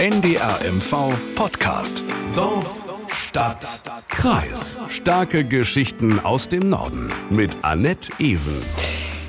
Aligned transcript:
NDRMV 0.00 1.12
Podcast. 1.34 2.02
Dorf, 2.34 2.86
Stadt, 3.08 3.82
Kreis. 4.08 4.80
Starke 4.88 5.44
Geschichten 5.44 6.20
aus 6.20 6.48
dem 6.48 6.70
Norden 6.70 7.12
mit 7.28 7.58
Annette 7.60 8.10
Ewen. 8.18 8.62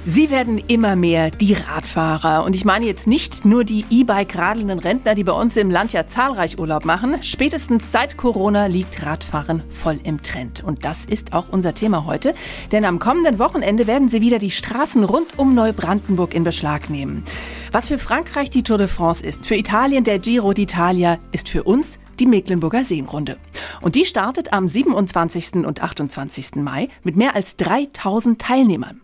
Sie 0.05 0.31
werden 0.31 0.59
immer 0.69 0.95
mehr 0.95 1.29
die 1.29 1.55
Radfahrer. 1.55 2.45
Und 2.45 2.55
ich 2.55 2.63
meine 2.63 2.85
jetzt 2.85 3.05
nicht 3.05 3.43
nur 3.43 3.65
die 3.65 3.83
E-Bike-radelnden 3.89 4.79
Rentner, 4.79 5.13
die 5.13 5.25
bei 5.25 5.33
uns 5.33 5.57
im 5.57 5.69
Land 5.69 5.91
ja 5.91 6.07
zahlreich 6.07 6.57
Urlaub 6.57 6.85
machen. 6.85 7.21
Spätestens 7.21 7.91
seit 7.91 8.15
Corona 8.15 8.67
liegt 8.67 9.05
Radfahren 9.05 9.61
voll 9.71 9.99
im 10.03 10.23
Trend. 10.23 10.63
Und 10.63 10.85
das 10.85 11.03
ist 11.03 11.33
auch 11.33 11.49
unser 11.51 11.73
Thema 11.73 12.05
heute. 12.05 12.33
Denn 12.71 12.85
am 12.85 12.97
kommenden 12.97 13.39
Wochenende 13.39 13.87
werden 13.87 14.07
sie 14.07 14.21
wieder 14.21 14.39
die 14.39 14.51
Straßen 14.51 15.03
rund 15.03 15.37
um 15.37 15.53
Neubrandenburg 15.53 16.33
in 16.33 16.45
Beschlag 16.45 16.89
nehmen. 16.89 17.25
Was 17.73 17.87
für 17.87 17.97
Frankreich 17.97 18.49
die 18.49 18.63
Tour 18.63 18.77
de 18.77 18.89
France 18.89 19.25
ist, 19.25 19.45
für 19.45 19.55
Italien 19.55 20.03
der 20.03 20.19
Giro 20.19 20.49
d'Italia, 20.49 21.19
ist 21.31 21.47
für 21.47 21.63
uns 21.63 21.99
die 22.19 22.25
Mecklenburger 22.25 22.83
Seenrunde. 22.83 23.37
Und 23.79 23.95
die 23.95 24.03
startet 24.03 24.51
am 24.51 24.67
27. 24.67 25.65
und 25.65 25.81
28. 25.81 26.55
Mai 26.55 26.89
mit 27.03 27.15
mehr 27.15 27.33
als 27.33 27.55
3000 27.55 28.41
Teilnehmern. 28.41 28.99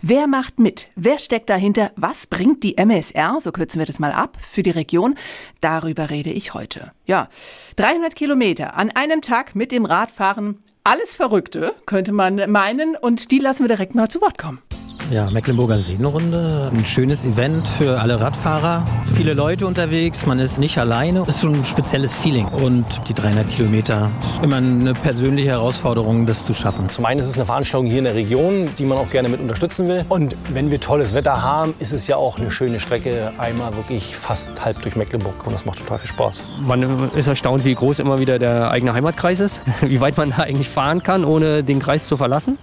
Wer 0.00 0.28
macht 0.28 0.58
mit? 0.58 0.88
Wer 0.96 1.18
steckt 1.18 1.50
dahinter? 1.50 1.90
Was 1.96 2.26
bringt 2.26 2.62
die 2.62 2.78
MSR, 2.78 3.38
so 3.42 3.52
kürzen 3.52 3.80
wir 3.80 3.86
das 3.86 3.98
mal 3.98 4.12
ab, 4.12 4.38
für 4.50 4.62
die 4.62 4.70
Region? 4.70 5.16
Darüber 5.60 6.08
rede 6.08 6.30
ich 6.30 6.54
heute. 6.54 6.92
Ja, 7.04 7.28
300 7.76 8.16
Kilometer 8.16 8.78
an 8.78 8.90
einem 8.92 9.20
Tag 9.20 9.54
mit 9.54 9.72
dem 9.72 9.84
Radfahren. 9.84 10.62
Alles 10.84 11.16
Verrückte, 11.16 11.74
könnte 11.84 12.12
man 12.12 12.50
meinen. 12.50 12.96
Und 12.96 13.30
die 13.30 13.40
lassen 13.40 13.64
wir 13.64 13.68
direkt 13.68 13.94
mal 13.94 14.08
zu 14.08 14.22
Wort 14.22 14.38
kommen. 14.38 14.62
Ja, 15.10 15.30
Mecklenburger 15.30 15.78
Seenrunde, 15.78 16.68
ein 16.74 16.84
schönes 16.84 17.24
Event 17.24 17.68
für 17.68 18.00
alle 18.00 18.20
Radfahrer. 18.20 18.84
Viele 19.14 19.34
Leute 19.34 19.64
unterwegs, 19.64 20.26
man 20.26 20.40
ist 20.40 20.58
nicht 20.58 20.78
alleine. 20.78 21.20
Es 21.20 21.28
ist 21.28 21.40
schon 21.42 21.54
ein 21.54 21.64
spezielles 21.64 22.12
Feeling. 22.12 22.46
Und 22.48 22.84
die 23.08 23.14
300 23.14 23.48
Kilometer 23.48 24.10
ist 24.20 24.42
immer 24.42 24.56
eine 24.56 24.94
persönliche 24.94 25.50
Herausforderung, 25.50 26.26
das 26.26 26.44
zu 26.44 26.54
schaffen. 26.54 26.88
Zum 26.88 27.06
einen 27.06 27.20
ist 27.20 27.28
es 27.28 27.36
eine 27.36 27.44
Veranstaltung 27.44 27.86
hier 27.86 27.98
in 27.98 28.04
der 28.04 28.16
Region, 28.16 28.68
die 28.76 28.84
man 28.84 28.98
auch 28.98 29.08
gerne 29.08 29.28
mit 29.28 29.40
unterstützen 29.40 29.86
will. 29.86 30.04
Und 30.08 30.36
wenn 30.52 30.72
wir 30.72 30.80
tolles 30.80 31.14
Wetter 31.14 31.40
haben, 31.40 31.74
ist 31.78 31.92
es 31.92 32.08
ja 32.08 32.16
auch 32.16 32.40
eine 32.40 32.50
schöne 32.50 32.80
Strecke, 32.80 33.32
einmal 33.38 33.76
wirklich 33.76 34.16
fast 34.16 34.64
halb 34.64 34.82
durch 34.82 34.96
Mecklenburg. 34.96 35.46
Und 35.46 35.52
das 35.52 35.64
macht 35.64 35.78
total 35.78 35.98
viel 36.00 36.10
Spaß. 36.10 36.42
Man 36.66 37.10
ist 37.14 37.28
erstaunt, 37.28 37.64
wie 37.64 37.76
groß 37.76 38.00
immer 38.00 38.18
wieder 38.18 38.40
der 38.40 38.72
eigene 38.72 38.92
Heimatkreis 38.92 39.38
ist, 39.38 39.60
wie 39.82 40.00
weit 40.00 40.16
man 40.16 40.30
da 40.30 40.38
eigentlich 40.38 40.68
fahren 40.68 41.04
kann, 41.04 41.24
ohne 41.24 41.62
den 41.62 41.78
Kreis 41.78 42.08
zu 42.08 42.16
verlassen. 42.16 42.58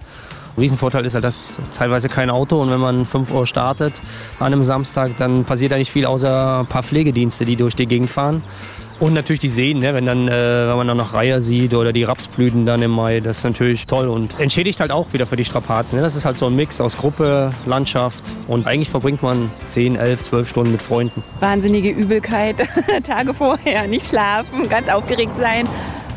Riesenvorteil 0.56 1.04
ist 1.04 1.14
halt, 1.14 1.24
dass 1.24 1.58
teilweise 1.72 2.08
kein 2.08 2.30
Auto 2.30 2.60
und 2.60 2.70
wenn 2.70 2.80
man 2.80 3.04
5 3.04 3.32
Uhr 3.32 3.46
startet 3.46 4.00
an 4.38 4.46
einem 4.46 4.64
Samstag, 4.64 5.16
dann 5.16 5.44
passiert 5.44 5.72
da 5.72 5.76
nicht 5.76 5.90
viel 5.90 6.06
außer 6.06 6.60
ein 6.60 6.66
paar 6.66 6.82
Pflegedienste, 6.82 7.44
die 7.44 7.56
durch 7.56 7.74
die 7.74 7.86
Gegend 7.86 8.10
fahren. 8.10 8.42
Und 9.00 9.12
natürlich 9.12 9.40
die 9.40 9.48
Seen, 9.48 9.80
ne? 9.80 9.92
wenn, 9.92 10.06
dann, 10.06 10.28
äh, 10.28 10.68
wenn 10.68 10.76
man 10.76 10.86
dann 10.86 10.96
noch 10.96 11.14
Reiher 11.14 11.40
sieht 11.40 11.74
oder 11.74 11.92
die 11.92 12.04
Rapsblüten 12.04 12.64
dann 12.64 12.80
im 12.80 12.92
Mai, 12.92 13.18
das 13.18 13.38
ist 13.38 13.44
natürlich 13.44 13.86
toll 13.88 14.06
und 14.06 14.38
entschädigt 14.38 14.78
halt 14.78 14.92
auch 14.92 15.12
wieder 15.12 15.26
für 15.26 15.34
die 15.34 15.44
Strapazen. 15.44 15.96
Ne? 15.96 16.02
Das 16.02 16.14
ist 16.14 16.24
halt 16.24 16.38
so 16.38 16.46
ein 16.46 16.54
Mix 16.54 16.80
aus 16.80 16.96
Gruppe, 16.96 17.50
Landschaft 17.66 18.22
und 18.46 18.68
eigentlich 18.68 18.90
verbringt 18.90 19.20
man 19.22 19.50
10, 19.68 19.96
11, 19.96 20.22
12 20.22 20.48
Stunden 20.48 20.72
mit 20.72 20.80
Freunden. 20.80 21.24
Wahnsinnige 21.40 21.90
Übelkeit, 21.90 22.68
Tage 23.02 23.34
vorher, 23.34 23.88
nicht 23.88 24.06
schlafen, 24.06 24.68
ganz 24.68 24.88
aufgeregt 24.88 25.36
sein. 25.36 25.66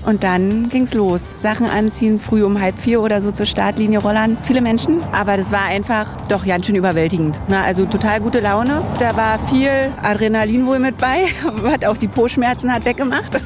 Und 0.08 0.24
dann 0.24 0.70
ging's 0.70 0.94
los. 0.94 1.36
Sachen 1.38 1.70
anziehen, 1.70 2.22
früh 2.22 2.42
um 2.42 2.62
halb 2.62 2.78
vier 2.78 3.02
oder 3.02 3.20
so 3.20 3.32
zur 3.32 3.46
Startlinie 3.46 4.00
rollern. 4.00 4.38
Viele 4.44 4.62
Menschen, 4.62 5.04
aber 5.12 5.36
das 5.36 5.52
war 5.52 5.64
einfach 5.64 6.08
doch 6.30 6.46
ganz 6.46 6.66
schön 6.66 6.76
überwältigend. 6.76 7.38
Na, 7.50 7.66
also 7.66 7.84
total 7.84 8.22
gute 8.22 8.40
Laune. 8.40 8.82
Da 9.00 9.18
war 9.18 9.38
viel 9.50 9.92
Adrenalin 10.02 10.66
wohl 10.66 10.80
mit 10.80 10.98
bei, 10.98 11.26
hat 11.66 11.84
auch 11.84 11.98
die 11.98 12.08
Po-Schmerzen 12.08 12.74
hat 12.74 12.86
weggemacht. 12.86 13.38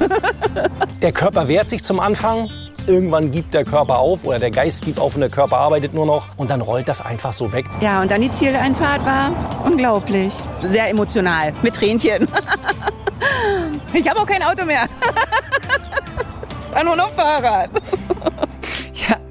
Der 1.02 1.10
Körper 1.10 1.48
wehrt 1.48 1.68
sich 1.68 1.82
zum 1.82 1.98
Anfang. 1.98 2.48
Irgendwann 2.86 3.32
gibt 3.32 3.54
der 3.54 3.64
Körper 3.64 3.98
auf 3.98 4.24
oder 4.24 4.38
der 4.40 4.50
Geist 4.50 4.84
gibt 4.84 4.98
auf 4.98 5.14
und 5.14 5.20
der 5.20 5.30
Körper 5.30 5.56
arbeitet 5.56 5.94
nur 5.94 6.06
noch 6.06 6.28
und 6.36 6.50
dann 6.50 6.60
rollt 6.60 6.88
das 6.88 7.00
einfach 7.00 7.32
so 7.32 7.52
weg. 7.52 7.66
Ja, 7.80 8.02
und 8.02 8.10
dann 8.10 8.20
die 8.20 8.30
Zieleinfahrt 8.30 9.04
war 9.04 9.32
unglaublich. 9.64 10.32
Sehr 10.70 10.88
emotional, 10.88 11.52
mit 11.62 11.74
Tränchen. 11.74 12.28
Ich 13.92 14.08
habe 14.08 14.20
auch 14.20 14.26
kein 14.26 14.42
Auto 14.42 14.64
mehr. 14.64 14.88
Fahr 16.72 16.84
nur 16.84 16.96
noch 16.96 17.10
Fahrrad. 17.10 17.70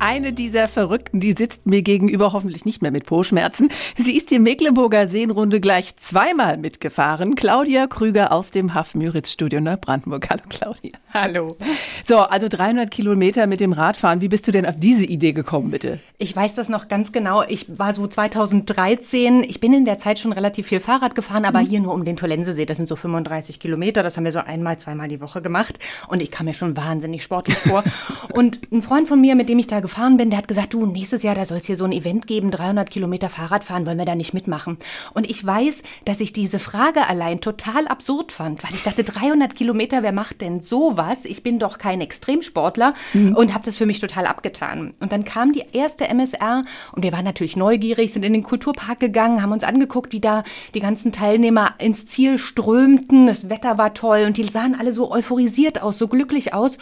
Eine 0.04 0.34
dieser 0.34 0.68
Verrückten, 0.68 1.20
die 1.20 1.34
sitzt 1.38 1.68
mir 1.68 1.84
gegenüber 1.84 2.34
hoffentlich 2.34 2.66
nicht 2.66 2.82
mehr 2.82 2.90
mit 2.90 3.06
Po-Schmerzen. 3.06 3.70
Sie 3.96 4.18
ist 4.18 4.32
die 4.32 4.40
Mecklenburger 4.40 5.08
Seenrunde 5.08 5.62
gleich 5.62 5.96
zweimal 5.98 6.58
mitgefahren. 6.58 7.36
Claudia 7.36 7.86
Krüger 7.86 8.32
aus 8.32 8.50
dem 8.50 8.74
Haff-Müritz-Studio 8.74 9.62
Neubrandenburg. 9.62 10.28
Hallo 10.32 10.42
Claudia. 10.50 10.94
Hallo. 11.14 11.56
So, 12.04 12.18
also 12.18 12.48
300 12.50 12.90
Kilometer 12.90 13.46
mit 13.46 13.60
dem 13.60 13.74
Radfahren. 13.74 14.22
Wie 14.22 14.28
bist 14.28 14.48
du 14.48 14.52
denn 14.52 14.66
auf 14.66 14.74
diese 14.76 15.06
Idee 15.06 15.34
gekommen, 15.34 15.70
bitte? 15.70 16.00
Ich 16.18 16.36
weiß 16.36 16.56
das 16.56 16.68
noch 16.68 16.88
ganz 16.88 17.12
genau. 17.12 17.44
Ich 17.44 17.68
war 17.78 17.94
so 17.94 18.08
2013. 18.08 19.44
Ich 19.44 19.60
bin 19.60 19.72
in 19.72 19.86
der 19.86 20.00
Zeit 20.00 20.18
schon 20.18 20.34
relativ 20.34 20.66
viel 20.66 20.80
Fahrrad 20.80 21.14
gefahren, 21.14 21.46
aber 21.46 21.62
mhm. 21.62 21.68
hier 21.68 21.80
nur 21.80 21.94
um 21.94 22.06
den 22.06 22.18
Tollensesee. 22.18 22.66
Das 22.66 22.78
sind 22.78 22.88
so 22.88 22.96
35 22.96 23.60
Kilometer. 23.60 24.02
Das 24.02 24.18
haben 24.18 24.24
wir 24.24 24.32
so 24.32 24.40
einmal, 24.40 24.80
zweimal 24.80 25.10
die 25.10 25.22
Woche 25.22 25.44
gemacht. 25.44 25.78
Und 26.08 26.24
ich 26.24 26.32
kam 26.32 26.48
mir 26.48 26.56
schon 26.56 26.76
wahnsinnig 26.76 27.22
sportlich 27.22 27.58
vor. 27.58 27.84
Und 28.34 28.62
ein 28.72 28.82
Freund 28.82 29.08
von 29.08 29.22
mir, 29.22 29.36
mit 29.36 29.48
dem 29.48 29.60
ich 29.60 29.68
da 29.68 29.80
gefahren 29.80 29.91
bin, 30.18 30.30
der 30.30 30.38
hat 30.38 30.48
gesagt, 30.48 30.74
du, 30.74 30.86
nächstes 30.86 31.24
Jahr, 31.24 31.36
da 31.36 31.46
soll 31.46 31.58
es 31.58 31.66
hier 31.66 31.76
so 31.76 31.86
ein 31.86 31.92
Event 31.92 32.28
geben, 32.28 32.52
300 32.52 32.90
Kilometer 32.90 33.30
Fahrrad 33.30 33.64
fahren, 33.64 33.86
wollen 33.86 33.98
wir 33.98 34.06
da 34.06 34.16
nicht 34.16 34.34
mitmachen? 34.34 34.78
Und 35.14 35.30
ich 35.30 35.46
weiß, 35.46 35.84
dass 36.06 36.20
ich 36.20 36.34
diese 36.34 36.60
Frage 36.60 37.08
allein 37.08 37.42
total 37.42 37.88
absurd 37.88 38.32
fand, 38.32 38.64
weil 38.64 38.74
ich 38.74 38.84
dachte, 38.84 39.04
300 39.04 39.56
Kilometer, 39.56 40.04
wer 40.04 40.12
macht 40.12 40.42
denn 40.42 40.62
sowas? 40.62 41.26
Ich 41.26 41.44
bin 41.44 41.60
doch 41.60 41.78
kein 41.78 42.02
Extremsportler 42.02 42.94
mhm. 43.14 43.36
und 43.36 43.54
habe 43.54 43.66
das 43.66 43.78
für 43.78 43.86
mich 43.86 44.00
total 44.00 44.28
abgetan. 44.28 44.94
Und 45.00 45.12
dann 45.12 45.26
kam 45.26 45.52
die 45.52 45.64
erste 45.74 46.08
MSR 46.08 46.64
und 46.94 47.04
wir 47.04 47.12
waren 47.12 47.26
natürlich 47.26 47.56
neugierig, 47.56 48.14
sind 48.14 48.24
in 48.24 48.34
den 48.34 48.44
Kulturpark 48.44 49.00
gegangen, 49.00 49.42
haben 49.42 49.52
uns 49.52 49.64
angeguckt, 49.64 50.14
wie 50.14 50.22
da 50.22 50.44
die 50.74 50.80
ganzen 50.80 51.12
Teilnehmer 51.12 51.76
ins 51.78 52.06
Ziel 52.06 52.38
strömten. 52.38 53.28
Das 53.28 53.50
Wetter 53.50 53.78
war 53.78 53.94
toll 53.94 54.24
und 54.26 54.38
die 54.38 54.44
sahen 54.44 54.76
alle 54.80 54.94
so 54.94 55.12
euphorisiert 55.12 55.82
aus, 55.82 55.98
so 55.98 56.08
glücklich 56.08 56.54
aus. 56.54 56.78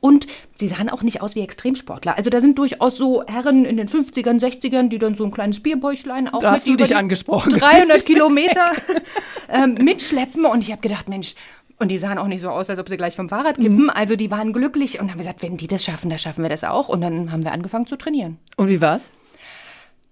Und 0.00 0.26
sie 0.56 0.68
sahen 0.68 0.88
auch 0.88 1.02
nicht 1.02 1.20
aus 1.22 1.34
wie 1.34 1.40
Extremsportler. 1.40 2.16
Also 2.16 2.30
da 2.30 2.40
sind 2.40 2.45
durchaus 2.54 2.96
so 2.96 3.24
Herren 3.26 3.64
in 3.64 3.76
den 3.76 3.88
50ern, 3.88 4.40
60ern, 4.40 4.88
die 4.88 4.98
dann 4.98 5.14
so 5.14 5.24
ein 5.24 5.30
kleines 5.30 5.60
Bierbäuchlein 5.60 6.28
auch 6.28 6.40
da 6.40 6.52
hast 6.52 6.68
du 6.68 6.76
dich 6.76 6.94
angesprochen. 6.94 7.50
300 7.50 8.04
Kilometer 8.06 8.72
ähm, 9.48 9.74
mitschleppen. 9.74 10.44
Und 10.44 10.62
ich 10.62 10.70
habe 10.70 10.80
gedacht, 10.80 11.08
Mensch, 11.08 11.34
und 11.78 11.88
die 11.88 11.98
sahen 11.98 12.18
auch 12.18 12.26
nicht 12.26 12.40
so 12.40 12.48
aus, 12.48 12.70
als 12.70 12.78
ob 12.78 12.88
sie 12.88 12.96
gleich 12.96 13.14
vom 13.14 13.28
Fahrrad 13.28 13.56
kippen. 13.56 13.84
Mhm. 13.84 13.90
Also 13.90 14.16
die 14.16 14.30
waren 14.30 14.52
glücklich 14.52 15.00
und 15.00 15.10
haben 15.10 15.18
gesagt, 15.18 15.42
wenn 15.42 15.56
die 15.56 15.66
das 15.66 15.84
schaffen, 15.84 16.08
dann 16.08 16.18
schaffen 16.18 16.42
wir 16.42 16.48
das 16.48 16.64
auch. 16.64 16.88
Und 16.88 17.00
dann 17.00 17.32
haben 17.32 17.44
wir 17.44 17.52
angefangen 17.52 17.86
zu 17.86 17.96
trainieren. 17.96 18.38
Und 18.56 18.68
wie 18.68 18.80
war's? 18.80 19.10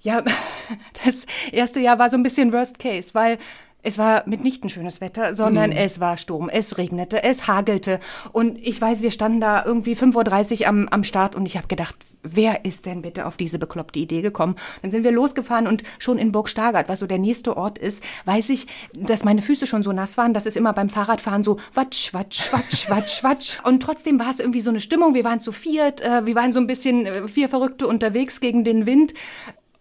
Ja, 0.02 0.22
das 1.04 1.26
erste 1.52 1.80
Jahr 1.80 1.98
war 1.98 2.10
so 2.10 2.16
ein 2.16 2.22
bisschen 2.22 2.52
Worst 2.52 2.78
Case, 2.78 3.14
weil 3.14 3.38
es 3.82 3.98
war 3.98 4.24
mitnichten 4.26 4.70
schönes 4.70 5.00
Wetter, 5.00 5.34
sondern 5.34 5.70
mhm. 5.70 5.76
es 5.76 6.00
war 6.00 6.16
Sturm, 6.16 6.48
es 6.48 6.78
regnete, 6.78 7.22
es 7.22 7.46
hagelte. 7.46 8.00
Und 8.32 8.58
ich 8.58 8.80
weiß, 8.80 9.02
wir 9.02 9.10
standen 9.10 9.40
da 9.40 9.64
irgendwie 9.64 9.94
5.30 9.94 10.60
Uhr 10.60 10.66
am, 10.68 10.88
am 10.88 11.04
Start 11.04 11.34
und 11.34 11.46
ich 11.46 11.56
habe 11.56 11.68
gedacht, 11.68 11.94
wer 12.24 12.64
ist 12.64 12.86
denn 12.86 13.02
bitte 13.02 13.26
auf 13.26 13.36
diese 13.36 13.58
bekloppte 13.58 14.00
Idee 14.00 14.22
gekommen? 14.22 14.56
Dann 14.82 14.90
sind 14.90 15.04
wir 15.04 15.12
losgefahren 15.12 15.66
und 15.66 15.84
schon 15.98 16.18
in 16.18 16.32
Burg 16.32 16.48
Stargard, 16.48 16.88
was 16.88 16.98
so 16.98 17.06
der 17.06 17.18
nächste 17.18 17.56
Ort 17.56 17.78
ist, 17.78 18.02
weiß 18.24 18.48
ich, 18.48 18.66
dass 18.94 19.24
meine 19.24 19.42
Füße 19.42 19.66
schon 19.66 19.82
so 19.82 19.92
nass 19.92 20.16
waren, 20.16 20.34
dass 20.34 20.46
es 20.46 20.56
immer 20.56 20.72
beim 20.72 20.88
Fahrradfahren 20.88 21.44
so 21.44 21.58
watsch, 21.74 22.12
watsch, 22.12 22.52
watsch, 22.52 22.88
watsch, 22.90 23.22
watsch. 23.22 23.58
Und 23.64 23.80
trotzdem 23.80 24.18
war 24.18 24.30
es 24.30 24.40
irgendwie 24.40 24.60
so 24.60 24.70
eine 24.70 24.80
Stimmung. 24.80 25.14
Wir 25.14 25.24
waren 25.24 25.40
zu 25.40 25.52
viert, 25.52 26.00
äh, 26.00 26.26
wir 26.26 26.34
waren 26.34 26.52
so 26.52 26.58
ein 26.58 26.66
bisschen 26.66 27.06
äh, 27.06 27.28
vier 27.28 27.48
Verrückte 27.48 27.86
unterwegs 27.86 28.40
gegen 28.40 28.64
den 28.64 28.86
Wind. 28.86 29.14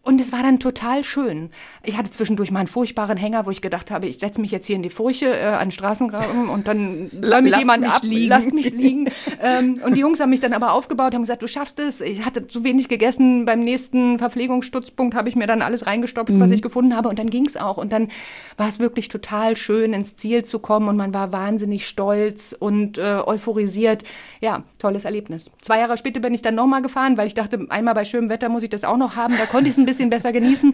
Und 0.05 0.19
es 0.19 0.33
war 0.33 0.43
dann 0.43 0.59
total 0.59 1.05
schön. 1.05 1.49
Ich 1.81 1.95
hatte 1.95 2.11
zwischendurch 2.11 2.51
mal 2.51 2.59
einen 2.59 2.67
furchtbaren 2.67 3.15
Hänger, 3.15 3.45
wo 3.45 3.51
ich 3.51 3.61
gedacht 3.61 3.89
habe, 3.89 4.05
ich 4.05 4.19
setze 4.19 4.41
mich 4.41 4.51
jetzt 4.51 4.67
hier 4.67 4.75
in 4.75 4.83
die 4.83 4.89
Furche 4.89 5.27
äh, 5.27 5.45
an 5.45 5.67
den 5.67 5.71
Straßengraben 5.71 6.49
und 6.49 6.67
dann 6.67 7.09
lass 7.21 7.41
mich 7.41 7.55
jemand 7.55 7.83
mich 7.83 7.89
ab, 7.89 8.01
liegen. 8.03 8.27
lasst 8.27 8.51
mich 8.51 8.71
liegen. 8.71 9.09
ähm, 9.41 9.81
und 9.85 9.95
die 9.95 10.01
Jungs 10.01 10.19
haben 10.19 10.31
mich 10.31 10.41
dann 10.41 10.51
aber 10.51 10.73
aufgebaut, 10.73 11.13
haben 11.13 11.21
gesagt, 11.21 11.41
du 11.41 11.47
schaffst 11.47 11.79
es. 11.79 12.01
Ich 12.01 12.25
hatte 12.25 12.49
zu 12.49 12.65
wenig 12.65 12.89
gegessen. 12.89 13.45
Beim 13.45 13.61
nächsten 13.61 14.19
Verpflegungsstützpunkt 14.19 15.15
habe 15.15 15.29
ich 15.29 15.37
mir 15.37 15.47
dann 15.47 15.61
alles 15.61 15.85
reingestopft, 15.85 16.33
mhm. 16.33 16.41
was 16.41 16.51
ich 16.51 16.61
gefunden 16.61 16.97
habe. 16.97 17.07
Und 17.07 17.17
dann 17.17 17.29
ging's 17.29 17.55
auch. 17.55 17.77
Und 17.77 17.93
dann 17.93 18.09
war 18.57 18.67
es 18.67 18.79
wirklich 18.79 19.07
total 19.07 19.55
schön, 19.55 19.93
ins 19.93 20.17
Ziel 20.17 20.43
zu 20.43 20.59
kommen. 20.59 20.89
Und 20.89 20.97
man 20.97 21.13
war 21.13 21.31
wahnsinnig 21.31 21.87
stolz 21.87 22.53
und 22.59 22.97
äh, 22.97 23.21
euphorisiert. 23.25 24.03
Ja, 24.41 24.63
tolles 24.79 25.05
Erlebnis. 25.05 25.49
Zwei 25.61 25.79
Jahre 25.79 25.95
später 25.95 26.19
bin 26.19 26.33
ich 26.33 26.41
dann 26.41 26.55
nochmal 26.55 26.81
gefahren, 26.81 27.15
weil 27.15 27.27
ich 27.27 27.35
dachte, 27.35 27.67
einmal 27.69 27.93
bei 27.93 28.03
schönem 28.03 28.27
Wetter 28.27 28.49
muss 28.49 28.63
ich 28.63 28.69
das 28.69 28.83
auch 28.83 28.97
noch 28.97 29.15
haben. 29.15 29.35
Da 29.37 29.45
konnte 29.45 29.69
ich 29.69 29.75
es 29.75 29.77
ein 29.77 29.85
bisschen 29.85 29.92
besser 30.09 30.31
genießen. 30.31 30.73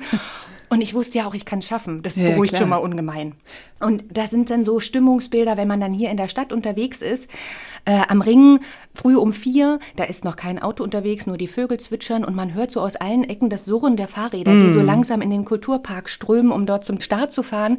Und 0.69 0.81
ich 0.81 0.93
wusste 0.93 1.17
ja 1.19 1.27
auch, 1.27 1.33
ich 1.33 1.45
kann 1.45 1.59
es 1.59 1.67
schaffen. 1.67 2.03
Das 2.03 2.15
Ja, 2.15 2.29
beruhigt 2.29 2.51
klar. 2.53 2.61
schon 2.61 2.69
mal 2.69 2.77
ungemein. 2.77 3.33
Und 3.79 4.03
da 4.11 4.27
sind 4.27 4.49
dann 4.49 4.63
so 4.63 4.79
Stimmungsbilder, 4.79 5.55
wenn 5.57 5.67
man 5.67 5.79
dann 5.79 5.93
hier 5.93 6.09
in 6.11 6.17
der 6.17 6.27
Stadt 6.27 6.51
unterwegs 6.53 7.01
ist. 7.01 7.29
Äh, 7.85 8.01
am 8.09 8.21
Ring, 8.21 8.59
früh 8.93 9.15
um 9.15 9.31
vier, 9.31 9.79
da 9.95 10.03
ist 10.03 10.25
noch 10.25 10.35
kein 10.35 10.61
Auto 10.61 10.83
unterwegs, 10.83 11.25
nur 11.27 11.37
die 11.37 11.47
Vögel 11.47 11.79
zwitschern 11.79 12.25
und 12.25 12.35
man 12.35 12.53
hört 12.53 12.71
so 12.71 12.81
aus 12.81 12.97
allen 12.97 13.23
Ecken 13.23 13.49
das 13.49 13.63
Surren 13.63 13.95
der 13.95 14.09
Fahrräder, 14.09 14.51
die 14.51 14.67
Mm. 14.67 14.73
so 14.73 14.81
langsam 14.81 15.21
in 15.21 15.29
den 15.29 15.45
Kulturpark 15.45 16.09
strömen, 16.09 16.51
um 16.51 16.65
dort 16.65 16.83
zum 16.83 16.99
Start 16.99 17.31
zu 17.31 17.41
fahren. 17.41 17.77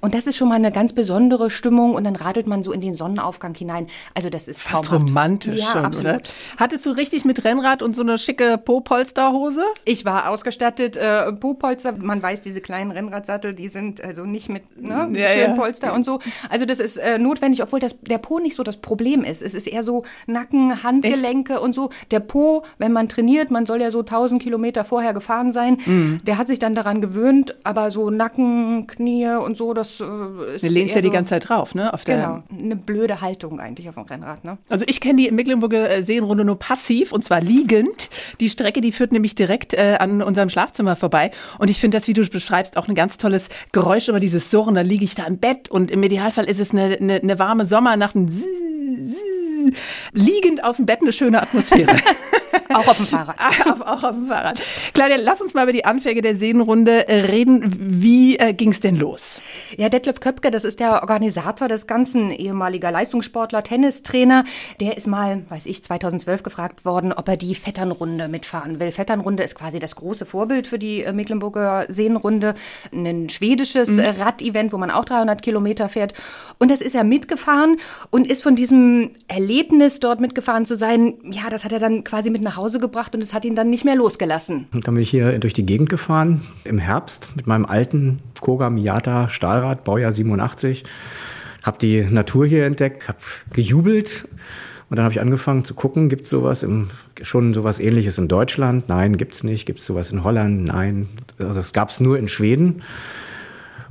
Und 0.00 0.14
das 0.14 0.26
ist 0.26 0.36
schon 0.36 0.48
mal 0.48 0.56
eine 0.56 0.72
ganz 0.72 0.92
besondere 0.94 1.48
Stimmung 1.48 1.94
und 1.94 2.02
dann 2.04 2.16
radelt 2.16 2.48
man 2.48 2.64
so 2.64 2.72
in 2.72 2.80
den 2.80 2.94
Sonnenaufgang 2.94 3.54
hinein. 3.54 3.86
Also 4.14 4.28
das 4.30 4.48
ist 4.48 4.62
Fast 4.62 4.86
traumhaft. 4.86 5.08
romantisch 5.10 5.60
ja, 5.60 5.66
schon, 5.72 5.84
absolut. 5.84 6.14
oder? 6.14 6.22
Hattest 6.58 6.84
du 6.84 6.90
richtig 6.90 7.24
mit 7.24 7.44
Rennrad 7.44 7.82
und 7.82 7.94
so 7.94 8.02
eine 8.02 8.18
schicke 8.18 8.58
Po-Polsterhose? 8.58 9.64
Ich 9.84 10.04
war 10.04 10.28
ausgestattet, 10.28 10.96
äh, 10.96 11.32
Po-Polster. 11.32 11.92
Man 11.92 12.20
weiß, 12.26 12.40
diese 12.40 12.60
kleinen 12.60 12.90
Rennradsattel, 12.90 13.54
die 13.54 13.68
sind 13.68 14.02
also 14.02 14.24
nicht 14.24 14.48
mit 14.48 14.64
ne, 14.82 15.08
Ja, 15.12 15.28
schönen 15.28 15.50
ja. 15.50 15.54
Polster 15.54 15.94
und 15.94 16.04
so. 16.04 16.18
Also 16.50 16.64
das 16.66 16.80
ist 16.80 16.96
äh, 16.96 17.18
notwendig, 17.18 17.62
obwohl 17.62 17.78
das, 17.78 17.96
der 18.00 18.18
Po 18.18 18.40
nicht 18.40 18.56
so 18.56 18.62
das 18.64 18.76
Problem 18.78 19.22
ist. 19.22 19.42
Es 19.42 19.54
ist 19.54 19.66
eher 19.68 19.82
so 19.84 20.02
Nacken, 20.26 20.82
Handgelenke 20.82 21.60
und 21.60 21.72
so. 21.74 21.90
Der 22.10 22.18
Po, 22.20 22.64
wenn 22.78 22.92
man 22.92 23.08
trainiert, 23.08 23.50
man 23.52 23.64
soll 23.66 23.80
ja 23.80 23.90
so 23.92 24.00
1000 24.00 24.42
Kilometer 24.42 24.84
vorher 24.84 25.14
gefahren 25.14 25.52
sein, 25.52 25.78
Mhm. 25.86 26.18
der 26.26 26.38
hat 26.38 26.48
sich 26.48 26.58
dann 26.58 26.74
daran 26.74 27.00
gewöhnt. 27.00 27.54
Aber 27.62 27.90
so 27.92 28.10
Nacken, 28.10 28.86
Knie 28.88 29.26
und 29.44 29.56
so, 29.56 29.72
das 29.74 30.00
äh, 30.00 30.56
ist 30.56 30.64
Du 30.64 30.68
lehnst 30.68 30.94
ja 30.96 31.00
die 31.00 31.08
so, 31.08 31.12
ganze 31.12 31.30
Zeit 31.30 31.48
drauf, 31.48 31.74
ne? 31.74 31.92
Auf 31.94 32.04
Genau, 32.04 32.42
eine 32.50 32.76
blöde 32.76 33.20
Haltung 33.20 33.60
eigentlich 33.60 33.88
auf 33.88 33.94
dem 33.94 34.04
Rennrad. 34.04 34.44
Ne? 34.44 34.58
Also 34.68 34.84
ich 34.88 35.00
kenne 35.00 35.22
die 35.22 35.30
Mecklenburger 35.30 35.90
äh, 35.90 36.02
Seenrunde 36.02 36.44
nur 36.44 36.58
passiv 36.58 37.12
und 37.12 37.24
zwar 37.24 37.40
liegend. 37.40 38.08
Die 38.40 38.48
Strecke, 38.48 38.80
die 38.80 38.92
führt 38.92 39.12
nämlich 39.12 39.34
direkt 39.34 39.74
äh, 39.74 39.96
an 39.98 40.22
unserem 40.22 40.48
Schlafzimmer 40.48 40.96
vorbei. 40.96 41.30
Und 41.58 41.68
ich 41.70 41.80
finde 41.80 41.98
das, 41.98 42.08
wie 42.08 42.12
du 42.16 42.28
beschreibst, 42.28 42.76
auch 42.76 42.88
ein 42.88 42.94
ganz 42.94 43.16
tolles 43.16 43.48
Geräusch 43.72 44.08
über 44.08 44.20
dieses 44.20 44.50
Surren. 44.50 44.74
Da 44.74 44.80
liege 44.80 45.04
ich 45.04 45.14
da 45.14 45.24
im 45.24 45.38
Bett 45.38 45.70
und 45.70 45.90
im 45.90 46.02
Idealfall 46.02 46.48
ist 46.48 46.60
es 46.60 46.72
eine, 46.72 46.96
eine, 46.96 47.14
eine 47.14 47.38
warme 47.38 47.66
Sommernacht. 47.66 48.14
Ein 48.14 48.28
Zzz, 48.28 48.42
zzz. 48.42 49.36
Liegend 50.12 50.62
aus 50.62 50.76
dem 50.76 50.86
Bett 50.86 51.02
eine 51.02 51.12
schöne 51.12 51.42
Atmosphäre. 51.42 51.96
Auch 52.74 52.88
auf 52.88 52.96
dem 52.96 53.06
Fahrrad. 53.06 53.36
auch, 53.66 53.80
auch 53.80 54.02
auf 54.02 54.14
dem 54.14 54.26
Fahrrad. 54.26 54.62
Claudia, 54.92 55.16
lass 55.20 55.40
uns 55.40 55.54
mal 55.54 55.64
über 55.64 55.72
die 55.72 55.84
Anfänge 55.84 56.22
der 56.22 56.36
Seenrunde 56.36 57.08
äh, 57.08 57.20
reden. 57.20 57.74
Wie 58.02 58.38
äh, 58.38 58.52
ging 58.52 58.70
es 58.70 58.80
denn 58.80 58.96
los? 58.96 59.40
Ja, 59.76 59.88
Detlef 59.88 60.20
Köpke, 60.20 60.50
das 60.50 60.64
ist 60.64 60.80
der 60.80 61.02
Organisator 61.02 61.68
des 61.68 61.86
Ganzen, 61.86 62.30
ehemaliger 62.30 62.90
Leistungssportler, 62.90 63.62
Tennistrainer. 63.62 64.44
Der 64.80 64.96
ist 64.96 65.06
mal, 65.06 65.42
weiß 65.48 65.66
ich, 65.66 65.82
2012 65.82 66.42
gefragt 66.42 66.84
worden, 66.84 67.12
ob 67.12 67.28
er 67.28 67.36
die 67.36 67.54
Vetternrunde 67.54 68.28
mitfahren 68.28 68.80
will. 68.80 68.90
Vetternrunde 68.90 69.42
ist 69.42 69.54
quasi 69.54 69.78
das 69.78 69.96
große 69.96 70.26
Vorbild 70.26 70.66
für 70.66 70.78
die 70.78 71.02
äh, 71.02 71.12
Mecklenburger 71.12 71.86
Seenrunde. 72.06 72.54
Ein 72.92 73.28
schwedisches 73.28 73.98
äh, 73.98 74.14
Radevent, 74.18 74.72
wo 74.72 74.78
man 74.78 74.90
auch 74.90 75.04
300 75.04 75.42
Kilometer 75.42 75.88
fährt. 75.88 76.14
Und 76.58 76.70
das 76.70 76.80
ist 76.80 76.94
er 76.94 77.04
mitgefahren 77.04 77.78
und 78.10 78.26
ist 78.26 78.42
von 78.42 78.56
diesem 78.56 79.10
Erlebnis, 79.28 80.00
dort 80.00 80.20
mitgefahren 80.20 80.66
zu 80.66 80.76
sein, 80.76 81.14
ja, 81.24 81.50
das 81.50 81.64
hat 81.64 81.72
er 81.72 81.78
dann 81.78 82.04
quasi 82.04 82.30
mit 82.30 82.42
nach 82.42 82.56
Hause 82.56 82.78
gebracht 82.78 83.14
und 83.14 83.22
es 83.22 83.34
hat 83.34 83.44
ihn 83.44 83.54
dann 83.54 83.70
nicht 83.70 83.84
mehr 83.84 83.96
losgelassen. 83.96 84.66
Und 84.72 84.86
dann 84.86 84.94
bin 84.94 85.02
ich 85.02 85.10
hier 85.10 85.38
durch 85.38 85.54
die 85.54 85.66
Gegend 85.66 85.88
gefahren 85.88 86.42
im 86.64 86.78
Herbst 86.78 87.30
mit 87.34 87.46
meinem 87.46 87.66
alten 87.66 88.18
Koga 88.40 88.70
Miata 88.70 89.28
Stahlrad, 89.28 89.84
Baujahr 89.84 90.12
87. 90.12 90.84
Habe 91.62 91.78
die 91.78 92.02
Natur 92.02 92.46
hier 92.46 92.64
entdeckt, 92.64 93.08
habe 93.08 93.18
gejubelt 93.52 94.28
und 94.88 94.96
dann 94.96 95.04
habe 95.04 95.12
ich 95.12 95.20
angefangen 95.20 95.64
zu 95.64 95.74
gucken, 95.74 96.08
gibt 96.08 96.24
es 96.24 96.30
sowas 96.30 96.62
im, 96.62 96.90
schon 97.22 97.54
sowas 97.54 97.80
ähnliches 97.80 98.18
in 98.18 98.28
Deutschland? 98.28 98.88
Nein, 98.88 99.16
gibt's 99.16 99.42
nicht. 99.42 99.66
Gibt 99.66 99.80
es 99.80 99.86
sowas 99.86 100.12
in 100.12 100.22
Holland? 100.22 100.68
Nein. 100.68 101.08
Also 101.38 101.58
es 101.58 101.72
gab 101.72 101.88
es 101.88 101.98
nur 101.98 102.18
in 102.18 102.28
Schweden. 102.28 102.82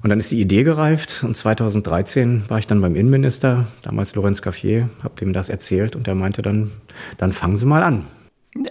Und 0.04 0.10
dann 0.10 0.20
ist 0.20 0.32
die 0.32 0.40
Idee 0.40 0.64
gereift 0.64 1.24
und 1.24 1.36
2013 1.36 2.44
war 2.48 2.60
ich 2.60 2.68
dann 2.68 2.80
beim 2.80 2.96
Innenminister, 2.96 3.66
damals 3.82 4.16
Lorenz 4.16 4.42
Caffier, 4.42 4.90
habe 5.04 5.26
ihm 5.26 5.34
das 5.34 5.50
erzählt 5.50 5.96
und 5.96 6.08
er 6.08 6.16
meinte 6.16 6.44
dann, 6.44 6.72
dann 7.18 7.32
fangen 7.32 7.58
Sie 7.58 7.66
mal 7.66 7.82
an. 7.82 8.06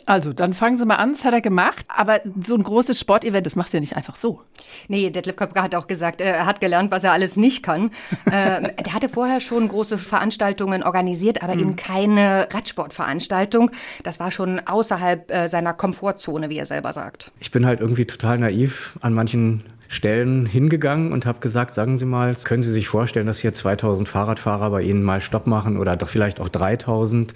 Also, 0.07 0.33
dann 0.33 0.55
fangen 0.55 0.79
Sie 0.79 0.87
mal 0.87 0.97
an, 0.97 1.13
das 1.13 1.25
hat 1.25 1.35
er 1.35 1.43
gemacht. 1.43 1.85
Aber 1.89 2.21
so 2.43 2.55
ein 2.55 2.63
großes 2.63 2.99
Sportevent, 2.99 3.45
das 3.45 3.55
machst 3.55 3.73
du 3.73 3.77
ja 3.77 3.81
nicht 3.83 3.97
einfach 3.97 4.17
so. 4.17 4.41
Nee, 4.89 5.11
Detlef 5.11 5.37
Köpke 5.37 5.63
hat 5.63 5.75
auch 5.75 5.87
gesagt, 5.87 6.21
äh, 6.21 6.25
er 6.25 6.47
hat 6.47 6.61
gelernt, 6.61 6.91
was 6.91 7.05
er 7.05 7.13
alles 7.13 7.37
nicht 7.37 7.63
kann. 7.63 7.91
ähm, 8.33 8.69
der 8.83 8.95
hatte 8.95 9.09
vorher 9.11 9.41
schon 9.41 9.69
große 9.69 9.99
Veranstaltungen 9.99 10.83
organisiert, 10.83 11.43
aber 11.43 11.55
eben 11.55 11.77
keine 11.77 12.49
Radsportveranstaltung. 12.51 13.71
Das 14.03 14.21
war 14.21 14.31
schon 14.31 14.61
außerhalb 14.61 15.31
äh, 15.31 15.49
seiner 15.49 15.75
Komfortzone, 15.75 16.49
wie 16.49 16.59
er 16.59 16.67
selber 16.67 16.93
sagt. 16.93 17.31
Ich 17.41 17.51
bin 17.51 17.67
halt 17.67 17.81
irgendwie 17.81 18.07
total 18.07 18.39
naiv 18.39 18.97
an 19.03 19.13
manchen 19.13 19.65
Stellen 19.89 20.47
hingegangen 20.47 21.13
und 21.13 21.27
habe 21.27 21.41
gesagt, 21.41 21.75
sagen 21.75 21.97
Sie 21.97 22.05
mal, 22.05 22.35
können 22.45 22.63
Sie 22.63 22.71
sich 22.71 22.89
vorstellen, 22.89 23.27
dass 23.27 23.39
hier 23.39 23.55
2000 23.55 24.09
Fahrradfahrer 24.09 24.71
bei 24.71 24.83
Ihnen 24.83 25.03
mal 25.03 25.21
Stopp 25.21 25.47
machen 25.47 25.77
oder 25.77 25.97
doch 25.97 26.09
vielleicht 26.09 26.41
auch 26.41 26.49
3000 26.49 27.35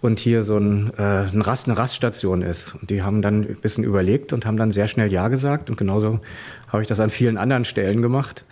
und 0.00 0.18
hier 0.18 0.42
so 0.42 0.58
ein, 0.58 0.92
äh, 0.98 1.02
ein 1.02 1.42
Rast, 1.42 1.68
eine 1.68 1.78
Raststation 1.78 2.42
ist. 2.42 2.74
Und 2.74 2.90
die 2.90 3.02
haben 3.02 3.22
dann 3.22 3.42
ein 3.42 3.58
bisschen 3.60 3.84
überlegt 3.84 4.32
und 4.32 4.46
haben 4.46 4.56
dann 4.56 4.72
sehr 4.72 4.88
schnell 4.88 5.12
Ja 5.12 5.28
gesagt 5.28 5.70
und 5.70 5.76
genauso 5.76 6.20
habe 6.68 6.82
ich 6.82 6.88
das 6.88 7.00
an 7.00 7.10
vielen 7.10 7.38
anderen 7.38 7.64
Stellen 7.64 8.02
gemacht. 8.02 8.44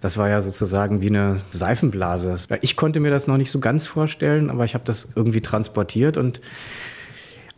Das 0.00 0.16
war 0.16 0.28
ja 0.28 0.40
sozusagen 0.40 1.00
wie 1.00 1.08
eine 1.08 1.40
Seifenblase. 1.50 2.36
Ich 2.60 2.76
konnte 2.76 3.00
mir 3.00 3.10
das 3.10 3.26
noch 3.26 3.36
nicht 3.36 3.50
so 3.50 3.58
ganz 3.58 3.86
vorstellen, 3.86 4.50
aber 4.50 4.64
ich 4.64 4.74
habe 4.74 4.84
das 4.84 5.08
irgendwie 5.16 5.40
transportiert 5.40 6.16
und 6.16 6.40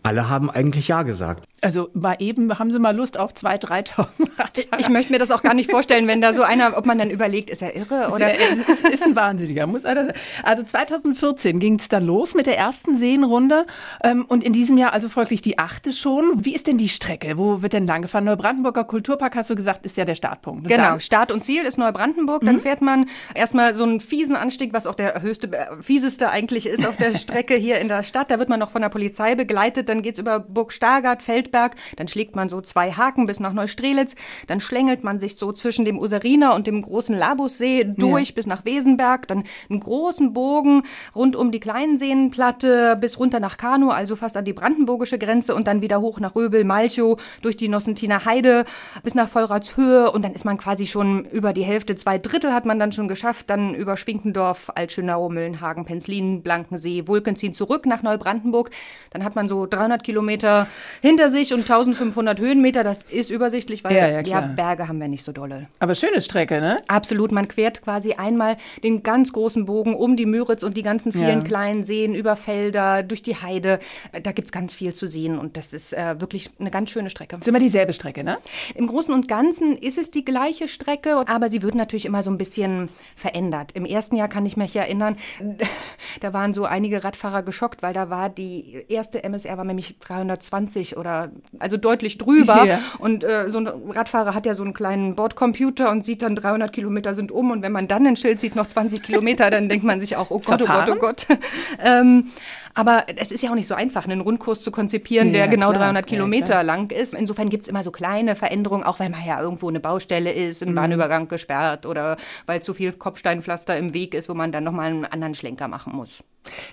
alle 0.02 0.28
haben 0.28 0.50
eigentlich 0.50 0.88
Ja 0.88 1.02
gesagt. 1.02 1.44
Also 1.62 1.90
mal 1.92 2.16
eben, 2.20 2.58
haben 2.58 2.70
Sie 2.70 2.78
mal 2.78 2.96
Lust 2.96 3.18
auf 3.18 3.32
2.000, 3.32 3.88
3.000 3.90 4.38
Radfahrer? 4.38 4.80
Ich 4.80 4.88
möchte 4.88 5.12
mir 5.12 5.18
das 5.18 5.30
auch 5.30 5.42
gar 5.42 5.52
nicht 5.54 5.70
vorstellen, 5.70 6.06
wenn 6.08 6.20
da 6.20 6.32
so 6.32 6.42
einer, 6.42 6.76
ob 6.76 6.86
man 6.86 6.98
dann 6.98 7.10
überlegt, 7.10 7.50
ist 7.50 7.60
er 7.60 7.76
irre 7.76 8.10
oder 8.14 8.34
ist, 8.34 8.68
ist, 8.84 9.02
ein 9.02 9.14
Wahnsinniger, 9.14 9.66
muss 9.66 9.84
einer 9.84 10.06
sein. 10.06 10.14
Also 10.42 10.62
2014 10.62 11.60
ging 11.60 11.78
es 11.78 11.88
dann 11.88 12.06
los 12.06 12.34
mit 12.34 12.46
der 12.46 12.56
ersten 12.56 12.96
Seenrunde 12.96 13.66
ähm, 14.02 14.24
und 14.26 14.42
in 14.42 14.52
diesem 14.52 14.78
Jahr 14.78 14.92
also 14.92 15.08
folglich 15.10 15.42
die 15.42 15.58
achte 15.58 15.92
schon. 15.92 16.44
Wie 16.44 16.54
ist 16.54 16.66
denn 16.66 16.78
die 16.78 16.88
Strecke? 16.88 17.36
Wo 17.36 17.60
wird 17.62 17.74
denn 17.74 17.86
lang 17.86 18.02
gefahren? 18.02 18.24
Neubrandenburger 18.24 18.84
Kulturpark, 18.84 19.36
hast 19.36 19.50
du 19.50 19.54
gesagt, 19.54 19.84
ist 19.84 19.96
ja 19.96 20.04
der 20.04 20.14
Startpunkt. 20.14 20.68
Genau, 20.68 20.82
dann- 20.82 21.00
Start 21.00 21.30
und 21.30 21.44
Ziel 21.44 21.62
ist 21.64 21.76
Neubrandenburg. 21.78 22.42
Dann 22.44 22.60
fährt 22.60 22.80
man 22.80 23.06
erstmal 23.34 23.74
so 23.74 23.84
einen 23.84 24.00
fiesen 24.00 24.36
Anstieg, 24.36 24.72
was 24.72 24.86
auch 24.86 24.94
der 24.94 25.20
höchste, 25.22 25.52
äh, 25.52 25.82
fieseste 25.82 26.30
eigentlich 26.30 26.66
ist 26.66 26.86
auf 26.86 26.96
der 26.96 27.16
Strecke 27.18 27.54
hier 27.54 27.78
in 27.80 27.88
der 27.88 28.02
Stadt. 28.02 28.30
Da 28.30 28.38
wird 28.38 28.48
man 28.48 28.60
noch 28.60 28.70
von 28.70 28.80
der 28.82 28.88
Polizei 28.88 29.34
begleitet. 29.34 29.88
Dann 29.88 30.02
geht's 30.02 30.18
über 30.18 30.38
Burg 30.38 30.72
Stargard, 30.72 31.22
Feldberg. 31.50 31.76
Dann 31.96 32.08
schlägt 32.08 32.36
man 32.36 32.48
so 32.48 32.60
zwei 32.60 32.92
Haken 32.92 33.26
bis 33.26 33.40
nach 33.40 33.52
Neustrelitz. 33.52 34.14
Dann 34.46 34.60
schlängelt 34.60 35.04
man 35.04 35.18
sich 35.18 35.36
so 35.36 35.52
zwischen 35.52 35.84
dem 35.84 35.98
Useriner 35.98 36.54
und 36.54 36.66
dem 36.66 36.82
großen 36.82 37.16
Labussee 37.16 37.84
durch 37.84 38.34
bis 38.34 38.46
nach 38.46 38.64
Wesenberg. 38.64 39.26
Dann 39.26 39.44
einen 39.68 39.80
großen 39.80 40.32
Bogen 40.32 40.82
rund 41.14 41.36
um 41.36 41.50
die 41.50 41.60
Kleinenseenplatte 41.60 42.96
bis 43.00 43.18
runter 43.18 43.40
nach 43.40 43.56
Kano, 43.56 43.90
also 43.90 44.16
fast 44.16 44.36
an 44.36 44.44
die 44.44 44.52
brandenburgische 44.52 45.18
Grenze 45.18 45.54
und 45.54 45.66
dann 45.66 45.82
wieder 45.82 46.00
hoch 46.00 46.20
nach 46.20 46.34
Röbel, 46.34 46.64
Malchow, 46.64 47.20
durch 47.42 47.56
die 47.56 47.68
Nossentiner 47.68 48.24
Heide 48.24 48.64
bis 49.02 49.14
nach 49.14 49.28
Vollratshöhe 49.28 50.10
und 50.10 50.24
dann 50.24 50.32
ist 50.32 50.44
man 50.44 50.56
quasi 50.56 50.86
schon 50.86 51.24
über 51.26 51.52
die 51.52 51.62
Hälfte, 51.62 51.96
zwei 51.96 52.18
Drittel 52.18 52.52
hat 52.52 52.64
man 52.64 52.78
dann 52.78 52.92
schon 52.92 53.08
geschafft, 53.08 53.50
dann 53.50 53.74
über 53.74 53.96
Schwinkendorf, 53.96 54.70
Altschönau, 54.74 55.28
Müllenhagen, 55.28 55.84
Penzlin, 55.84 56.42
Blankensee, 56.42 57.06
Wulkenzien 57.06 57.54
zurück 57.54 57.86
nach 57.86 58.02
Neubrandenburg. 58.02 58.70
Dann 59.10 59.24
hat 59.24 59.34
man 59.34 59.48
so 59.48 59.66
300 59.66 60.02
Kilometer 60.04 60.66
hinter 61.02 61.30
sich 61.30 61.39
und 61.54 61.60
1500 61.60 62.38
Höhenmeter, 62.38 62.84
das 62.84 63.02
ist 63.02 63.30
übersichtlich, 63.30 63.82
weil 63.84 63.96
Ja, 63.96 64.08
ja, 64.08 64.22
klar. 64.22 64.48
Berge 64.54 64.86
haben 64.88 65.00
wir 65.00 65.08
nicht 65.08 65.24
so 65.24 65.32
dolle. 65.32 65.68
Aber 65.78 65.94
schöne 65.94 66.20
Strecke, 66.20 66.60
ne? 66.60 66.76
Absolut, 66.88 67.32
man 67.32 67.48
quert 67.48 67.82
quasi 67.82 68.12
einmal 68.14 68.56
den 68.84 69.02
ganz 69.02 69.32
großen 69.32 69.64
Bogen 69.64 69.94
um 69.94 70.16
die 70.16 70.26
Müritz 70.26 70.62
und 70.62 70.76
die 70.76 70.82
ganzen 70.82 71.12
vielen 71.12 71.40
Ja. 71.40 71.44
kleinen 71.44 71.84
Seen, 71.84 72.14
über 72.14 72.36
Felder, 72.36 73.02
durch 73.02 73.22
die 73.22 73.36
Heide. 73.36 73.80
Da 74.22 74.32
gibt's 74.32 74.52
ganz 74.52 74.74
viel 74.74 74.94
zu 74.94 75.06
sehen 75.06 75.38
und 75.38 75.56
das 75.56 75.72
ist 75.72 75.92
äh, 75.94 76.20
wirklich 76.20 76.50
eine 76.60 76.70
ganz 76.70 76.90
schöne 76.90 77.10
Strecke. 77.10 77.36
Ist 77.36 77.48
immer 77.48 77.58
dieselbe 77.58 77.92
Strecke, 77.92 78.22
ne? 78.22 78.38
Im 78.74 78.86
Großen 78.86 79.12
und 79.14 79.26
Ganzen 79.26 79.76
ist 79.76 79.98
es 79.98 80.10
die 80.10 80.24
gleiche 80.24 80.68
Strecke, 80.68 81.24
aber 81.26 81.48
sie 81.48 81.62
wird 81.62 81.74
natürlich 81.74 82.04
immer 82.06 82.22
so 82.22 82.30
ein 82.30 82.38
bisschen 82.38 82.88
verändert. 83.16 83.72
Im 83.74 83.84
ersten 83.84 84.16
Jahr 84.16 84.28
kann 84.28 84.46
ich 84.46 84.56
mich 84.56 84.76
erinnern, 84.76 85.16
da 86.20 86.32
waren 86.32 86.54
so 86.54 86.64
einige 86.64 87.02
Radfahrer 87.04 87.42
geschockt, 87.42 87.82
weil 87.82 87.94
da 87.94 88.10
war 88.10 88.28
die 88.28 88.84
erste 88.88 89.22
MSR 89.24 89.56
war 89.56 89.64
nämlich 89.64 89.98
320 90.00 90.96
oder 90.96 91.29
also 91.58 91.76
deutlich 91.76 92.18
drüber. 92.18 92.64
Ja. 92.64 92.80
Und 92.98 93.24
äh, 93.24 93.50
so 93.50 93.58
ein 93.58 93.66
Radfahrer 93.66 94.34
hat 94.34 94.46
ja 94.46 94.54
so 94.54 94.62
einen 94.62 94.74
kleinen 94.74 95.14
Bordcomputer 95.14 95.90
und 95.90 96.04
sieht 96.04 96.22
dann 96.22 96.36
300 96.36 96.72
Kilometer 96.72 97.14
sind 97.14 97.32
um 97.32 97.50
und 97.50 97.62
wenn 97.62 97.72
man 97.72 97.88
dann 97.88 98.06
ein 98.06 98.16
Schild 98.16 98.40
sieht, 98.40 98.56
noch 98.56 98.66
20 98.66 99.02
Kilometer, 99.02 99.50
dann 99.50 99.68
denkt 99.68 99.84
man 99.84 100.00
sich 100.00 100.16
auch, 100.16 100.30
oh 100.30 100.40
Gott, 100.44 100.62
oh 100.62 100.66
Gott, 100.66 100.88
oh? 100.88 100.94
Gott. 100.96 101.26
ähm, 101.84 102.30
Aber 102.74 103.04
es 103.16 103.30
ist 103.32 103.42
ja 103.42 103.50
auch 103.50 103.54
nicht 103.54 103.66
so 103.66 103.74
einfach, 103.74 104.04
einen 104.04 104.20
Rundkurs 104.20 104.62
zu 104.62 104.70
konzipieren, 104.70 105.28
Ja, 105.28 105.32
der 105.34 105.48
genau 105.48 105.70
klar. 105.70 105.80
300 105.84 106.04
Ja, 106.06 106.08
Kilometer 106.08 106.46
klar. 106.46 106.62
lang 106.64 106.90
ist. 106.90 107.14
Insofern 107.14 107.48
gibt 107.48 107.64
es 107.64 107.68
immer 107.68 107.82
so 107.82 107.90
kleine 107.90 108.36
Veränderungen, 108.36 108.84
auch 108.84 109.00
weil 109.00 109.10
man 109.10 109.24
ja 109.26 109.40
irgendwo 109.40 109.68
eine 109.68 109.80
Baustelle 109.80 110.32
ist, 110.32 110.62
Mhm. 110.62 110.68
ein 110.68 110.74
Bahnübergang 110.76 111.28
gesperrt 111.28 111.84
oder 111.86 112.16
weil 112.46 112.62
zu 112.62 112.72
viel 112.74 112.92
Kopfsteinpflaster 112.92 113.76
im 113.76 113.92
Weg 113.94 114.14
ist, 114.14 114.28
wo 114.28 114.34
man 114.34 114.52
dann 114.52 114.64
nochmal 114.64 114.86
einen 114.90 115.04
anderen 115.04 115.34
Schlenker 115.34 115.68
machen 115.68 115.94
muss. 115.94 116.22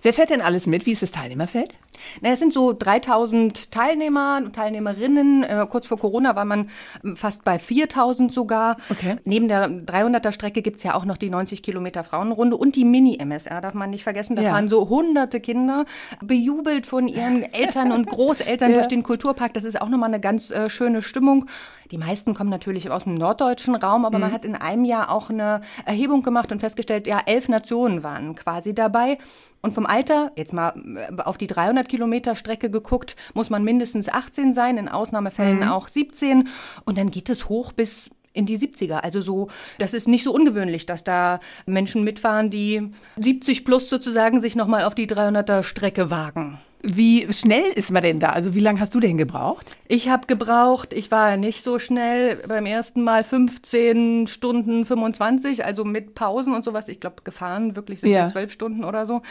Wer 0.01 0.13
fährt 0.13 0.29
denn 0.29 0.39
alles 0.41 0.65
mit? 0.65 0.85
Wie 0.85 0.91
ist 0.93 1.01
das 1.01 1.11
Teilnehmerfeld? 1.11 1.73
Na, 2.21 2.29
es 2.29 2.39
sind 2.39 2.53
so 2.53 2.71
3000 2.73 3.69
Teilnehmer 3.71 4.41
und 4.45 4.55
Teilnehmerinnen. 4.55 5.43
Äh, 5.43 5.65
kurz 5.69 5.87
vor 5.87 5.97
Corona 5.97 6.35
war 6.37 6.45
man 6.45 6.69
ähm, 7.03 7.17
fast 7.17 7.43
bei 7.43 7.59
4000 7.59 8.31
sogar. 8.31 8.77
Okay. 8.89 9.17
Neben 9.25 9.47
der 9.49 9.67
300er 9.67 10.31
Strecke 10.31 10.61
gibt's 10.61 10.83
ja 10.83 10.93
auch 10.95 11.03
noch 11.03 11.17
die 11.17 11.29
90 11.29 11.63
Kilometer 11.63 12.03
Frauenrunde 12.05 12.55
und 12.55 12.75
die 12.77 12.85
Mini-MSR, 12.85 13.59
darf 13.59 13.73
man 13.73 13.89
nicht 13.89 14.03
vergessen. 14.03 14.35
Da 14.37 14.41
Ja. 14.43 14.51
fahren 14.51 14.67
so 14.69 14.87
hunderte 14.89 15.39
Kinder, 15.41 15.83
bejubelt 16.23 16.85
von 16.85 17.07
ihren 17.07 17.41
Eltern 17.43 17.91
und 17.91 18.07
Großeltern 18.07 18.71
Ja. 18.71 18.77
durch 18.77 18.87
den 18.87 19.03
Kulturpark. 19.03 19.53
Das 19.53 19.63
ist 19.63 19.81
auch 19.81 19.89
nochmal 19.89 20.09
eine 20.09 20.19
ganz 20.19 20.51
äh, 20.51 20.69
schöne 20.69 21.01
Stimmung. 21.01 21.45
Die 21.91 21.97
meisten 21.97 22.33
kommen 22.33 22.49
natürlich 22.49 22.89
aus 22.91 23.05
dem 23.05 23.13
norddeutschen 23.15 23.75
Raum, 23.75 24.03
aber 24.05 24.17
Mhm. 24.17 24.21
man 24.23 24.31
hat 24.33 24.43
in 24.45 24.55
einem 24.55 24.83
Jahr 24.85 25.11
auch 25.11 25.29
eine 25.29 25.61
Erhebung 25.85 26.21
gemacht 26.21 26.51
und 26.51 26.59
festgestellt, 26.59 27.07
ja, 27.07 27.21
elf 27.25 27.47
Nationen 27.49 28.03
waren 28.03 28.35
quasi 28.35 28.73
dabei. 28.75 29.17
Und 29.61 29.73
vom 29.73 29.85
Alter, 29.85 30.31
jetzt 30.35 30.53
mal 30.53 30.73
äh, 31.17 31.21
auf 31.21 31.37
die 31.37 31.47
300 31.47 31.87
Kilometer 31.89 32.35
Strecke 32.35 32.69
geguckt, 32.69 33.15
muss 33.33 33.49
man 33.49 33.63
mindestens 33.63 34.07
18 34.09 34.53
sein, 34.53 34.77
in 34.77 34.87
Ausnahmefällen 34.89 35.63
auch 35.63 35.87
17. 35.87 36.47
Und 36.85 36.97
dann 36.97 37.09
geht 37.09 37.29
es 37.29 37.49
hoch 37.49 37.71
bis 37.71 38.09
in 38.37 38.45
die 38.45 38.57
70er. 38.57 38.99
Also 38.99 39.19
so, 39.19 39.49
das 39.79 39.93
ist 39.93 40.07
nicht 40.07 40.23
so 40.23 40.33
ungewöhnlich, 40.33 40.85
dass 40.85 41.03
da 41.03 41.39
Menschen 41.65 42.03
mitfahren, 42.03 42.49
die 42.49 42.91
70 43.17 43.65
plus 43.65 43.89
sozusagen 43.89 44.39
sich 44.39 44.55
nochmal 44.55 44.83
auf 44.85 44.95
die 44.95 45.07
300er 45.07 45.63
Strecke 45.63 46.09
wagen. 46.09 46.59
Wie 46.83 47.27
schnell 47.33 47.63
ist 47.75 47.89
man 47.91 48.03
denn 48.03 48.19
da? 48.19 48.29
Also 48.29 48.53
wie 48.53 48.59
lange 48.59 48.79
hast 48.79 48.93
du 48.93 48.99
denn 48.99 49.17
gebraucht? 49.17 49.75
Ich 49.87 50.09
habe 50.09 50.27
gebraucht, 50.27 50.93
ich 50.93 51.09
war 51.09 51.35
nicht 51.35 51.63
so 51.63 51.79
schnell, 51.79 52.35
beim 52.47 52.67
ersten 52.67 53.03
Mal 53.03 53.23
15 53.23 54.27
Stunden 54.27 54.85
25, 54.85 55.65
also 55.65 55.83
mit 55.83 56.13
Pausen 56.13 56.53
und 56.53 56.63
sowas. 56.63 56.87
Ich 56.87 56.99
glaube, 56.99 57.23
gefahren 57.23 57.75
wirklich 57.75 58.01
sind 58.01 58.11
Ja. 58.11 58.25
wir 58.25 58.27
12 58.27 58.51
Stunden 58.51 58.83
oder 58.83 59.07
so. 59.07 59.23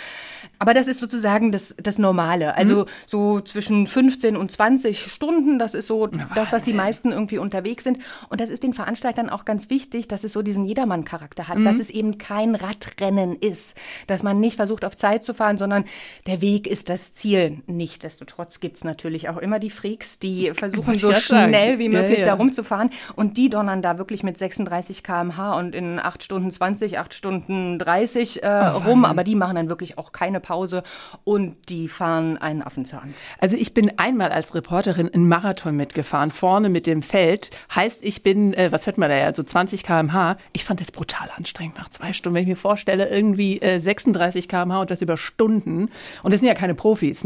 Aber 0.59 0.75
das 0.75 0.89
ist 0.89 0.99
sozusagen 0.99 1.53
das, 1.53 1.75
das 1.81 1.99
Normale. 1.99 2.57
Also 2.57 2.81
Mhm. 2.81 2.85
so 3.07 3.41
zwischen 3.41 3.87
15 3.87 4.37
und 4.37 4.51
20 4.51 5.01
Stunden, 5.01 5.59
das 5.61 5.75
ist 5.75 5.87
so 5.87 6.09
das, 6.09 6.51
was 6.51 6.65
die 6.65 6.73
meisten 6.73 7.13
irgendwie 7.13 7.39
unterwegs 7.39 7.85
sind. 7.85 7.99
Und 8.29 8.41
das 8.41 8.51
ist 8.51 8.65
den 8.65 8.75
Veranstaltern 8.75 9.31
auch 9.31 9.45
ganz 9.45 9.71
wichtig, 9.71 10.09
dass 10.09 10.25
es 10.25 10.33
so 10.33 10.43
diesen 10.43 10.65
Jedermann-Charakter 10.65 11.47
hat, 11.47 11.59
Mhm. 11.59 11.65
dass 11.65 11.79
es 11.79 11.91
eben 11.91 12.19
kein 12.19 12.57
Radrennen 12.57 13.37
ist, 13.37 13.77
dass 14.09 14.25
man 14.25 14.41
nicht 14.41 14.57
versucht, 14.57 14.85
auf 14.85 14.97
Zeit 14.97 15.23
zu 15.23 15.33
fahren, 15.33 15.59
sondern 15.59 15.85
der 16.27 16.41
Weg 16.43 16.67
ist 16.67 16.89
das 16.89 17.15
Ziel. 17.15 17.36
Nichtsdestotrotz 17.67 18.61
gibt's 18.61 18.85
natürlich 18.85 19.29
auch 19.29 19.37
immer 19.39 19.59
die 19.59 19.71
Freaks, 19.71 20.19
die 20.19 20.51
versuchen, 20.55 20.95
so 20.95 21.09
grad 21.09 21.23
sagen. 21.23 21.49
schnell 21.53 21.79
wie 21.79 21.85
Ja, 21.91 22.03
möglich 22.03 22.21
ja. 22.21 22.27
da 22.27 22.35
rumzufahren. 22.35 22.91
Und 23.15 23.37
die 23.37 23.49
donnern 23.51 23.83
da 23.83 23.99
wirklich 23.99 24.23
mit 24.23 24.39
36 24.39 25.03
km/h 25.03 25.59
und 25.59 25.75
in 25.75 25.99
8 25.99 26.23
Stunden 26.23 26.51
20, 26.51 26.99
8 26.99 27.15
Stunden 27.15 27.79
30 27.79 28.43
äh, 28.43 28.49
rum. 28.49 29.05
Aber 29.05 29.25
die 29.25 29.35
machen 29.35 29.57
dann 29.57 29.69
wirklich 29.69 29.99
auch 29.99 30.13
keine 30.13 30.41
Pause 30.41 30.83
und 31.25 31.57
die 31.69 31.89
fahren 31.89 32.37
einen 32.39 32.63
Affenzahn. 32.63 33.15
Also 33.39 33.57
ich 33.57 33.75
bin 33.75 33.93
einmal 33.99 34.31
als 34.33 34.55
Reporterin 34.55 35.13
einen 35.13 35.29
Marathon 35.29 35.77
mitgefahren, 35.77 36.31
vorne 36.31 36.69
mit 36.69 36.87
dem 36.87 37.03
Feld. 37.03 37.51
Heißt, 37.75 38.03
ich 38.03 38.23
bin, 38.23 38.55
äh, 38.55 38.73
was 38.73 38.85
fährt 38.85 38.99
man 38.99 39.11
da 39.11 39.17
ja, 39.17 39.35
so 39.35 39.43
20 39.43 39.83
km/h. 39.83 40.37
Ich 40.53 40.65
fand 40.65 40.81
das 40.81 40.91
brutal 40.93 41.31
anstrengend 41.37 41.77
nach 41.79 41.89
zwei 41.91 42.13
Stunden. 42.13 42.35
Wenn 42.35 42.43
ich 42.43 42.49
mir 42.49 42.57
vorstelle, 42.57 43.09
irgendwie 43.09 43.61
äh, 43.61 43.79
36 43.79 44.49
km/h 44.49 44.81
und 44.81 44.91
das 44.91 45.03
über 45.03 45.17
Stunden. 45.17 45.91
Und 46.23 46.33
das 46.33 46.41
sind 46.41 46.49
ja 46.49 46.55
keine 46.55 46.75
Profis? 46.75 47.25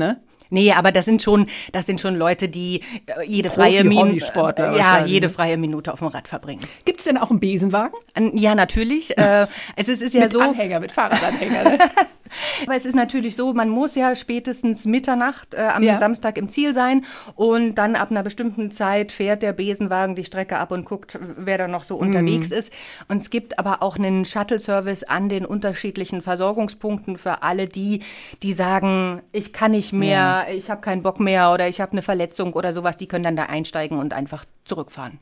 Nee, 0.50 0.72
aber 0.72 0.92
das 0.92 1.04
sind 1.04 1.22
schon, 1.22 1.46
das 1.72 1.86
sind 1.86 2.00
schon 2.00 2.16
Leute, 2.16 2.48
die 2.48 2.82
äh, 3.06 3.24
jede 3.26 3.50
freie 3.50 3.84
Minute, 3.84 4.08
Hobbysportler 4.08 4.76
ja, 4.76 5.04
jede 5.06 5.30
freie 5.30 5.56
Minute 5.56 5.92
auf 5.92 6.00
dem 6.00 6.08
Rad 6.08 6.28
verbringen. 6.28 6.60
Gibt 6.84 6.98
es 6.98 7.04
denn 7.04 7.16
auch 7.16 7.30
einen 7.30 7.40
Besenwagen? 7.40 7.94
Ja, 8.34 8.54
natürlich. 8.54 9.16
äh, 9.18 9.46
es 9.76 9.88
ist, 9.88 10.14
ja 10.14 10.22
mit 10.22 10.30
so. 10.32 10.40
Anhänger, 10.40 10.80
mit 10.80 10.92
Fahrradanhänger. 10.92 11.64
Ne? 11.64 11.78
Aber 12.64 12.76
es 12.76 12.84
ist 12.84 12.94
natürlich 12.94 13.34
so, 13.34 13.52
man 13.54 13.68
muss 13.68 13.96
ja 13.96 14.14
spätestens 14.14 14.84
Mitternacht 14.84 15.52
äh, 15.54 15.62
am 15.62 15.82
Ja. 15.82 15.98
Samstag 15.98 16.38
im 16.38 16.48
Ziel 16.48 16.74
sein 16.74 17.04
und 17.34 17.74
dann 17.74 17.96
ab 17.96 18.12
einer 18.12 18.22
bestimmten 18.22 18.70
Zeit 18.70 19.10
fährt 19.10 19.42
der 19.42 19.52
Besenwagen 19.52 20.14
die 20.14 20.24
Strecke 20.24 20.58
ab 20.58 20.70
und 20.70 20.84
guckt, 20.84 21.18
wer 21.36 21.58
da 21.58 21.66
noch 21.66 21.82
so 21.82 21.96
Mhm. 21.96 22.06
unterwegs 22.06 22.52
ist. 22.52 22.72
Und 23.08 23.20
es 23.22 23.30
gibt 23.30 23.58
aber 23.58 23.82
auch 23.82 23.96
einen 23.96 24.24
Shuttle-Service 24.24 25.02
an 25.04 25.28
den 25.28 25.44
unterschiedlichen 25.44 26.22
Versorgungspunkten 26.22 27.18
für 27.18 27.42
alle 27.42 27.66
die, 27.66 28.02
die 28.44 28.52
sagen, 28.52 29.22
ich 29.32 29.52
kann 29.52 29.72
nicht 29.72 29.92
mehr, 29.92 30.39
ich 30.48 30.70
habe 30.70 30.80
keinen 30.80 31.02
Bock 31.02 31.20
mehr 31.20 31.52
oder 31.52 31.68
ich 31.68 31.80
habe 31.80 31.92
eine 31.92 32.02
Verletzung 32.02 32.52
oder 32.54 32.72
sowas, 32.72 32.96
die 32.96 33.06
können 33.06 33.24
dann 33.24 33.36
da 33.36 33.44
einsteigen 33.44 33.98
und 33.98 34.12
einfach 34.12 34.44
zurückfahren. 34.64 35.18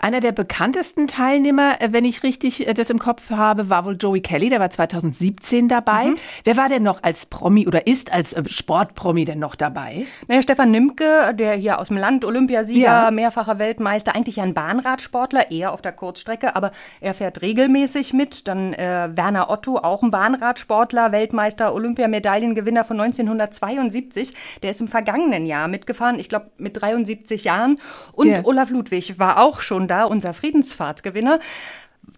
Einer 0.00 0.20
der 0.20 0.32
bekanntesten 0.32 1.06
Teilnehmer, 1.06 1.80
äh, 1.80 1.88
wenn 1.92 2.04
ich 2.04 2.22
richtig 2.22 2.66
äh, 2.66 2.74
das 2.74 2.90
im 2.90 2.98
Kopf 2.98 3.30
habe, 3.30 3.68
war 3.68 3.84
wohl 3.84 3.96
Joey 3.96 4.20
Kelly, 4.20 4.48
der 4.50 4.60
war 4.60 4.70
2017 4.70 5.68
dabei. 5.68 6.06
Mhm. 6.06 6.16
Wer 6.44 6.56
war 6.56 6.68
denn 6.68 6.82
noch 6.82 7.02
als 7.02 7.26
Promi 7.26 7.66
oder 7.66 7.86
ist 7.86 8.12
als 8.12 8.32
äh, 8.32 8.42
Sportpromi 8.46 9.24
denn 9.24 9.38
noch 9.38 9.54
dabei? 9.54 10.06
Naja, 10.28 10.42
Stefan 10.42 10.70
Nimke, 10.70 11.34
der 11.34 11.54
hier 11.54 11.78
aus 11.78 11.88
dem 11.88 11.96
Land, 11.96 12.24
Olympiasieger, 12.24 12.80
Ja. 13.04 13.10
mehrfacher 13.10 13.58
Weltmeister, 13.58 14.14
eigentlich 14.14 14.36
ja 14.36 14.42
ein 14.44 14.54
Bahnradsportler, 14.54 15.50
eher 15.50 15.72
auf 15.72 15.82
der 15.82 15.92
Kurzstrecke, 15.92 16.56
aber 16.56 16.72
er 17.00 17.14
fährt 17.14 17.42
regelmäßig 17.42 18.12
mit. 18.12 18.48
Dann 18.48 18.72
äh, 18.74 19.10
Werner 19.14 19.50
Otto, 19.50 19.76
auch 19.78 20.02
ein 20.02 20.10
Bahnradsportler, 20.10 21.12
Weltmeister, 21.12 21.74
Olympiamedaillengewinner 21.74 22.84
von 22.84 23.00
1972. 23.00 24.34
Der 24.62 24.70
ist 24.70 24.80
im 24.80 24.88
vergangenen 24.88 25.46
Jahr 25.46 25.68
mitgefahren, 25.68 26.18
ich 26.18 26.28
glaube 26.28 26.50
mit 26.58 26.80
73 26.80 27.44
Jahren. 27.44 27.78
Und 28.12 28.28
Ja. 28.28 28.40
Olaf 28.44 28.70
Ludwig 28.70 29.18
war 29.18 29.38
auch 29.42 29.51
schon 29.60 29.88
da, 29.88 30.04
unser 30.04 30.34
Friedensfahrtgewinner. 30.34 31.38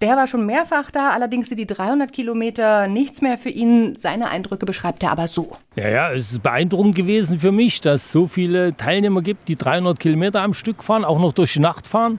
Der 0.01 0.17
war 0.17 0.27
schon 0.27 0.47
mehrfach 0.47 0.91
da, 0.91 1.11
allerdings 1.11 1.49
sind 1.49 1.59
die 1.59 1.67
300 1.67 2.11
Kilometer 2.11 2.89
nichts 2.89 3.21
mehr 3.21 3.37
für 3.37 3.51
ihn. 3.51 3.97
Seine 3.97 4.29
Eindrücke 4.29 4.65
beschreibt 4.65 5.03
er 5.03 5.13
aber 5.13 5.29
so. 5.29 5.57
Ja, 5.77 5.89
ja, 5.89 6.13
es 6.13 6.33
ist 6.33 6.43
beeindruckend 6.43 6.95
gewesen 6.95 7.39
für 7.39 7.53
mich, 7.53 7.81
dass 7.83 8.07
es 8.07 8.13
so 8.13 8.27
viele 8.27 8.77
Teilnehmer 8.77 9.21
gibt, 9.21 9.47
die 9.47 9.57
300 9.57 10.01
Kilometer 10.01 10.41
am 10.41 10.55
Stück 10.55 10.83
fahren, 10.83 11.05
auch 11.05 11.19
noch 11.19 11.33
durch 11.33 11.53
die 11.53 11.61
Nacht 11.61 11.87
fahren. 11.87 12.19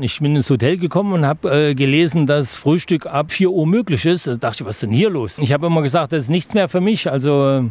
Ich 0.00 0.18
bin 0.18 0.34
ins 0.34 0.50
Hotel 0.50 0.76
gekommen 0.76 1.12
und 1.12 1.24
habe 1.24 1.70
äh, 1.70 1.74
gelesen, 1.74 2.26
dass 2.26 2.56
Frühstück 2.56 3.06
ab 3.06 3.30
4 3.30 3.48
Uhr 3.50 3.66
möglich 3.66 4.04
ist. 4.06 4.26
Da 4.26 4.34
dachte 4.34 4.62
ich, 4.64 4.68
was 4.68 4.76
ist 4.76 4.82
denn 4.82 4.90
hier 4.90 5.08
los? 5.08 5.38
Ich 5.38 5.52
habe 5.52 5.66
immer 5.66 5.82
gesagt, 5.82 6.12
das 6.12 6.24
ist 6.24 6.30
nichts 6.30 6.52
mehr 6.52 6.68
für 6.68 6.80
mich. 6.80 7.08
Also 7.08 7.48
äh, 7.48 7.62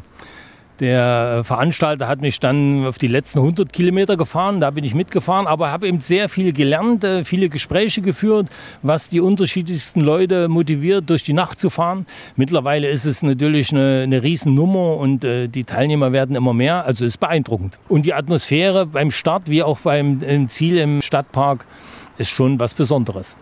der 0.79 1.39
äh, 1.39 1.43
Veranstalter 1.43 2.07
hat 2.07 2.21
mich 2.21 2.39
dann 2.39 2.85
auf 2.85 2.97
die 2.97 3.07
letzten 3.07 3.39
100 3.39 3.71
Kilometer 3.71 4.17
gefahren, 4.17 4.59
da 4.59 4.71
bin 4.71 4.83
ich 4.83 4.93
mitgefahren, 4.93 5.47
aber 5.47 5.71
habe 5.71 5.87
eben 5.87 6.01
sehr 6.01 6.29
viel 6.29 6.53
gelernt, 6.53 7.03
äh, 7.03 7.23
viele 7.23 7.49
Gespräche 7.49 8.01
geführt, 8.01 8.47
was 8.81 9.09
die 9.09 9.21
unterschiedlichsten 9.21 10.01
Leute 10.01 10.47
motiviert, 10.47 11.09
durch 11.09 11.23
die 11.23 11.33
Nacht 11.33 11.59
zu 11.59 11.69
fahren. 11.69 12.05
Mittlerweile 12.35 12.89
ist 12.89 13.05
es 13.05 13.23
natürlich 13.23 13.71
eine, 13.71 14.01
eine 14.03 14.23
Riesennummer 14.23 14.97
und 14.97 15.23
äh, 15.23 15.47
die 15.47 15.63
Teilnehmer 15.63 16.11
werden 16.11 16.35
immer 16.35 16.53
mehr, 16.53 16.85
also 16.85 17.05
ist 17.05 17.19
beeindruckend. 17.19 17.79
Und 17.87 18.05
die 18.05 18.13
Atmosphäre 18.13 18.85
beim 18.85 19.11
Start 19.11 19.49
wie 19.49 19.63
auch 19.63 19.79
beim 19.79 20.47
Ziel 20.47 20.77
im 20.77 21.01
Stadtpark 21.01 21.65
ist 22.17 22.29
schon 22.29 22.59
was 22.59 22.73
Besonderes. 22.73 23.37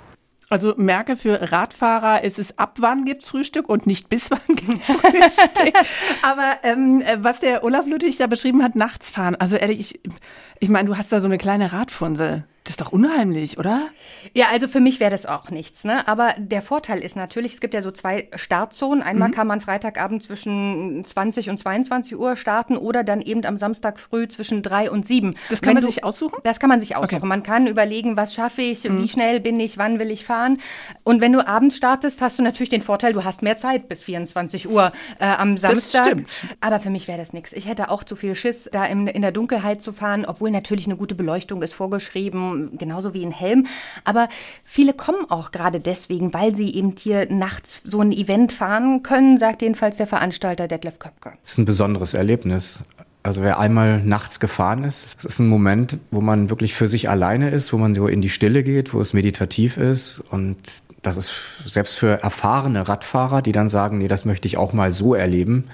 Also 0.51 0.73
merke 0.75 1.15
für 1.15 1.51
Radfahrer 1.53 2.25
ist 2.25 2.37
es 2.37 2.57
ab 2.57 2.75
wann 2.79 3.05
gibt's 3.05 3.29
Frühstück 3.29 3.69
und 3.69 3.87
nicht 3.87 4.09
bis 4.09 4.29
wann 4.29 4.39
gibt's 4.55 4.87
Frühstück. 4.87 5.73
Aber 6.23 6.57
ähm, 6.63 7.01
äh, 7.01 7.17
was 7.21 7.39
der 7.39 7.63
Olaf 7.63 7.85
Ludwig 7.87 8.17
da 8.17 8.27
beschrieben 8.27 8.61
hat, 8.61 8.75
nachts 8.75 9.11
fahren. 9.11 9.35
Also 9.35 9.55
ehrlich, 9.55 9.79
ich, 9.79 9.99
ich 10.59 10.67
meine, 10.67 10.89
du 10.89 10.97
hast 10.97 11.09
da 11.13 11.21
so 11.21 11.27
eine 11.27 11.37
kleine 11.37 11.71
Radfunzel. 11.71 12.43
Das 12.71 12.75
ist 12.77 12.81
doch 12.87 12.93
unheimlich, 12.93 13.57
oder? 13.57 13.89
Ja, 14.33 14.45
also 14.49 14.69
für 14.69 14.79
mich 14.79 15.01
wäre 15.01 15.11
das 15.11 15.25
auch 15.25 15.49
nichts. 15.51 15.83
Ne? 15.83 16.07
Aber 16.07 16.35
der 16.37 16.61
Vorteil 16.61 16.99
ist 16.99 17.17
natürlich, 17.17 17.55
es 17.55 17.59
gibt 17.59 17.73
ja 17.73 17.81
so 17.81 17.91
zwei 17.91 18.29
Startzonen. 18.33 19.03
Einmal 19.03 19.27
Mhm. 19.27 19.33
kann 19.33 19.45
man 19.47 19.59
Freitagabend 19.59 20.23
zwischen 20.23 21.03
20 21.03 21.49
und 21.49 21.57
22 21.59 22.17
Uhr 22.17 22.37
starten 22.37 22.77
oder 22.77 23.03
dann 23.03 23.21
eben 23.21 23.43
am 23.43 23.57
Samstag 23.57 23.99
früh 23.99 24.25
zwischen 24.29 24.63
3 24.63 24.89
und 24.89 25.05
7. 25.05 25.35
Das 25.49 25.61
kann 25.61 25.71
Wenn 25.71 25.73
man 25.75 25.83
du- 25.83 25.89
sich 25.91 26.05
aussuchen? 26.05 26.39
Das 26.45 26.61
kann 26.61 26.69
man 26.69 26.79
sich 26.79 26.95
aussuchen. 26.95 27.15
Okay. 27.17 27.25
Man 27.27 27.43
kann 27.43 27.67
überlegen, 27.67 28.15
was 28.15 28.33
schaffe 28.33 28.61
ich, 28.61 28.85
Mhm. 28.85 29.01
wie 29.03 29.09
schnell 29.09 29.41
bin 29.41 29.59
ich, 29.59 29.77
wann 29.77 29.99
will 29.99 30.09
ich 30.09 30.23
fahren. 30.23 30.59
Und 31.03 31.19
wenn 31.19 31.33
du 31.33 31.45
abends 31.45 31.75
startest, 31.75 32.21
hast 32.21 32.39
du 32.39 32.41
natürlich 32.43 32.69
den 32.69 32.81
Vorteil, 32.83 33.11
du 33.11 33.25
hast 33.25 33.41
mehr 33.41 33.57
Zeit 33.57 33.89
bis 33.89 34.05
24 34.05 34.69
Uhr 34.69 34.93
äh, 35.19 35.25
am 35.25 35.55
Das 35.55 35.61
Samstag. 35.91 36.05
stimmt. 36.07 36.29
Aber 36.61 36.79
für 36.79 36.89
mich 36.89 37.09
wäre 37.09 37.17
das 37.17 37.33
nichts. 37.33 37.51
Ich 37.51 37.67
hätte 37.67 37.91
auch 37.91 38.05
zu 38.05 38.15
viel 38.15 38.33
Schiss, 38.33 38.69
da 38.71 38.85
in, 38.85 39.07
in 39.07 39.21
der 39.23 39.33
Dunkelheit 39.33 39.81
zu 39.81 39.91
fahren, 39.91 40.23
obwohl 40.25 40.51
natürlich 40.51 40.85
eine 40.85 40.95
gute 40.95 41.15
Beleuchtung 41.15 41.61
ist 41.63 41.73
vorgeschrieben, 41.73 42.60
genauso 42.77 43.13
wie 43.13 43.25
ein 43.25 43.31
Helm. 43.31 43.67
Aber 44.03 44.29
viele 44.63 44.93
kommen 44.93 45.29
auch 45.29 45.51
gerade 45.51 45.79
deswegen, 45.79 46.33
weil 46.33 46.55
sie 46.55 46.73
eben 46.73 46.95
hier 46.97 47.31
nachts 47.31 47.81
so 47.83 48.01
ein 48.01 48.11
Event 48.11 48.51
fahren 48.53 49.03
können, 49.03 49.37
sagt 49.37 49.61
jedenfalls 49.61 49.97
der 49.97 50.07
Veranstalter 50.07 50.67
Detlef 50.67 50.99
Köpke. 50.99 51.33
Es 51.43 51.53
ist 51.53 51.57
ein 51.59 51.65
besonderes 51.65 52.13
Erlebnis. 52.13 52.83
Also 53.23 53.43
wer 53.43 53.59
einmal 53.59 53.99
nachts 53.99 54.39
gefahren 54.39 54.83
ist, 54.83 55.19
es 55.19 55.25
ist 55.25 55.39
ein 55.39 55.47
Moment, 55.47 55.99
wo 56.09 56.21
man 56.21 56.49
wirklich 56.49 56.73
für 56.73 56.87
sich 56.87 57.07
alleine 57.07 57.51
ist, 57.51 57.71
wo 57.71 57.77
man 57.77 57.93
so 57.93 58.07
in 58.07 58.21
die 58.21 58.31
Stille 58.31 58.63
geht, 58.63 58.95
wo 58.95 59.01
es 59.01 59.13
meditativ 59.13 59.77
ist. 59.77 60.23
Und 60.31 60.57
das 61.03 61.17
ist 61.17 61.31
selbst 61.65 61.99
für 61.99 62.21
erfahrene 62.23 62.87
Radfahrer, 62.87 63.43
die 63.43 63.51
dann 63.51 63.69
sagen, 63.69 63.99
nee, 63.99 64.07
das 64.07 64.25
möchte 64.25 64.47
ich 64.47 64.57
auch 64.57 64.73
mal 64.73 64.91
so 64.91 65.13
erleben, 65.13 65.65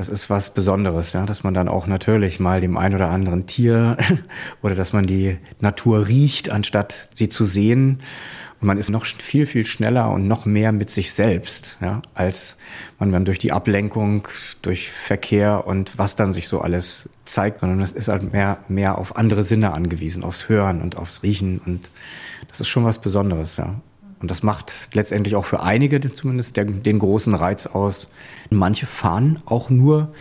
das 0.00 0.08
ist 0.08 0.30
was 0.30 0.54
Besonderes, 0.54 1.12
ja, 1.12 1.26
dass 1.26 1.44
man 1.44 1.52
dann 1.52 1.68
auch 1.68 1.86
natürlich 1.86 2.40
mal 2.40 2.62
dem 2.62 2.78
ein 2.78 2.94
oder 2.94 3.10
anderen 3.10 3.44
Tier 3.44 3.98
oder 4.62 4.74
dass 4.74 4.94
man 4.94 5.04
die 5.04 5.36
Natur 5.60 6.08
riecht, 6.08 6.50
anstatt 6.50 7.10
sie 7.12 7.28
zu 7.28 7.44
sehen. 7.44 8.00
Und 8.62 8.66
man 8.66 8.78
ist 8.78 8.88
noch 8.88 9.04
viel, 9.04 9.44
viel 9.44 9.66
schneller 9.66 10.10
und 10.10 10.26
noch 10.26 10.46
mehr 10.46 10.72
mit 10.72 10.88
sich 10.88 11.12
selbst, 11.12 11.76
ja, 11.82 12.00
als 12.14 12.56
man 12.98 13.12
dann 13.12 13.26
durch 13.26 13.38
die 13.38 13.52
Ablenkung, 13.52 14.26
durch 14.62 14.90
Verkehr 14.90 15.66
und 15.66 15.98
was 15.98 16.16
dann 16.16 16.32
sich 16.32 16.48
so 16.48 16.62
alles 16.62 17.10
zeigt, 17.26 17.60
sondern 17.60 17.82
es 17.82 17.92
ist 17.92 18.08
halt 18.08 18.32
mehr, 18.32 18.56
mehr 18.68 18.96
auf 18.96 19.16
andere 19.16 19.44
Sinne 19.44 19.74
angewiesen, 19.74 20.24
aufs 20.24 20.48
Hören 20.48 20.80
und 20.80 20.96
aufs 20.96 21.22
Riechen. 21.22 21.58
Und 21.58 21.90
das 22.48 22.62
ist 22.62 22.68
schon 22.68 22.86
was 22.86 23.02
Besonderes, 23.02 23.58
ja. 23.58 23.74
Und 24.20 24.30
das 24.30 24.42
macht 24.42 24.90
letztendlich 24.92 25.34
auch 25.34 25.46
für 25.46 25.62
einige 25.62 26.00
zumindest 26.12 26.56
den, 26.56 26.82
den 26.82 26.98
großen 26.98 27.34
Reiz 27.34 27.66
aus. 27.66 28.10
Manche 28.50 28.86
fahren 28.86 29.40
auch 29.46 29.70
nur 29.70 30.12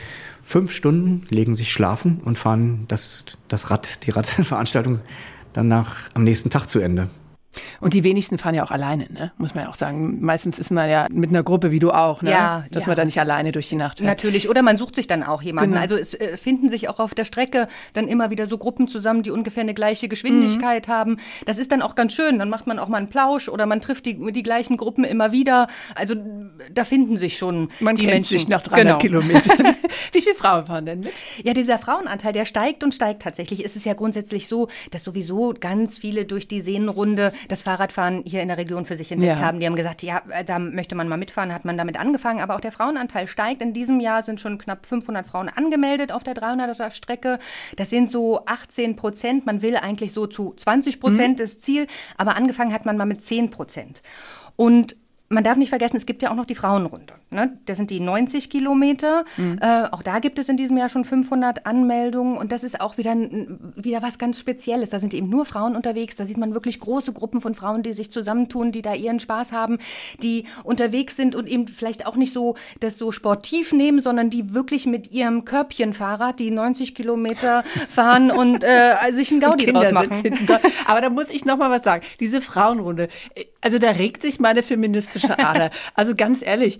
fünf 0.41 0.71
Stunden, 0.71 1.27
legen 1.29 1.53
sich 1.53 1.71
schlafen 1.71 2.21
und 2.23 2.37
fahren 2.37 2.85
das, 2.87 3.25
das 3.49 3.69
Rad, 3.69 4.05
die 4.05 4.11
Radveranstaltung 4.11 4.99
dann 5.53 5.67
nach, 5.67 6.09
am 6.13 6.23
nächsten 6.23 6.49
Tag 6.49 6.67
zu 6.67 6.79
Ende. 6.79 7.09
Und 7.81 7.93
die 7.93 8.03
wenigsten 8.03 8.37
fahren 8.37 8.55
ja 8.55 8.63
auch 8.63 8.71
alleine, 8.71 9.07
ne? 9.11 9.31
muss 9.37 9.55
man 9.55 9.65
ja 9.65 9.69
auch 9.69 9.75
sagen. 9.75 10.19
Meistens 10.21 10.59
ist 10.59 10.71
man 10.71 10.89
ja 10.89 11.07
mit 11.11 11.29
einer 11.29 11.43
Gruppe 11.43 11.71
wie 11.71 11.79
du 11.79 11.91
auch, 11.91 12.21
ne? 12.21 12.31
Ja, 12.31 12.65
dass 12.71 12.83
ja. 12.83 12.89
man 12.89 12.97
da 12.97 13.05
nicht 13.05 13.19
alleine 13.19 13.51
durch 13.51 13.69
die 13.69 13.75
Nacht 13.75 13.99
fährt. 13.99 14.07
Natürlich, 14.07 14.49
oder 14.49 14.61
man 14.61 14.77
sucht 14.77 14.95
sich 14.95 15.07
dann 15.07 15.23
auch 15.23 15.41
jemanden. 15.41 15.71
Genau. 15.71 15.81
Also 15.81 15.95
es 15.97 16.13
äh, 16.13 16.37
finden 16.37 16.69
sich 16.69 16.89
auch 16.89 16.99
auf 16.99 17.13
der 17.13 17.25
Strecke 17.25 17.67
dann 17.93 18.07
immer 18.07 18.29
wieder 18.29 18.47
so 18.47 18.57
Gruppen 18.57 18.87
zusammen, 18.87 19.23
die 19.23 19.31
ungefähr 19.31 19.61
eine 19.63 19.73
gleiche 19.73 20.07
Geschwindigkeit 20.07 20.87
Mhm. 20.87 20.91
haben. 20.91 21.17
Das 21.45 21.57
ist 21.57 21.71
dann 21.71 21.81
auch 21.81 21.95
ganz 21.95 22.13
schön. 22.13 22.39
Dann 22.39 22.49
macht 22.49 22.67
man 22.67 22.79
auch 22.79 22.87
mal 22.87 22.97
einen 22.97 23.09
Plausch 23.09 23.49
oder 23.49 23.65
man 23.65 23.81
trifft 23.81 24.05
die, 24.05 24.31
die 24.31 24.43
gleichen 24.43 24.77
Gruppen 24.77 25.03
immer 25.03 25.31
wieder. 25.31 25.67
Also 25.95 26.15
da 26.73 26.85
finden 26.85 27.17
sich 27.17 27.37
schon 27.37 27.69
Man 27.79 27.95
die 27.95 28.03
kennt 28.03 28.13
Menschen. 28.13 28.39
sich 28.39 28.47
nach 28.47 28.61
300 28.61 28.99
genau. 29.01 29.21
Kilometern. 29.21 29.75
Wie 30.11 30.21
viele 30.21 30.35
Frauen 30.35 30.65
fahren 30.65 30.85
denn 30.85 30.99
mit? 31.01 31.11
Ja, 31.43 31.53
dieser 31.53 31.77
Frauenanteil, 31.77 32.33
der 32.33 32.45
steigt 32.45 32.83
und 32.83 32.93
steigt 32.93 33.21
tatsächlich. 33.21 33.63
Es 33.65 33.75
ist 33.75 33.85
ja 33.85 33.93
grundsätzlich 33.93 34.47
so, 34.47 34.67
dass 34.91 35.03
sowieso 35.03 35.53
ganz 35.59 35.97
viele 35.97 36.25
durch 36.25 36.47
die 36.47 36.61
Seenrunde 36.61 37.33
das 37.51 37.61
Fahrradfahren 37.63 38.23
hier 38.25 38.41
in 38.41 38.47
der 38.47 38.57
Region 38.57 38.85
für 38.85 38.95
sich 38.95 39.11
entdeckt 39.11 39.39
Ja. 39.39 39.45
haben. 39.45 39.59
Die 39.59 39.65
haben 39.65 39.75
gesagt, 39.75 40.01
ja, 40.03 40.21
äh, 40.29 40.43
da 40.45 40.59
möchte 40.59 40.95
man 40.95 41.07
mal 41.09 41.17
mitfahren, 41.17 41.53
hat 41.53 41.65
man 41.65 41.77
damit 41.77 41.99
angefangen. 41.99 42.39
Aber 42.39 42.55
auch 42.55 42.59
der 42.59 42.71
Frauenanteil 42.71 43.27
steigt. 43.27 43.61
In 43.61 43.73
diesem 43.73 43.99
Jahr 43.99 44.23
sind 44.23 44.39
schon 44.39 44.57
knapp 44.57 44.85
500 44.85 45.27
Frauen 45.27 45.49
angemeldet 45.49 46.11
auf 46.11 46.23
der 46.23 46.35
300er 46.35 46.91
Strecke. 46.91 47.39
Das 47.75 47.89
sind 47.89 48.09
so 48.09 48.45
18 48.45 48.95
Prozent. 48.95 49.45
Man 49.45 49.61
will 49.61 49.75
eigentlich 49.75 50.13
so 50.13 50.27
zu 50.27 50.53
20 50.55 50.99
Prozent 50.99 51.39
das 51.39 51.59
Ziel. 51.59 51.87
Aber 52.17 52.35
angefangen 52.37 52.73
hat 52.73 52.85
man 52.85 52.97
mal 52.97 53.05
mit 53.05 53.21
10 53.23 53.49
Prozent. 53.49 54.01
Und 54.55 54.95
man 55.29 55.43
darf 55.43 55.57
nicht 55.57 55.69
vergessen, 55.69 55.95
es 55.95 56.07
gibt 56.07 56.23
ja 56.23 56.31
auch 56.31 56.35
noch 56.35 56.45
die 56.45 56.55
Frauenrunde. 56.55 57.13
Ne? 57.29 57.57
Das 57.67 57.77
sind 57.77 57.91
die 57.91 57.99
90 57.99 58.49
Kilometer. 58.49 59.25
Äh, 59.37 59.83
auch 59.91 60.01
da 60.01 60.17
gibt 60.17 60.39
es 60.39 60.49
in 60.49 60.57
diesem 60.57 60.75
Jahr 60.77 60.89
schon 60.89 61.05
500 61.05 61.67
Anmeldungen. 61.67 62.35
Und 62.35 62.51
das 62.51 62.63
ist 62.63 62.81
auch 62.81 62.97
wieder, 62.97 63.15
wieder 63.15 64.01
was 64.01 64.17
ganz 64.17 64.39
Spezielles. 64.39 64.89
Da 64.89 64.99
sind 64.99 65.13
eben 65.13 65.29
nur 65.29 65.45
Frauen 65.45 65.75
unterwegs. 65.75 66.15
Da 66.15 66.25
sieht 66.25 66.37
man 66.37 66.55
wirklich 66.55 66.79
große 66.79 67.13
Gruppen 67.13 67.41
von 67.41 67.53
Frauen, 67.53 67.83
die 67.83 67.93
sich 67.93 68.11
zusammentun, 68.11 68.71
die 68.71 68.81
da 68.81 68.95
ihren 68.95 69.19
Spaß 69.19 69.51
haben, 69.51 69.77
die 70.23 70.45
unterwegs 70.63 71.15
sind 71.15 71.35
und 71.35 71.47
eben 71.47 71.67
vielleicht 71.67 72.07
auch 72.07 72.15
nicht 72.15 72.33
so 72.33 72.55
das 72.79 72.97
so 72.97 73.11
sportiv 73.11 73.71
nehmen, 73.71 73.99
sondern 73.99 74.31
die 74.31 74.55
wirklich 74.55 74.87
mit 74.87 75.11
ihrem 75.11 75.45
Körbchenfahrrad 75.45 76.39
die 76.39 76.49
90 76.49 76.95
Kilometer 76.95 77.63
fahren 77.89 78.31
und 78.31 78.63
äh, 78.63 78.95
sich 79.11 79.31
einen 79.31 79.41
Gaudi 79.41 79.67
draus 79.67 79.91
machen. 79.91 80.09
Aber 80.87 81.01
da 81.01 81.11
muss 81.11 81.29
ich 81.29 81.45
noch 81.45 81.57
mal 81.57 81.69
was 81.69 81.83
sagen. 81.83 82.03
Diese 82.19 82.41
Frauenrunde, 82.41 83.09
äh, 83.35 83.45
also 83.61 83.77
da 83.77 83.91
regt 83.91 84.23
sich 84.23 84.39
meine 84.39 84.63
feministische 84.63 85.18
Ader. 85.25 85.71
Also 85.93 86.15
ganz 86.15 86.41
ehrlich, 86.41 86.79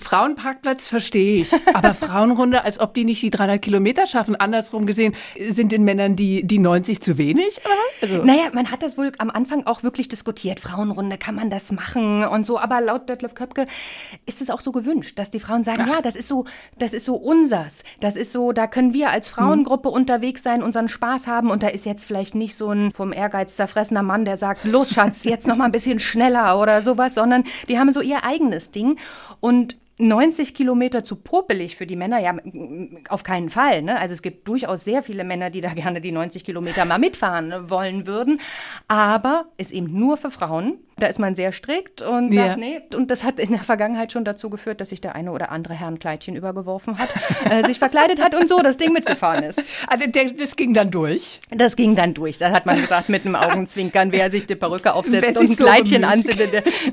Frauenparkplatz 0.00 0.86
verstehe 0.88 1.42
ich, 1.42 1.50
aber 1.74 1.94
Frauenrunde, 1.94 2.64
als 2.64 2.80
ob 2.80 2.94
die 2.94 3.04
nicht 3.04 3.22
die 3.22 3.30
300 3.30 3.62
Kilometer 3.62 4.06
schaffen. 4.06 4.36
Andersrum 4.36 4.86
gesehen, 4.86 5.14
sind 5.48 5.72
den 5.72 5.84
Männern 5.84 6.16
die, 6.16 6.46
die 6.46 6.58
90 6.58 7.00
zu 7.00 7.18
wenig? 7.18 7.60
Also, 8.02 8.24
Naja, 8.24 8.50
man 8.52 8.70
hat 8.70 8.82
das 8.82 8.98
wohl 8.98 9.12
am 9.18 9.30
Anfang 9.30 9.66
auch 9.66 9.82
wirklich 9.82 10.08
diskutiert. 10.08 10.60
Frauenrunde, 10.60 11.18
kann 11.18 11.34
man 11.34 11.50
das 11.50 11.72
machen 11.72 12.24
und 12.24 12.46
so. 12.46 12.58
Aber 12.58 12.80
laut 12.80 13.08
Detlef 13.08 13.34
Köpke 13.34 13.66
ist 14.26 14.40
es 14.40 14.50
auch 14.50 14.60
so 14.60 14.72
gewünscht, 14.72 15.18
dass 15.18 15.30
die 15.30 15.40
Frauen 15.40 15.64
sagen, 15.64 15.86
ja, 15.88 16.00
das 16.02 16.16
ist 16.16 16.28
so, 16.28 16.44
das 16.78 16.92
ist 16.92 17.04
so 17.04 17.14
unsers. 17.14 17.82
Das 18.00 18.16
ist 18.16 18.32
so, 18.32 18.52
da 18.52 18.66
können 18.66 18.92
wir 18.92 19.10
als 19.10 19.28
Frauengruppe 19.28 19.88
unterwegs 19.88 20.42
sein, 20.42 20.62
unseren 20.62 20.88
Spaß 20.88 21.26
haben. 21.26 21.50
Und 21.50 21.62
da 21.62 21.68
ist 21.68 21.86
jetzt 21.86 22.04
vielleicht 22.04 22.34
nicht 22.34 22.54
so 22.54 22.70
ein 22.70 22.92
vom 22.92 23.12
Ehrgeiz 23.12 23.54
zerfressener 23.54 24.02
Mann, 24.02 24.24
der 24.24 24.36
sagt, 24.36 24.64
los 24.64 24.90
Schatz, 24.90 25.24
jetzt 25.24 25.46
noch 25.46 25.56
mal 25.56 25.64
ein 25.66 25.72
bisschen 25.72 26.00
schneller 26.00 26.60
oder 26.60 26.82
sowas, 26.82 27.14
sondern 27.14 27.44
die 27.68 27.78
haben 27.78 27.92
so 27.92 28.00
ihr 28.00 28.24
eigenes 28.24 28.70
Ding. 28.70 28.98
Und 29.40 29.69
90 30.00 30.54
Kilometer 30.54 31.04
zu 31.04 31.16
popelig 31.16 31.76
für 31.76 31.86
die 31.86 31.96
Männer, 31.96 32.18
ja, 32.18 32.36
auf 33.08 33.22
keinen 33.22 33.50
Fall. 33.50 33.82
Ne? 33.82 33.98
Also 33.98 34.14
es 34.14 34.22
gibt 34.22 34.48
durchaus 34.48 34.84
sehr 34.84 35.02
viele 35.02 35.24
Männer, 35.24 35.50
die 35.50 35.60
da 35.60 35.68
gerne 35.74 36.00
die 36.00 36.12
90 36.12 36.44
Kilometer 36.44 36.84
mal 36.84 36.98
mitfahren 36.98 37.70
wollen 37.70 38.06
würden. 38.06 38.40
Aber 38.88 39.46
ist 39.56 39.72
eben 39.72 39.92
nur 39.98 40.16
für 40.16 40.30
Frauen. 40.30 40.78
Da 41.00 41.06
ist 41.06 41.18
man 41.18 41.34
sehr 41.34 41.52
strikt 41.52 42.02
und 42.02 42.32
Ja. 42.32 42.48
sagt, 42.48 42.60
nee. 42.60 42.80
Und 42.94 43.10
das 43.10 43.24
hat 43.24 43.40
in 43.40 43.50
der 43.50 43.60
Vergangenheit 43.60 44.12
schon 44.12 44.24
dazu 44.24 44.50
geführt, 44.50 44.80
dass 44.80 44.90
sich 44.90 45.00
der 45.00 45.14
eine 45.14 45.32
oder 45.32 45.50
andere 45.50 45.74
Herrenkleidchen 45.74 46.36
übergeworfen 46.36 46.98
hat, 46.98 47.08
äh, 47.50 47.64
sich 47.64 47.78
verkleidet 47.78 48.22
hat 48.22 48.34
und 48.34 48.48
so 48.48 48.60
das 48.60 48.76
Ding 48.76 48.92
mitgefahren 48.92 49.42
ist. 49.42 49.60
also 49.88 50.06
der, 50.06 50.32
das 50.32 50.56
ging 50.56 50.74
dann 50.74 50.90
durch. 50.90 51.40
Das 51.50 51.74
ging 51.76 51.94
dann 51.96 52.14
durch. 52.14 52.38
Da 52.38 52.50
hat 52.50 52.66
man 52.66 52.80
gesagt, 52.80 53.08
mit 53.08 53.24
einem 53.24 53.34
Augenzwinkern, 53.36 54.12
wer 54.12 54.30
sich 54.30 54.46
die 54.46 54.54
Perücke 54.56 54.92
aufsetzt 54.94 55.36
und 55.36 55.50
ein 55.50 55.56
so 55.56 55.64
Kleidchen 55.64 56.02
da, 56.02 56.14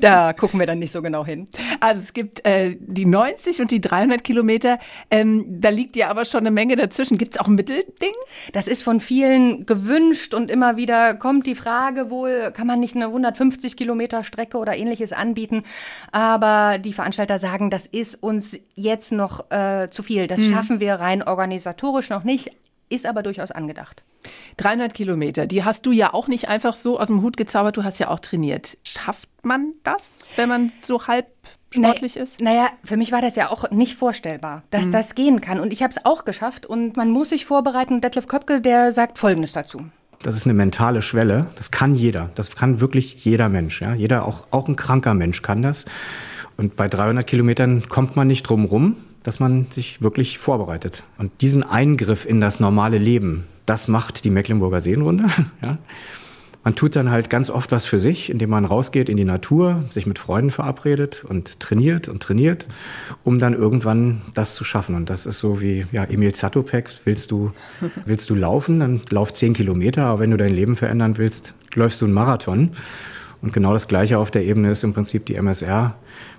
da 0.00 0.32
gucken 0.32 0.58
wir 0.58 0.66
dann 0.66 0.78
nicht 0.78 0.92
so 0.92 1.02
genau 1.02 1.24
hin. 1.24 1.48
Also 1.80 2.00
es 2.00 2.12
gibt 2.12 2.44
äh, 2.46 2.76
die 2.80 3.06
90 3.06 3.60
und 3.60 3.70
die 3.70 3.80
300 3.80 4.24
Kilometer. 4.24 4.78
Ähm, 5.10 5.44
da 5.60 5.68
liegt 5.68 5.96
ja 5.96 6.08
aber 6.08 6.24
schon 6.24 6.40
eine 6.40 6.50
Menge 6.50 6.76
dazwischen. 6.76 7.18
Gibt 7.18 7.34
es 7.34 7.40
auch 7.40 7.46
ein 7.46 7.54
Mittelding? 7.54 8.12
Das 8.52 8.68
ist 8.68 8.82
von 8.82 9.00
vielen 9.00 9.66
gewünscht 9.66 10.34
und 10.34 10.50
immer 10.50 10.76
wieder 10.76 11.14
kommt 11.14 11.46
die 11.46 11.54
Frage 11.54 12.10
wohl, 12.10 12.52
kann 12.54 12.66
man 12.66 12.80
nicht 12.80 12.96
eine 12.96 13.06
150 13.06 13.76
Kilometer 13.76 13.97
Strecke 14.22 14.58
oder 14.58 14.76
ähnliches 14.76 15.12
anbieten? 15.12 15.64
Aber 16.12 16.78
die 16.78 16.92
Veranstalter 16.92 17.38
sagen, 17.38 17.70
das 17.70 17.86
ist 17.86 18.22
uns 18.22 18.58
jetzt 18.74 19.12
noch 19.12 19.50
äh, 19.50 19.88
zu 19.90 20.02
viel. 20.02 20.26
Das 20.26 20.40
schaffen 20.42 20.80
wir 20.80 20.94
rein 20.94 21.22
organisatorisch 21.22 22.10
noch 22.10 22.24
nicht, 22.24 22.50
ist 22.88 23.06
aber 23.06 23.22
durchaus 23.22 23.50
angedacht. 23.50 24.02
300 24.56 24.94
Kilometer, 24.94 25.46
die 25.46 25.64
hast 25.64 25.86
du 25.86 25.92
ja 25.92 26.12
auch 26.12 26.26
nicht 26.28 26.48
einfach 26.48 26.74
so 26.74 26.98
aus 26.98 27.06
dem 27.06 27.22
Hut 27.22 27.36
gezaubert, 27.36 27.76
du 27.76 27.84
hast 27.84 27.98
ja 27.98 28.08
auch 28.08 28.18
trainiert. 28.20 28.76
Schafft 28.84 29.28
man 29.42 29.72
das, 29.84 30.20
wenn 30.36 30.48
man 30.48 30.72
so 30.82 31.06
halb 31.06 31.26
sportlich 31.70 32.16
Na- 32.16 32.22
ist? 32.22 32.40
Naja, 32.40 32.70
für 32.82 32.96
mich 32.96 33.12
war 33.12 33.22
das 33.22 33.36
ja 33.36 33.50
auch 33.50 33.70
nicht 33.70 33.94
vorstellbar, 33.96 34.64
dass 34.70 34.90
das 34.90 35.14
gehen 35.14 35.40
kann. 35.40 35.60
Und 35.60 35.72
ich 35.72 35.82
habe 35.82 35.92
es 35.94 36.04
auch 36.04 36.24
geschafft 36.24 36.66
und 36.66 36.96
man 36.96 37.10
muss 37.10 37.28
sich 37.28 37.46
vorbereiten. 37.46 37.94
Und 37.94 38.04
Detlef 38.04 38.26
Köpke, 38.26 38.60
der 38.60 38.90
sagt 38.92 39.18
Folgendes 39.18 39.52
dazu. 39.52 39.82
Das 40.22 40.36
ist 40.36 40.46
eine 40.46 40.54
mentale 40.54 41.02
Schwelle. 41.02 41.46
Das 41.56 41.70
kann 41.70 41.94
jeder. 41.94 42.30
Das 42.34 42.54
kann 42.54 42.80
wirklich 42.80 43.24
jeder 43.24 43.48
Mensch. 43.48 43.80
Ja? 43.80 43.94
Jeder, 43.94 44.26
auch, 44.26 44.46
auch 44.50 44.68
ein 44.68 44.76
kranker 44.76 45.14
Mensch 45.14 45.42
kann 45.42 45.62
das. 45.62 45.86
Und 46.56 46.74
bei 46.74 46.88
300 46.88 47.26
Kilometern 47.26 47.88
kommt 47.88 48.16
man 48.16 48.26
nicht 48.26 48.42
drum 48.42 48.64
rum, 48.64 48.96
dass 49.22 49.38
man 49.38 49.66
sich 49.70 50.02
wirklich 50.02 50.38
vorbereitet. 50.38 51.04
Und 51.18 51.40
diesen 51.40 51.62
Eingriff 51.62 52.24
in 52.24 52.40
das 52.40 52.58
normale 52.58 52.98
Leben, 52.98 53.46
das 53.64 53.86
macht 53.86 54.24
die 54.24 54.30
Mecklenburger 54.30 54.80
Seenrunde. 54.80 55.26
Ja? 55.62 55.78
Man 56.68 56.74
tut 56.74 56.96
dann 56.96 57.10
halt 57.10 57.30
ganz 57.30 57.48
oft 57.48 57.72
was 57.72 57.86
für 57.86 57.98
sich, 57.98 58.28
indem 58.28 58.50
man 58.50 58.66
rausgeht 58.66 59.08
in 59.08 59.16
die 59.16 59.24
Natur, 59.24 59.84
sich 59.88 60.04
mit 60.04 60.18
Freunden 60.18 60.50
verabredet 60.50 61.24
und 61.26 61.60
trainiert 61.60 62.08
und 62.08 62.22
trainiert, 62.22 62.66
um 63.24 63.38
dann 63.38 63.54
irgendwann 63.54 64.20
das 64.34 64.54
zu 64.54 64.64
schaffen. 64.64 64.94
Und 64.94 65.08
das 65.08 65.24
ist 65.24 65.40
so 65.40 65.62
wie 65.62 65.86
ja, 65.92 66.04
Emil 66.04 66.34
Zatopek, 66.34 66.90
willst 67.04 67.30
du, 67.30 67.52
willst 68.04 68.28
du 68.28 68.34
laufen, 68.34 68.80
dann 68.80 69.00
lauf 69.08 69.32
zehn 69.32 69.54
Kilometer, 69.54 70.04
aber 70.04 70.20
wenn 70.20 70.30
du 70.30 70.36
dein 70.36 70.52
Leben 70.52 70.76
verändern 70.76 71.16
willst, 71.16 71.54
läufst 71.72 72.02
du 72.02 72.04
einen 72.04 72.12
Marathon. 72.12 72.72
Und 73.40 73.54
genau 73.54 73.72
das 73.72 73.88
Gleiche 73.88 74.18
auf 74.18 74.30
der 74.30 74.44
Ebene 74.44 74.70
ist 74.70 74.84
im 74.84 74.92
Prinzip 74.92 75.24
die 75.24 75.36
MSR, 75.36 75.94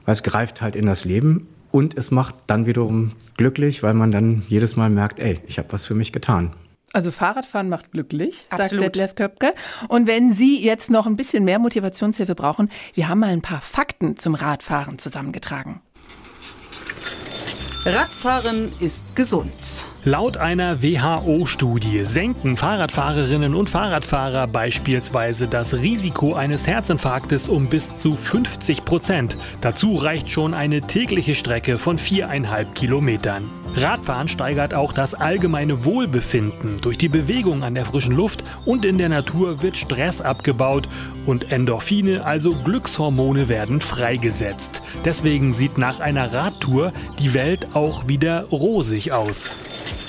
weil 0.06 0.14
es 0.14 0.22
greift 0.22 0.62
halt 0.62 0.76
in 0.76 0.86
das 0.86 1.06
Leben 1.06 1.48
und 1.72 1.98
es 1.98 2.12
macht 2.12 2.36
dann 2.46 2.68
wiederum 2.68 3.14
glücklich, 3.36 3.82
weil 3.82 3.96
man 3.96 4.12
dann 4.12 4.44
jedes 4.48 4.76
Mal 4.76 4.92
merkt, 4.92 5.20
ey, 5.20 5.40
ich 5.48 5.58
habe 5.58 5.72
was 5.72 5.88
für 5.88 5.96
mich 5.96 6.12
getan. 6.12 6.52
Also 6.94 7.12
Fahrradfahren 7.12 7.70
macht 7.70 7.92
glücklich, 7.92 8.46
sagt 8.50 8.64
Absolut. 8.64 8.86
Detlef 8.86 9.16
Köpke. 9.16 9.54
Und 9.88 10.08
wenn 10.08 10.34
Sie 10.34 10.64
jetzt 10.64 10.90
noch 10.90 11.06
ein 11.06 11.16
bisschen 11.16 11.44
mehr 11.44 11.60
Motivationshilfe 11.60 12.36
brauchen, 12.36 12.70
wir 12.94 13.08
haben 13.08 13.20
mal 13.20 13.30
ein 13.30 13.42
paar 13.42 13.62
Fakten 13.62 14.18
zum 14.18 14.36
Radfahren 14.36 14.98
zusammengetragen. 14.98 15.82
Radfahren 17.86 18.74
ist 18.80 19.16
gesund. 19.16 19.54
Laut 20.04 20.36
einer 20.36 20.84
WHO-Studie 20.84 22.04
senken 22.04 22.58
Fahrradfahrerinnen 22.58 23.56
und 23.56 23.70
Fahrradfahrer 23.70 24.48
beispielsweise 24.48 25.48
das 25.48 25.74
Risiko 25.74 26.34
eines 26.34 26.68
Herzinfarktes 26.68 27.48
um 27.48 27.68
bis 27.68 27.96
zu 27.96 28.16
50 28.16 28.84
Prozent. 28.84 29.38
Dazu 29.62 29.96
reicht 29.96 30.30
schon 30.30 30.54
eine 30.54 30.82
tägliche 30.82 31.36
Strecke 31.36 31.78
von 31.78 31.98
viereinhalb 31.98 32.76
Kilometern. 32.76 33.50
Radfahren 33.76 34.28
steigert 34.28 34.74
auch 34.74 34.94
das 34.94 35.14
allgemeine 35.14 35.86
Wohlbefinden. 35.86 36.78
Durch 36.82 36.98
die 36.98 37.10
Bewegung 37.10 37.64
an 37.64 37.76
der 37.76 37.86
frischen 37.86 38.16
Luft 38.16 38.44
und 38.66 38.86
in 38.86 38.98
der 38.98 39.10
Natur 39.10 39.62
wird 39.62 39.78
Stress 39.78 40.22
abgebaut 40.22 40.90
und 41.26 41.52
Endorphine, 41.52 42.26
also 42.26 42.54
Glückshormone, 42.54 43.48
werden 43.48 43.82
freigesetzt. 43.82 44.82
Deswegen 45.06 45.54
sieht 45.54 45.78
nach 45.78 46.00
einer 46.00 46.34
Radtour 46.34 46.94
die 47.20 47.34
Welt 47.34 47.68
auch 47.74 48.08
wieder 48.08 48.46
rosig 48.46 49.12
aus. 49.12 49.56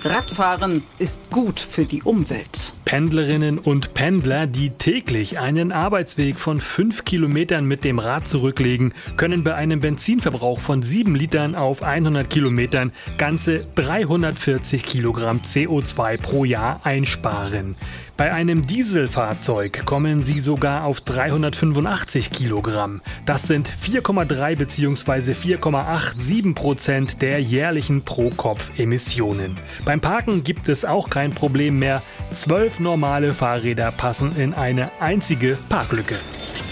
Radfahren 0.04 0.82
ist 0.98 1.30
gut 1.30 1.60
für 1.60 1.84
die 1.84 2.02
Umwelt. 2.02 2.74
Pendlerinnen 2.90 3.58
und 3.60 3.94
Pendler, 3.94 4.48
die 4.48 4.70
täglich 4.70 5.38
einen 5.38 5.70
Arbeitsweg 5.70 6.34
von 6.34 6.60
5 6.60 7.04
Kilometern 7.04 7.64
mit 7.64 7.84
dem 7.84 8.00
Rad 8.00 8.26
zurücklegen, 8.26 8.94
können 9.16 9.44
bei 9.44 9.54
einem 9.54 9.78
Benzinverbrauch 9.78 10.58
von 10.58 10.82
7 10.82 11.14
Litern 11.14 11.54
auf 11.54 11.84
100 11.84 12.28
Kilometern 12.28 12.90
ganze 13.16 13.62
340 13.76 14.84
Kilogramm 14.84 15.38
CO2 15.38 16.20
pro 16.20 16.44
Jahr 16.44 16.80
einsparen. 16.82 17.76
Bei 18.20 18.34
einem 18.34 18.66
Dieselfahrzeug 18.66 19.86
kommen 19.86 20.22
sie 20.22 20.40
sogar 20.40 20.84
auf 20.84 21.00
385 21.00 22.30
Kilogramm. 22.30 23.00
Das 23.24 23.44
sind 23.44 23.66
4,3 23.66 24.56
bzw. 24.56 25.32
4,87 25.32 26.54
Prozent 26.54 27.22
der 27.22 27.40
jährlichen 27.40 28.02
Pro-Kopf-Emissionen. 28.02 29.56
Beim 29.86 30.02
Parken 30.02 30.44
gibt 30.44 30.68
es 30.68 30.84
auch 30.84 31.08
kein 31.08 31.30
Problem 31.30 31.78
mehr. 31.78 32.02
Zwölf 32.30 32.78
normale 32.78 33.32
Fahrräder 33.32 33.90
passen 33.90 34.36
in 34.36 34.52
eine 34.52 34.90
einzige 35.00 35.56
Parklücke. 35.70 36.16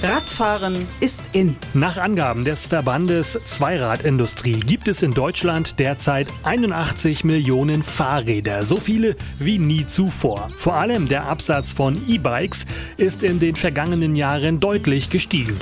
Radfahren 0.00 0.86
ist 1.00 1.22
in. 1.32 1.56
Nach 1.74 1.96
Angaben 1.96 2.44
des 2.44 2.68
Verbandes 2.68 3.36
Zweiradindustrie 3.44 4.60
gibt 4.60 4.86
es 4.86 5.02
in 5.02 5.12
Deutschland 5.12 5.80
derzeit 5.80 6.28
81 6.44 7.24
Millionen 7.24 7.82
Fahrräder, 7.82 8.62
so 8.62 8.76
viele 8.76 9.16
wie 9.40 9.58
nie 9.58 9.88
zuvor. 9.88 10.52
Vor 10.56 10.74
allem 10.74 11.08
der 11.08 11.26
Absatz 11.38 11.72
von 11.72 11.96
E-Bikes 12.08 12.66
ist 12.96 13.22
in 13.22 13.38
den 13.38 13.54
vergangenen 13.54 14.16
Jahren 14.16 14.58
deutlich 14.58 15.08
gestiegen. 15.08 15.56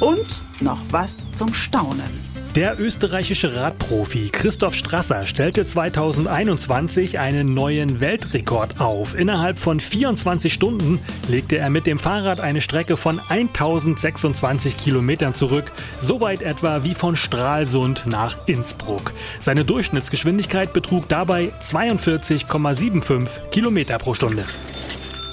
Und 0.00 0.42
noch 0.60 0.80
was 0.90 1.16
zum 1.32 1.54
Staunen. 1.54 2.31
Der 2.54 2.78
österreichische 2.78 3.56
Radprofi 3.56 4.28
Christoph 4.30 4.74
Strasser 4.74 5.24
stellte 5.24 5.64
2021 5.64 7.18
einen 7.18 7.54
neuen 7.54 8.00
Weltrekord 8.00 8.78
auf. 8.78 9.14
Innerhalb 9.14 9.58
von 9.58 9.80
24 9.80 10.52
Stunden 10.52 11.00
legte 11.30 11.56
er 11.56 11.70
mit 11.70 11.86
dem 11.86 11.98
Fahrrad 11.98 12.40
eine 12.40 12.60
Strecke 12.60 12.98
von 12.98 13.20
1026 13.20 14.76
Kilometern 14.76 15.32
zurück, 15.32 15.72
so 15.98 16.20
weit 16.20 16.42
etwa 16.42 16.84
wie 16.84 16.92
von 16.92 17.16
Stralsund 17.16 18.02
nach 18.04 18.36
Innsbruck. 18.46 19.14
Seine 19.40 19.64
Durchschnittsgeschwindigkeit 19.64 20.74
betrug 20.74 21.08
dabei 21.08 21.52
42,75 21.62 23.48
Kilometer 23.50 23.96
pro 23.96 24.12
Stunde. 24.12 24.44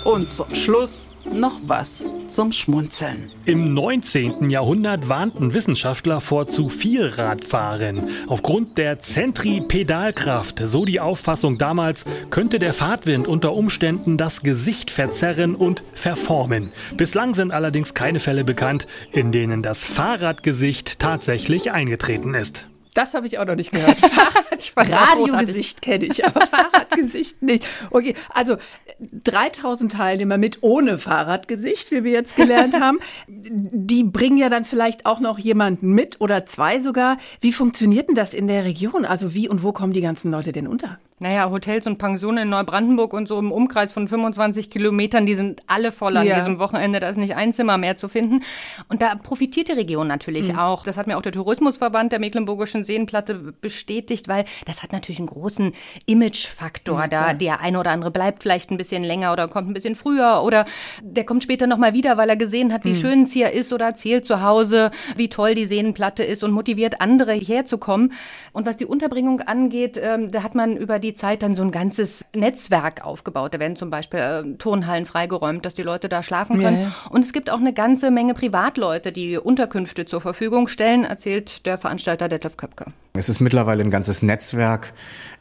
Und 0.05 0.34
zum 0.34 0.55
Schluss 0.55 1.10
noch 1.34 1.60
was 1.68 2.06
zum 2.28 2.52
Schmunzeln. 2.52 3.32
Im 3.46 3.74
19. 3.74 4.50
Jahrhundert 4.50 5.10
warnten 5.10 5.54
Wissenschaftler 5.54 6.22
vor 6.22 6.48
zu 6.48 6.70
viel 6.70 7.06
Radfahren. 7.06 8.10
Aufgrund 8.28 8.78
der 8.78 9.00
Zentripedalkraft, 9.00 10.62
so 10.65 10.86
die 10.86 11.00
Auffassung 11.00 11.58
damals, 11.58 12.06
könnte 12.30 12.60
der 12.60 12.74
Fahrtwind 12.74 13.28
unter 13.28 13.54
Umständen 13.54 14.18
das 14.18 14.42
Gesicht 14.42 14.92
verzerren 14.92 15.56
und 15.56 15.84
verformen. 15.94 16.72
Bislang 16.96 17.34
sind 17.34 17.52
allerdings 17.52 17.94
keine 17.94 18.20
Fälle 18.20 18.44
bekannt, 18.44 18.88
in 19.12 19.32
denen 19.32 19.63
das 19.63 19.84
Fahrradgesicht 19.86 21.00
tatsächlich 21.00 21.72
eingetreten 21.72 22.34
ist. 22.34 22.68
Das 22.93 23.13
habe 23.13 23.28
ich 23.28 23.38
auch 23.38 23.45
noch 23.45 23.56
nicht 23.56 23.71
gehört. 23.71 23.97
Radiogesicht 24.75 25.82
kenne 25.82 26.06
ich, 26.06 26.25
aber 26.25 26.47
Fahrradgesicht 26.47 27.41
nicht. 27.41 27.67
Okay, 27.91 28.15
also 28.30 28.58
3000 28.99 29.91
Teilnehmer 29.91 30.38
mit 30.38 30.60
ohne 30.62 30.97
Fahrradgesicht, 30.97 31.91
wie 31.91 32.04
wir 32.04 32.12
jetzt 32.12 32.36
gelernt 32.36 32.73
haben, 32.80 32.99
die 33.28 34.04
bringen 34.04 34.38
ja 34.38 34.49
dann 34.49 34.65
vielleicht 34.65 35.06
auch 35.06 35.19
noch 35.19 35.38
jemanden 35.38 35.91
mit 35.91 36.19
oder 36.19 36.45
zwei 36.45 36.80
sogar. 36.80 37.17
Wie 37.41 37.54
funktioniert 37.54 38.10
denn 38.10 38.15
das 38.15 38.34
in 38.34 38.47
der 38.47 38.65
Region? 38.65 39.06
Also 39.06 39.34
wie 39.34 39.47
und 39.47 39.63
wo 39.63 39.71
kommen 39.71 39.93
die 39.93 40.02
ganzen 40.02 40.32
Leute 40.32 40.52
denn 40.52 40.67
unter? 40.67 40.99
Naja, 41.21 41.49
Hotels 41.49 41.86
und 41.86 41.97
Pensionen 41.97 42.43
in 42.43 42.49
Neubrandenburg 42.49 43.12
und 43.12 43.27
so 43.27 43.38
im 43.39 43.51
Umkreis 43.51 43.91
von 43.91 44.08
25 44.08 44.69
Kilometern, 44.69 45.25
die 45.25 45.36
sind 45.36 45.62
alle 45.67 45.91
voll 45.91 46.15
an 46.15 46.25
ja. 46.25 46.38
diesem 46.39 46.60
Wochenende. 46.60 47.01
Da 47.01 47.10
ist 47.10 47.17
nicht 47.17 47.36
ein 47.36 47.51
Zimmer 47.51 47.77
mehr 47.77 47.97
zu 47.97 48.08
finden. 48.08 48.41
Und 48.88 49.01
da 49.01 49.15
profitiert 49.15 49.67
die 49.67 49.73
Region 49.73 50.08
natürlich 50.08 50.53
mhm. 50.53 50.60
auch. 50.60 50.86
Das 50.86 50.95
hat 50.95 51.08
mir 51.08 51.17
auch 51.17 51.21
der 51.21 51.34
Tourismusverband 51.34 52.13
der 52.13 52.19
Mecklenburgischen 52.19 52.86
Seenplatte 52.86 53.36
bestätigt, 53.36 54.29
weil 54.29 54.45
das 54.65 54.82
hat 54.82 54.93
natürlich 54.93 55.19
einen 55.19 55.27
großen 55.27 55.73
Imagefaktor. 56.05 57.01
Ja, 57.01 57.08
da 57.08 57.34
der 57.34 57.60
eine 57.60 57.79
oder 57.79 57.91
andere 57.91 58.12
bleibt 58.12 58.43
vielleicht 58.43 58.71
ein 58.71 58.77
bisschen 58.77 59.03
länger 59.03 59.34
oder 59.34 59.49
kommt 59.49 59.69
ein 59.69 59.73
bisschen 59.73 59.95
früher 59.95 60.41
oder 60.41 60.65
der 61.01 61.25
kommt 61.25 61.43
später 61.43 61.67
nochmal 61.67 61.93
wieder, 61.93 62.15
weil 62.15 62.29
er 62.29 62.38
gesehen 62.38 62.71
hat, 62.71 62.86
wie 62.86 62.93
mhm. 62.93 62.95
schön 62.95 63.21
es 63.23 63.34
hier 63.34 63.51
ist 63.51 63.73
oder 63.73 63.88
erzählt 63.88 64.23
zu 64.23 64.41
Hause, 64.41 64.91
wie 65.17 65.27
toll 65.27 65.53
die 65.53 65.65
Seenplatte 65.65 66.23
ist 66.23 66.45
und 66.45 66.51
motiviert 66.51 67.01
andere 67.01 67.34
herzukommen. 67.34 68.13
Und 68.53 68.65
was 68.65 68.77
die 68.77 68.86
Unterbringung 68.86 69.41
angeht, 69.41 69.99
ähm, 70.01 70.32
da 70.32 70.43
hat 70.43 70.55
man 70.55 70.77
über 70.77 70.97
die 70.99 71.09
die 71.10 71.15
Zeit 71.15 71.41
dann 71.41 71.56
so 71.56 71.63
ein 71.63 71.72
ganzes 71.72 72.24
Netzwerk 72.36 73.04
aufgebaut. 73.04 73.54
Da 73.54 73.60
werden 73.60 73.76
zum 73.76 73.89
Beispiel 73.89 74.19
äh, 74.19 74.58
Turnhallen 74.58 75.06
freigeräumt, 75.06 75.65
dass 75.65 75.74
die 75.74 75.82
Leute 75.82 76.08
da 76.08 76.22
schlafen 76.22 76.62
können. 76.62 76.78
Ja, 76.78 76.84
ja. 76.84 76.95
Und 77.10 77.26
es 77.26 77.34
gibt 77.34 77.50
auch 77.50 77.60
eine 77.60 77.74
ganze 77.74 78.12
Menge 78.12 78.36
Privatleute, 78.36 79.12
die 79.12 79.38
Unterkünfte 79.38 80.06
zur 80.06 80.22
Verfügung 80.22 80.67
stellen, 80.67 81.04
erzählt 81.04 81.65
der 81.65 81.78
Veranstalter 81.78 82.30
Detlef 82.30 82.58
Köpke. 82.58 82.86
Es 83.13 83.28
ist 83.28 83.39
mittlerweile 83.39 83.84
ein 83.84 83.89
ganzes 83.89 84.22
Netzwerk 84.22 84.93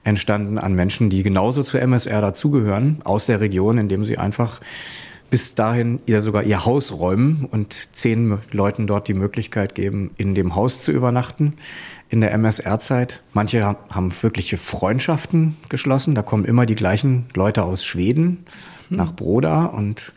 entstanden 0.05 0.59
an 0.59 0.73
Menschen, 0.73 1.11
die 1.11 1.23
genauso 1.23 1.63
zur 1.63 1.81
MSR 1.81 2.23
dazugehören, 2.23 3.03
aus 3.05 3.27
der 3.27 3.41
Region, 3.41 3.77
indem 3.77 4.05
sie 4.05 4.17
einfach 4.17 4.61
bis 5.31 5.55
dahin 5.55 6.01
ihr 6.07 6.23
sogar 6.23 6.45
ihr 6.45 6.65
Haus 6.65 6.99
räumen 6.99 7.47
und 7.51 7.95
zehn 7.95 8.39
Leuten 8.51 8.87
dort 8.87 9.09
die 9.09 9.15
Möglichkeit 9.15 9.75
geben, 9.75 10.13
in 10.17 10.35
dem 10.35 10.55
Haus 10.55 10.81
zu 10.81 10.91
übernachten 10.93 11.55
in 12.09 12.21
der 12.21 12.33
MSR-Zeit. 12.33 13.23
Manche 13.33 13.65
haben 13.65 14.13
wirkliche 14.23 14.57
Freundschaften 14.57 15.57
geschlossen. 15.69 16.15
Da 16.15 16.23
kommen 16.23 16.45
immer 16.45 16.67
die 16.67 16.75
gleichen 16.75 17.27
Leute 17.35 17.65
aus 17.65 17.85
Schweden 17.85 18.47
hm. 18.89 18.97
nach 18.97 19.13
Broda 19.13 19.67
und 19.67 20.13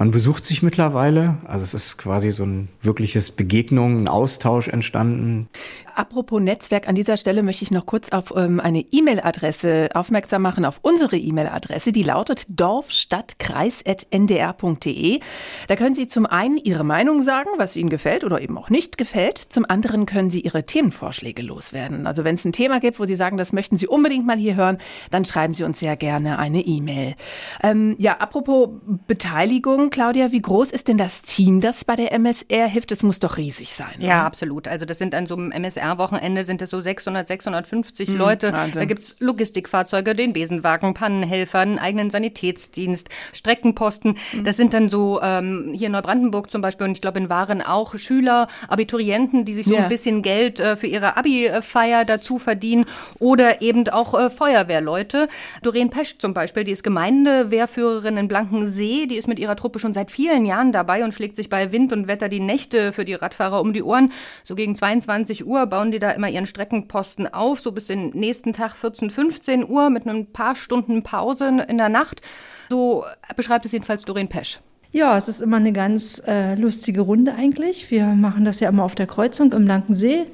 man 0.00 0.10
besucht 0.10 0.46
sich 0.46 0.62
mittlerweile. 0.62 1.36
Also 1.44 1.62
es 1.62 1.74
ist 1.74 1.98
quasi 1.98 2.30
so 2.30 2.44
ein 2.44 2.68
wirkliches 2.80 3.30
Begegnung, 3.30 4.00
ein 4.00 4.08
Austausch 4.08 4.68
entstanden. 4.68 5.50
Apropos 5.94 6.40
Netzwerk, 6.40 6.88
an 6.88 6.94
dieser 6.94 7.16
Stelle 7.16 7.42
möchte 7.42 7.64
ich 7.64 7.70
noch 7.70 7.86
kurz 7.86 8.10
auf 8.10 8.34
ähm, 8.36 8.60
eine 8.60 8.80
E-Mail-Adresse 8.80 9.90
aufmerksam 9.94 10.42
machen, 10.42 10.64
auf 10.64 10.80
unsere 10.82 11.16
E-Mail-Adresse. 11.16 11.92
Die 11.92 12.02
lautet 12.02 12.44
dorfstadtkreis.ndr.de. 12.48 15.20
Da 15.68 15.76
können 15.76 15.94
Sie 15.94 16.08
zum 16.08 16.26
einen 16.26 16.56
Ihre 16.56 16.84
Meinung 16.84 17.22
sagen, 17.22 17.50
was 17.56 17.76
Ihnen 17.76 17.90
gefällt 17.90 18.24
oder 18.24 18.40
eben 18.40 18.58
auch 18.58 18.70
nicht 18.70 18.98
gefällt. 18.98 19.38
Zum 19.38 19.64
anderen 19.68 20.06
können 20.06 20.30
Sie 20.30 20.40
Ihre 20.40 20.64
Themenvorschläge 20.64 21.42
loswerden. 21.42 22.06
Also 22.06 22.24
wenn 22.24 22.34
es 22.34 22.44
ein 22.44 22.52
Thema 22.52 22.80
gibt, 22.80 23.00
wo 23.00 23.06
Sie 23.06 23.16
sagen, 23.16 23.36
das 23.36 23.52
möchten 23.52 23.76
Sie 23.76 23.86
unbedingt 23.86 24.26
mal 24.26 24.36
hier 24.36 24.56
hören, 24.56 24.78
dann 25.10 25.24
schreiben 25.24 25.54
Sie 25.54 25.64
uns 25.64 25.80
sehr 25.80 25.96
gerne 25.96 26.38
eine 26.38 26.60
E-Mail. 26.60 27.14
Ähm, 27.62 27.96
ja, 27.98 28.18
apropos 28.18 28.68
Beteiligung. 29.06 29.90
Claudia, 29.90 30.32
wie 30.32 30.42
groß 30.42 30.70
ist 30.70 30.88
denn 30.88 30.98
das 30.98 31.22
Team, 31.22 31.60
das 31.60 31.84
bei 31.84 31.96
der 31.96 32.12
MSR 32.12 32.66
hilft? 32.66 32.92
Es 32.92 33.02
muss 33.02 33.18
doch 33.18 33.36
riesig 33.36 33.74
sein. 33.74 33.96
Oder? 33.98 34.06
Ja, 34.06 34.26
absolut. 34.26 34.68
Also 34.68 34.84
das 34.84 34.98
sind 34.98 35.14
an 35.14 35.26
so 35.26 35.36
einem 35.36 35.52
MSR-Wochenende 35.80 36.44
sind 36.44 36.62
es 36.62 36.70
so 36.70 36.80
600, 36.80 37.26
650 37.26 38.08
mhm, 38.08 38.16
Leute. 38.16 38.52
Wahnsinn. 38.52 38.80
Da 38.80 38.84
gibt's 38.84 39.14
Logistikfahrzeuge, 39.18 40.14
den 40.14 40.32
Besenwagen, 40.32 40.94
Pannenhelfer, 40.94 41.60
einen 41.60 41.78
eigenen 41.78 42.10
Sanitätsdienst, 42.10 43.08
Streckenposten. 43.32 44.16
Mhm. 44.32 44.44
Das 44.44 44.56
sind 44.56 44.74
dann 44.74 44.88
so 44.88 45.20
ähm, 45.22 45.72
hier 45.74 45.86
in 45.86 45.92
Neubrandenburg 45.92 46.50
zum 46.50 46.62
Beispiel 46.62 46.86
und 46.86 46.92
ich 46.92 47.00
glaube 47.00 47.18
in 47.18 47.28
Waren 47.28 47.62
auch 47.62 47.96
Schüler, 47.96 48.48
Abiturienten, 48.68 49.44
die 49.44 49.54
sich 49.54 49.66
so 49.66 49.74
ja. 49.74 49.82
ein 49.82 49.88
bisschen 49.88 50.22
Geld 50.22 50.60
äh, 50.60 50.76
für 50.76 50.86
ihre 50.86 51.16
Abi-Feier 51.16 52.04
dazu 52.04 52.38
verdienen 52.38 52.84
oder 53.18 53.62
eben 53.62 53.88
auch 53.88 54.18
äh, 54.18 54.30
Feuerwehrleute. 54.30 55.28
Doreen 55.62 55.90
Pesch 55.90 56.18
zum 56.18 56.34
Beispiel, 56.34 56.64
die 56.64 56.72
ist 56.72 56.82
Gemeindewehrführerin 56.82 58.16
in 58.16 58.28
Blankensee, 58.28 59.06
die 59.06 59.16
ist 59.16 59.28
mit 59.28 59.38
ihrer 59.38 59.56
Truppe 59.56 59.78
schon 59.78 59.94
seit 59.94 60.10
vielen 60.10 60.44
Jahren 60.46 60.72
dabei 60.72 61.04
und 61.04 61.14
schlägt 61.14 61.36
sich 61.36 61.48
bei 61.48 61.72
Wind 61.72 61.92
und 61.92 62.06
Wetter 62.06 62.28
die 62.28 62.40
Nächte 62.40 62.92
für 62.92 63.04
die 63.04 63.14
Radfahrer 63.14 63.60
um 63.60 63.72
die 63.72 63.82
Ohren. 63.82 64.12
So 64.42 64.54
gegen 64.54 64.76
22 64.76 65.46
Uhr 65.46 65.66
bauen 65.70 65.90
die 65.90 65.98
da 65.98 66.10
immer 66.10 66.28
ihren 66.28 66.46
Streckenposten 66.46 67.32
auf, 67.32 67.60
so 67.60 67.72
bis 67.72 67.86
den 67.86 68.10
nächsten 68.10 68.52
Tag 68.52 68.74
14, 68.74 69.08
15 69.10 69.68
Uhr 69.68 69.88
mit 69.88 70.06
ein 70.06 70.26
paar 70.26 70.56
Stunden 70.56 71.02
Pause 71.02 71.64
in 71.68 71.78
der 71.78 71.88
Nacht. 71.88 72.20
So 72.68 73.04
beschreibt 73.36 73.64
es 73.64 73.72
jedenfalls 73.72 74.04
Doreen 74.04 74.28
Pesch. 74.28 74.58
Ja, 74.92 75.16
es 75.16 75.28
ist 75.28 75.40
immer 75.40 75.58
eine 75.58 75.72
ganz 75.72 76.20
äh, 76.26 76.56
lustige 76.56 77.02
Runde 77.02 77.34
eigentlich. 77.34 77.90
Wir 77.90 78.06
machen 78.06 78.44
das 78.44 78.60
ja 78.60 78.68
immer 78.68 78.84
auf 78.84 78.96
der 78.96 79.06
Kreuzung 79.06 79.52
im 79.52 79.64
Blankensee. 79.64 80.26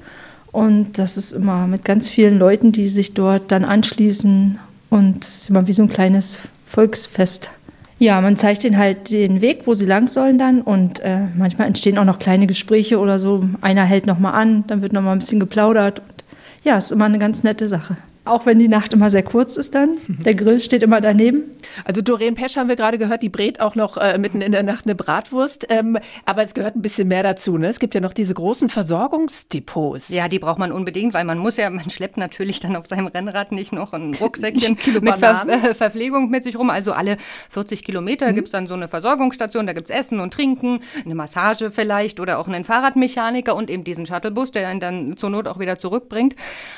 Und 0.51 0.97
das 0.97 1.17
ist 1.17 1.33
immer 1.33 1.67
mit 1.67 1.85
ganz 1.85 2.09
vielen 2.09 2.39
Leuten, 2.39 2.71
die 2.71 2.89
sich 2.89 3.13
dort 3.13 3.51
dann 3.51 3.63
anschließen 3.63 4.57
Und 4.89 5.23
es 5.23 5.41
ist 5.41 5.49
immer 5.49 5.67
wie 5.67 5.73
so 5.73 5.83
ein 5.83 5.89
kleines 5.89 6.39
Volksfest. 6.65 7.51
Ja, 7.99 8.21
man 8.21 8.37
zeigt 8.37 8.63
ihnen 8.63 8.77
halt 8.77 9.09
den 9.09 9.41
Weg, 9.41 9.65
wo 9.65 9.73
sie 9.73 9.85
lang 9.85 10.07
sollen 10.07 10.37
dann. 10.37 10.61
Und 10.61 10.99
äh, 10.99 11.19
manchmal 11.35 11.67
entstehen 11.67 11.97
auch 11.97 12.05
noch 12.05 12.19
kleine 12.19 12.45
Gespräche 12.45 12.99
oder 12.99 13.17
so. 13.17 13.43
Einer 13.61 13.85
hält 13.85 14.05
nochmal 14.05 14.33
an, 14.33 14.65
dann 14.67 14.81
wird 14.81 14.93
nochmal 14.93 15.13
ein 15.13 15.19
bisschen 15.19 15.39
geplaudert. 15.39 15.99
Und 15.99 16.23
ja, 16.63 16.77
ist 16.77 16.91
immer 16.91 17.05
eine 17.05 17.19
ganz 17.19 17.43
nette 17.43 17.67
Sache. 17.67 17.97
Auch 18.27 18.45
wenn 18.45 18.59
die 18.59 18.67
Nacht 18.67 18.93
immer 18.93 19.09
sehr 19.09 19.23
kurz 19.23 19.57
ist 19.57 19.75
dann. 19.75 19.97
Der 20.07 20.35
Grill 20.35 20.59
steht 20.59 20.83
immer 20.83 21.01
daneben. 21.01 21.43
Also 21.85 22.01
Doreen 22.01 22.35
Pesch 22.35 22.57
haben 22.57 22.69
wir 22.69 22.75
gerade 22.75 22.97
gehört, 22.97 23.23
die 23.23 23.29
brät 23.29 23.59
auch 23.59 23.75
noch 23.75 23.97
äh, 23.97 24.17
mitten 24.17 24.41
in 24.41 24.51
der 24.51 24.63
Nacht 24.63 24.85
eine 24.85 24.95
Bratwurst. 24.95 25.67
Ähm, 25.69 25.97
aber 26.25 26.43
es 26.43 26.53
gehört 26.53 26.75
ein 26.75 26.81
bisschen 26.81 27.07
mehr 27.07 27.23
dazu. 27.23 27.57
Ne? 27.57 27.67
Es 27.67 27.79
gibt 27.79 27.95
ja 27.95 28.01
noch 28.01 28.13
diese 28.13 28.33
großen 28.33 28.69
Versorgungsdepots. 28.69 30.09
Ja, 30.09 30.27
die 30.27 30.39
braucht 30.39 30.59
man 30.59 30.71
unbedingt, 30.71 31.13
weil 31.13 31.25
man 31.25 31.37
muss 31.37 31.57
ja, 31.57 31.69
man 31.69 31.89
schleppt 31.89 32.17
natürlich 32.17 32.59
dann 32.59 32.75
auf 32.75 32.87
seinem 32.87 33.07
Rennrad 33.07 33.51
nicht 33.51 33.73
noch 33.73 33.93
ein 33.93 34.13
Rucksäckchen 34.13 34.77
mit 35.01 35.17
Ver 35.17 35.45
äh, 35.47 35.73
Verpflegung 35.73 36.29
mit 36.29 36.43
sich 36.43 36.57
rum. 36.57 36.69
Also 36.69 36.93
alle 36.93 37.17
40 37.49 37.83
Kilometer 37.83 38.31
mhm. 38.31 38.35
gibt 38.35 38.47
es 38.47 38.51
dann 38.51 38.67
so 38.67 38.73
eine 38.73 38.87
Versorgungsstation, 38.87 39.67
da 39.67 39.73
gibt 39.73 39.89
es 39.89 39.95
Essen 39.95 40.19
und 40.19 40.33
Trinken, 40.33 40.79
eine 41.03 41.15
Massage 41.15 41.71
vielleicht 41.71 42.19
oder 42.19 42.39
auch 42.39 42.47
einen 42.47 42.65
Fahrradmechaniker 42.65 43.55
und 43.55 43.69
eben 43.69 43.83
diesen 43.83 44.05
Shuttlebus, 44.05 44.51
der 44.51 44.67
einen 44.67 44.79
dann 44.79 45.17
zur 45.17 45.29
Not 45.29 45.47
auch 45.47 45.59
wieder 45.59 45.77
zurückbringt. 45.77 46.35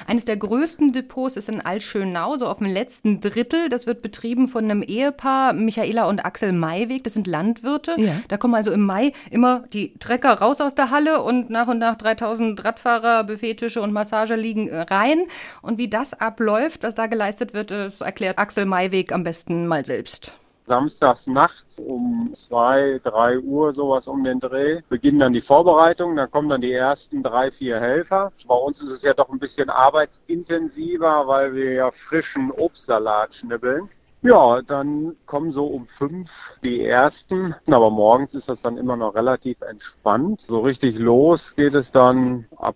Eines 0.07 0.25
der 0.25 0.37
größten 0.37 0.91
Depots 0.91 1.35
ist 1.39 1.49
in 1.49 1.61
Altschönau, 1.61 2.37
so 2.37 2.47
auf 2.47 2.59
dem 2.59 2.67
letzten 2.67 3.21
Drittel. 3.21 3.69
Das 3.69 3.87
wird 3.87 4.01
betrieben 4.01 4.47
von 4.47 4.65
einem 4.65 4.83
Ehepaar, 4.83 5.53
Michaela 5.53 6.07
und 6.07 6.19
Axel 6.19 6.53
Maiweg. 6.53 7.03
Das 7.03 7.13
sind 7.13 7.25
Landwirte. 7.25 7.95
Ja. 7.97 8.21
Da 8.27 8.37
kommen 8.37 8.55
also 8.55 8.71
im 8.71 8.81
Mai 8.81 9.13
immer 9.31 9.63
die 9.73 9.97
Trecker 9.97 10.33
raus 10.33 10.61
aus 10.61 10.75
der 10.75 10.91
Halle 10.91 11.21
und 11.23 11.49
nach 11.49 11.67
und 11.67 11.79
nach 11.79 11.95
3000 11.95 12.63
Radfahrer, 12.63 13.23
Buffettische 13.23 13.81
und 13.81 13.91
Massage 13.91 14.35
liegen 14.35 14.67
äh, 14.67 14.81
rein. 14.81 15.23
Und 15.61 15.77
wie 15.77 15.87
das 15.87 16.13
abläuft, 16.13 16.83
was 16.83 16.95
da 16.95 17.07
geleistet 17.07 17.53
wird, 17.53 17.71
das 17.71 18.01
erklärt 18.01 18.37
Axel 18.37 18.65
Maiweg 18.65 19.11
am 19.11 19.23
besten 19.23 19.65
mal 19.65 19.85
selbst 19.85 20.39
samstags 20.69 21.25
nachts 21.25 21.79
um 21.79 22.31
zwei, 22.35 23.01
drei 23.03 23.39
Uhr 23.39 23.73
sowas 23.73 24.07
um 24.07 24.23
den 24.23 24.39
Dreh 24.39 24.81
beginnen 24.87 25.19
dann 25.19 25.33
die 25.33 25.41
Vorbereitungen. 25.41 26.15
Dann 26.15 26.29
kommen 26.29 26.47
dann 26.47 26.61
die 26.61 26.71
ersten 26.71 27.23
drei, 27.23 27.49
vier 27.49 27.79
Helfer. 27.79 28.31
Bei 28.47 28.55
uns 28.55 28.79
ist 28.79 28.91
es 28.91 29.01
ja 29.01 29.15
doch 29.15 29.29
ein 29.29 29.39
bisschen 29.39 29.71
arbeitsintensiver, 29.71 31.27
weil 31.27 31.55
wir 31.55 31.73
ja 31.73 31.91
frischen 31.91 32.51
Obstsalat 32.51 33.33
schnibbeln. 33.33 33.89
Ja, 34.21 34.61
dann 34.61 35.15
kommen 35.25 35.51
so 35.51 35.65
um 35.65 35.87
fünf 35.87 36.29
die 36.61 36.85
ersten, 36.85 37.55
aber 37.67 37.89
morgens 37.89 38.35
ist 38.35 38.49
das 38.49 38.61
dann 38.61 38.77
immer 38.77 38.97
noch 38.97 39.15
relativ 39.15 39.61
entspannt. 39.61 40.41
So 40.47 40.59
richtig 40.59 40.99
los 40.99 41.55
geht 41.55 41.73
es 41.73 41.91
dann 41.93 42.45
ab 42.57 42.75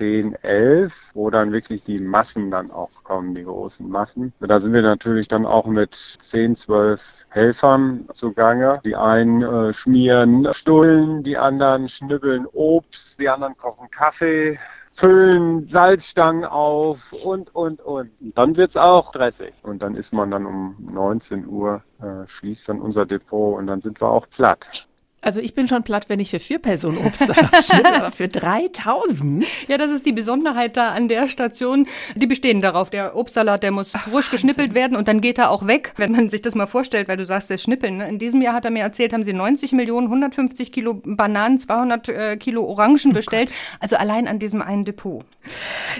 10, 0.00 0.34
11, 0.36 1.10
wo 1.12 1.28
dann 1.28 1.52
wirklich 1.52 1.84
die 1.84 1.98
Massen 1.98 2.50
dann 2.50 2.70
auch 2.70 2.88
kommen, 3.04 3.34
die 3.34 3.44
großen 3.44 3.86
Massen. 3.86 4.32
Da 4.40 4.58
sind 4.58 4.72
wir 4.72 4.80
natürlich 4.80 5.28
dann 5.28 5.44
auch 5.44 5.66
mit 5.66 5.94
10, 5.94 6.56
12 6.56 7.02
Helfern 7.28 8.08
zugange. 8.14 8.80
Die 8.82 8.96
einen 8.96 9.42
äh, 9.42 9.74
schmieren 9.74 10.48
Stullen, 10.54 11.22
die 11.22 11.36
anderen 11.36 11.86
schnibbeln 11.86 12.46
Obst, 12.46 13.20
die 13.20 13.28
anderen 13.28 13.58
kochen 13.58 13.90
Kaffee, 13.90 14.58
füllen 14.94 15.68
Salzstangen 15.68 16.46
auf 16.46 17.12
und, 17.22 17.54
und, 17.54 17.82
und. 17.82 18.10
Dann 18.20 18.56
wird 18.56 18.70
es 18.70 18.78
auch 18.78 19.10
stressig. 19.10 19.52
Und 19.62 19.82
dann 19.82 19.96
ist 19.96 20.14
man 20.14 20.30
dann 20.30 20.46
um 20.46 20.76
19 20.80 21.46
Uhr, 21.46 21.82
äh, 22.00 22.26
schließt 22.26 22.70
dann 22.70 22.80
unser 22.80 23.04
Depot 23.04 23.58
und 23.58 23.66
dann 23.66 23.82
sind 23.82 24.00
wir 24.00 24.08
auch 24.08 24.26
platt. 24.30 24.88
Also 25.22 25.40
ich 25.40 25.54
bin 25.54 25.68
schon 25.68 25.82
platt, 25.82 26.08
wenn 26.08 26.18
ich 26.18 26.30
für 26.30 26.40
vier 26.40 26.58
Personen 26.58 26.98
Obstsalat 26.98 27.64
schnitte, 27.64 27.92
aber 27.92 28.10
für 28.10 28.28
3000? 28.28 29.44
Ja, 29.68 29.76
das 29.76 29.90
ist 29.90 30.06
die 30.06 30.12
Besonderheit 30.12 30.76
da 30.76 30.90
an 30.90 31.08
der 31.08 31.28
Station. 31.28 31.86
Die 32.14 32.26
bestehen 32.26 32.62
darauf, 32.62 32.88
der 32.88 33.16
Obstsalat, 33.16 33.62
der 33.62 33.70
muss 33.70 33.90
Ach, 33.92 34.04
frisch 34.04 34.12
Wahnsinn. 34.14 34.30
geschnippelt 34.32 34.74
werden 34.74 34.96
und 34.96 35.08
dann 35.08 35.20
geht 35.20 35.38
er 35.38 35.50
auch 35.50 35.66
weg, 35.66 35.92
wenn 35.96 36.12
man 36.12 36.30
sich 36.30 36.40
das 36.40 36.54
mal 36.54 36.66
vorstellt, 36.66 37.08
weil 37.08 37.18
du 37.18 37.26
sagst, 37.26 37.50
das 37.50 37.62
Schnippeln. 37.62 37.98
Ne? 37.98 38.08
In 38.08 38.18
diesem 38.18 38.40
Jahr 38.40 38.54
hat 38.54 38.64
er 38.64 38.70
mir 38.70 38.82
erzählt, 38.82 39.12
haben 39.12 39.24
sie 39.24 39.34
90 39.34 39.72
Millionen, 39.72 40.06
150 40.06 40.72
Kilo 40.72 40.94
Bananen, 41.04 41.58
200 41.58 42.08
äh, 42.08 42.36
Kilo 42.38 42.64
Orangen 42.64 43.10
oh 43.10 43.12
bestellt. 43.12 43.50
Gott. 43.50 43.58
Also 43.80 43.96
allein 43.96 44.26
an 44.26 44.38
diesem 44.38 44.62
einen 44.62 44.84
Depot. 44.86 45.24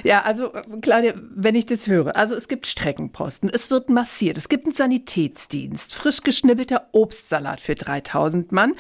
Ja, 0.03 0.23
also 0.23 0.51
Claudia, 0.81 1.13
wenn 1.35 1.55
ich 1.55 1.67
das 1.67 1.87
höre, 1.87 2.17
also 2.17 2.35
es 2.35 2.49
gibt 2.49 2.67
Streckenposten, 2.67 3.51
es 3.53 3.71
wird 3.71 3.91
massiert, 3.91 4.39
es 4.39 4.49
gibt 4.49 4.65
einen 4.65 4.75
Sanitätsdienst, 4.75 5.95
frisch 5.95 6.23
geschnippelter 6.23 6.89
Obstsalat 6.93 7.61
für 7.61 7.75
3000 7.75 8.53
Mann. 8.53 8.75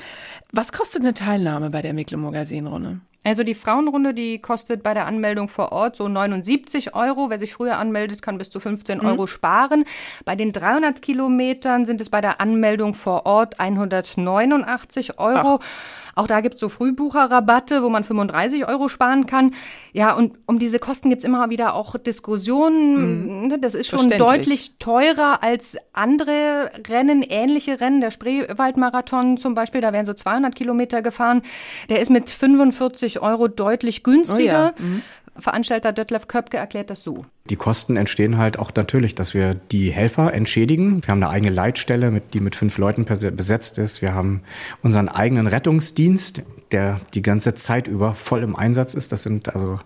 Was 0.52 0.72
kostet 0.72 1.02
eine 1.02 1.14
Teilnahme 1.14 1.70
bei 1.70 1.82
der 1.82 1.92
Mecklenburger 1.92 2.46
Seenrunde? 2.46 3.00
Also 3.22 3.44
die 3.44 3.54
Frauenrunde, 3.54 4.14
die 4.14 4.38
kostet 4.38 4.82
bei 4.82 4.94
der 4.94 5.06
Anmeldung 5.06 5.50
vor 5.50 5.72
Ort 5.72 5.94
so 5.96 6.08
79 6.08 6.94
Euro. 6.94 7.28
Wer 7.28 7.38
sich 7.38 7.52
früher 7.52 7.76
anmeldet, 7.76 8.22
kann 8.22 8.38
bis 8.38 8.48
zu 8.48 8.60
15 8.60 8.98
mhm. 8.98 9.06
Euro 9.06 9.26
sparen. 9.26 9.84
Bei 10.24 10.36
den 10.36 10.52
300 10.52 11.02
Kilometern 11.02 11.84
sind 11.84 12.00
es 12.00 12.08
bei 12.08 12.22
der 12.22 12.40
Anmeldung 12.40 12.94
vor 12.94 13.26
Ort 13.26 13.60
189 13.60 15.18
Euro. 15.18 15.60
Ach. 15.60 16.09
Auch 16.20 16.26
da 16.26 16.42
gibt 16.42 16.56
es 16.56 16.60
so 16.60 16.68
Frühbucherrabatte, 16.68 17.82
wo 17.82 17.88
man 17.88 18.04
35 18.04 18.68
Euro 18.68 18.88
sparen 18.88 19.24
kann. 19.24 19.54
Ja, 19.94 20.14
und 20.14 20.38
um 20.44 20.58
diese 20.58 20.78
Kosten 20.78 21.08
gibt 21.08 21.22
es 21.22 21.26
immer 21.26 21.48
wieder 21.48 21.72
auch 21.72 21.96
Diskussionen. 21.96 23.44
Mhm. 23.44 23.60
Das 23.62 23.72
ist 23.72 23.88
schon 23.88 24.06
deutlich 24.10 24.76
teurer 24.78 25.42
als 25.42 25.78
andere 25.94 26.72
Rennen, 26.86 27.22
ähnliche 27.22 27.80
Rennen. 27.80 28.02
Der 28.02 28.10
Spreewaldmarathon 28.10 29.38
zum 29.38 29.54
Beispiel, 29.54 29.80
da 29.80 29.94
werden 29.94 30.04
so 30.04 30.12
200 30.12 30.54
Kilometer 30.54 31.00
gefahren. 31.00 31.40
Der 31.88 32.00
ist 32.00 32.10
mit 32.10 32.28
45 32.28 33.22
Euro 33.22 33.48
deutlich 33.48 34.02
günstiger. 34.02 34.74
Oh 34.76 34.82
ja. 34.82 34.86
mhm. 34.86 35.02
Veranstalter 35.40 35.92
Detlef 35.92 36.28
Köpke 36.28 36.56
erklärt 36.56 36.90
das 36.90 37.02
so. 37.02 37.24
Die 37.48 37.56
Kosten 37.56 37.96
entstehen 37.96 38.38
halt 38.38 38.58
auch 38.58 38.72
natürlich, 38.74 39.14
dass 39.14 39.34
wir 39.34 39.54
die 39.54 39.90
Helfer 39.90 40.32
entschädigen. 40.32 41.02
Wir 41.02 41.08
haben 41.08 41.22
eine 41.22 41.30
eigene 41.30 41.52
Leitstelle, 41.52 42.22
die 42.32 42.40
mit 42.40 42.56
fünf 42.56 42.78
Leuten 42.78 43.04
besetzt 43.04 43.78
ist. 43.78 44.02
Wir 44.02 44.14
haben 44.14 44.42
unseren 44.82 45.08
eigenen 45.08 45.46
Rettungsdienst, 45.46 46.42
der 46.72 47.00
die 47.14 47.22
ganze 47.22 47.54
Zeit 47.54 47.88
über 47.88 48.14
voll 48.14 48.42
im 48.42 48.56
Einsatz 48.56 48.94
ist. 48.94 49.12
Das 49.12 49.22
sind 49.22 49.54
also 49.54 49.80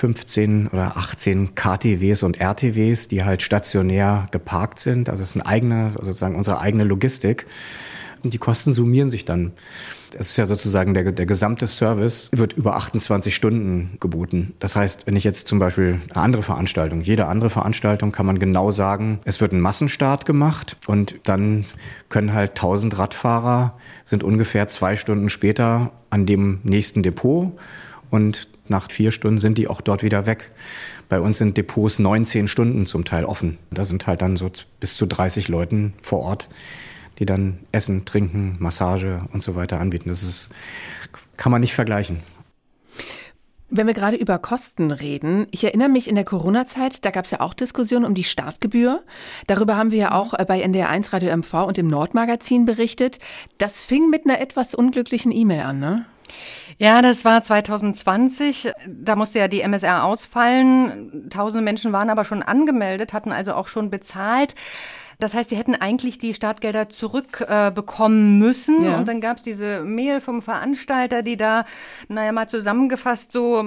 15 0.00 0.68
oder 0.68 0.96
18 0.96 1.54
KTWs 1.54 2.22
und 2.22 2.40
RTWs, 2.40 3.08
die 3.08 3.22
halt 3.22 3.42
stationär 3.42 4.26
geparkt 4.30 4.80
sind. 4.80 5.10
Also 5.10 5.22
es 5.22 5.30
ist 5.30 5.36
eine 5.36 5.46
eigene, 5.46 5.84
also 5.86 6.04
sozusagen 6.04 6.36
unsere 6.36 6.60
eigene 6.60 6.84
Logistik. 6.84 7.46
Und 8.22 8.34
die 8.34 8.38
Kosten 8.38 8.72
summieren 8.72 9.10
sich 9.10 9.24
dann. 9.24 9.52
Es 10.14 10.30
ist 10.30 10.36
ja 10.36 10.46
sozusagen 10.46 10.92
der, 10.92 11.12
der 11.12 11.26
gesamte 11.26 11.66
Service 11.66 12.30
wird 12.34 12.52
über 12.52 12.76
28 12.76 13.34
Stunden 13.34 13.96
geboten. 14.00 14.54
Das 14.58 14.76
heißt, 14.76 15.06
wenn 15.06 15.16
ich 15.16 15.24
jetzt 15.24 15.46
zum 15.46 15.58
Beispiel 15.58 16.00
eine 16.10 16.22
andere 16.22 16.42
Veranstaltung, 16.42 17.00
jede 17.00 17.26
andere 17.26 17.50
Veranstaltung 17.50 18.10
kann 18.10 18.26
man 18.26 18.38
genau 18.38 18.70
sagen, 18.70 19.20
es 19.24 19.40
wird 19.40 19.52
ein 19.52 19.60
Massenstart 19.60 20.26
gemacht 20.26 20.76
und 20.86 21.16
dann 21.24 21.64
können 22.08 22.32
halt 22.32 22.50
1000 22.50 22.98
Radfahrer 22.98 23.76
sind 24.04 24.24
ungefähr 24.24 24.66
zwei 24.66 24.96
Stunden 24.96 25.28
später 25.28 25.92
an 26.10 26.26
dem 26.26 26.58
nächsten 26.64 27.02
Depot 27.02 27.52
und 28.10 28.48
nach 28.66 28.90
vier 28.90 29.12
Stunden 29.12 29.38
sind 29.38 29.58
die 29.58 29.68
auch 29.68 29.80
dort 29.80 30.02
wieder 30.02 30.26
weg. 30.26 30.50
Bei 31.08 31.20
uns 31.20 31.38
sind 31.38 31.56
Depots 31.56 31.98
19 31.98 32.46
Stunden 32.46 32.86
zum 32.86 33.04
Teil 33.04 33.24
offen. 33.24 33.58
Da 33.72 33.84
sind 33.84 34.06
halt 34.06 34.22
dann 34.22 34.36
so 34.36 34.50
bis 34.78 34.96
zu 34.96 35.06
30 35.06 35.48
Leuten 35.48 35.92
vor 36.00 36.20
Ort, 36.20 36.48
die 37.20 37.26
dann 37.26 37.60
Essen, 37.70 38.04
Trinken, 38.06 38.56
Massage 38.58 39.22
und 39.32 39.42
so 39.42 39.54
weiter 39.54 39.78
anbieten. 39.78 40.08
Das 40.08 40.22
ist, 40.22 40.50
kann 41.36 41.52
man 41.52 41.60
nicht 41.60 41.74
vergleichen. 41.74 42.20
Wenn 43.72 43.86
wir 43.86 43.94
gerade 43.94 44.16
über 44.16 44.38
Kosten 44.38 44.90
reden, 44.90 45.46
ich 45.52 45.62
erinnere 45.62 45.88
mich 45.88 46.08
in 46.08 46.16
der 46.16 46.24
Corona-Zeit, 46.24 47.04
da 47.04 47.12
gab 47.12 47.26
es 47.26 47.30
ja 47.30 47.40
auch 47.40 47.54
Diskussionen 47.54 48.04
um 48.04 48.14
die 48.14 48.24
Startgebühr. 48.24 49.04
Darüber 49.46 49.76
haben 49.76 49.92
wir 49.92 49.98
ja 49.98 50.12
auch 50.12 50.34
äh, 50.34 50.44
bei 50.44 50.64
NDR1 50.64 51.12
Radio 51.12 51.36
MV 51.36 51.54
und 51.68 51.78
im 51.78 51.86
Nordmagazin 51.86 52.64
berichtet. 52.64 53.20
Das 53.58 53.84
fing 53.84 54.10
mit 54.10 54.24
einer 54.24 54.40
etwas 54.40 54.74
unglücklichen 54.74 55.30
E-Mail 55.30 55.60
an, 55.60 55.78
ne? 55.78 56.06
Ja, 56.78 57.02
das 57.02 57.24
war 57.24 57.42
2020. 57.42 58.72
Da 58.88 59.14
musste 59.14 59.38
ja 59.38 59.48
die 59.48 59.60
MSR 59.60 60.04
ausfallen. 60.04 61.28
Tausende 61.30 61.62
Menschen 61.62 61.92
waren 61.92 62.10
aber 62.10 62.24
schon 62.24 62.42
angemeldet, 62.42 63.12
hatten 63.12 63.32
also 63.32 63.52
auch 63.54 63.68
schon 63.68 63.90
bezahlt. 63.90 64.54
Das 65.20 65.34
heißt, 65.34 65.50
sie 65.50 65.56
hätten 65.56 65.74
eigentlich 65.74 66.18
die 66.18 66.34
Startgelder 66.34 66.88
zurückbekommen 66.88 68.36
äh, 68.36 68.44
müssen. 68.44 68.82
Ja. 68.82 68.98
Und 68.98 69.06
dann 69.06 69.20
gab 69.20 69.36
es 69.36 69.42
diese 69.42 69.82
Mail 69.82 70.20
vom 70.20 70.42
Veranstalter, 70.42 71.22
die 71.22 71.36
da, 71.36 71.64
naja, 72.08 72.32
mal 72.32 72.48
zusammengefasst 72.48 73.32
so 73.32 73.64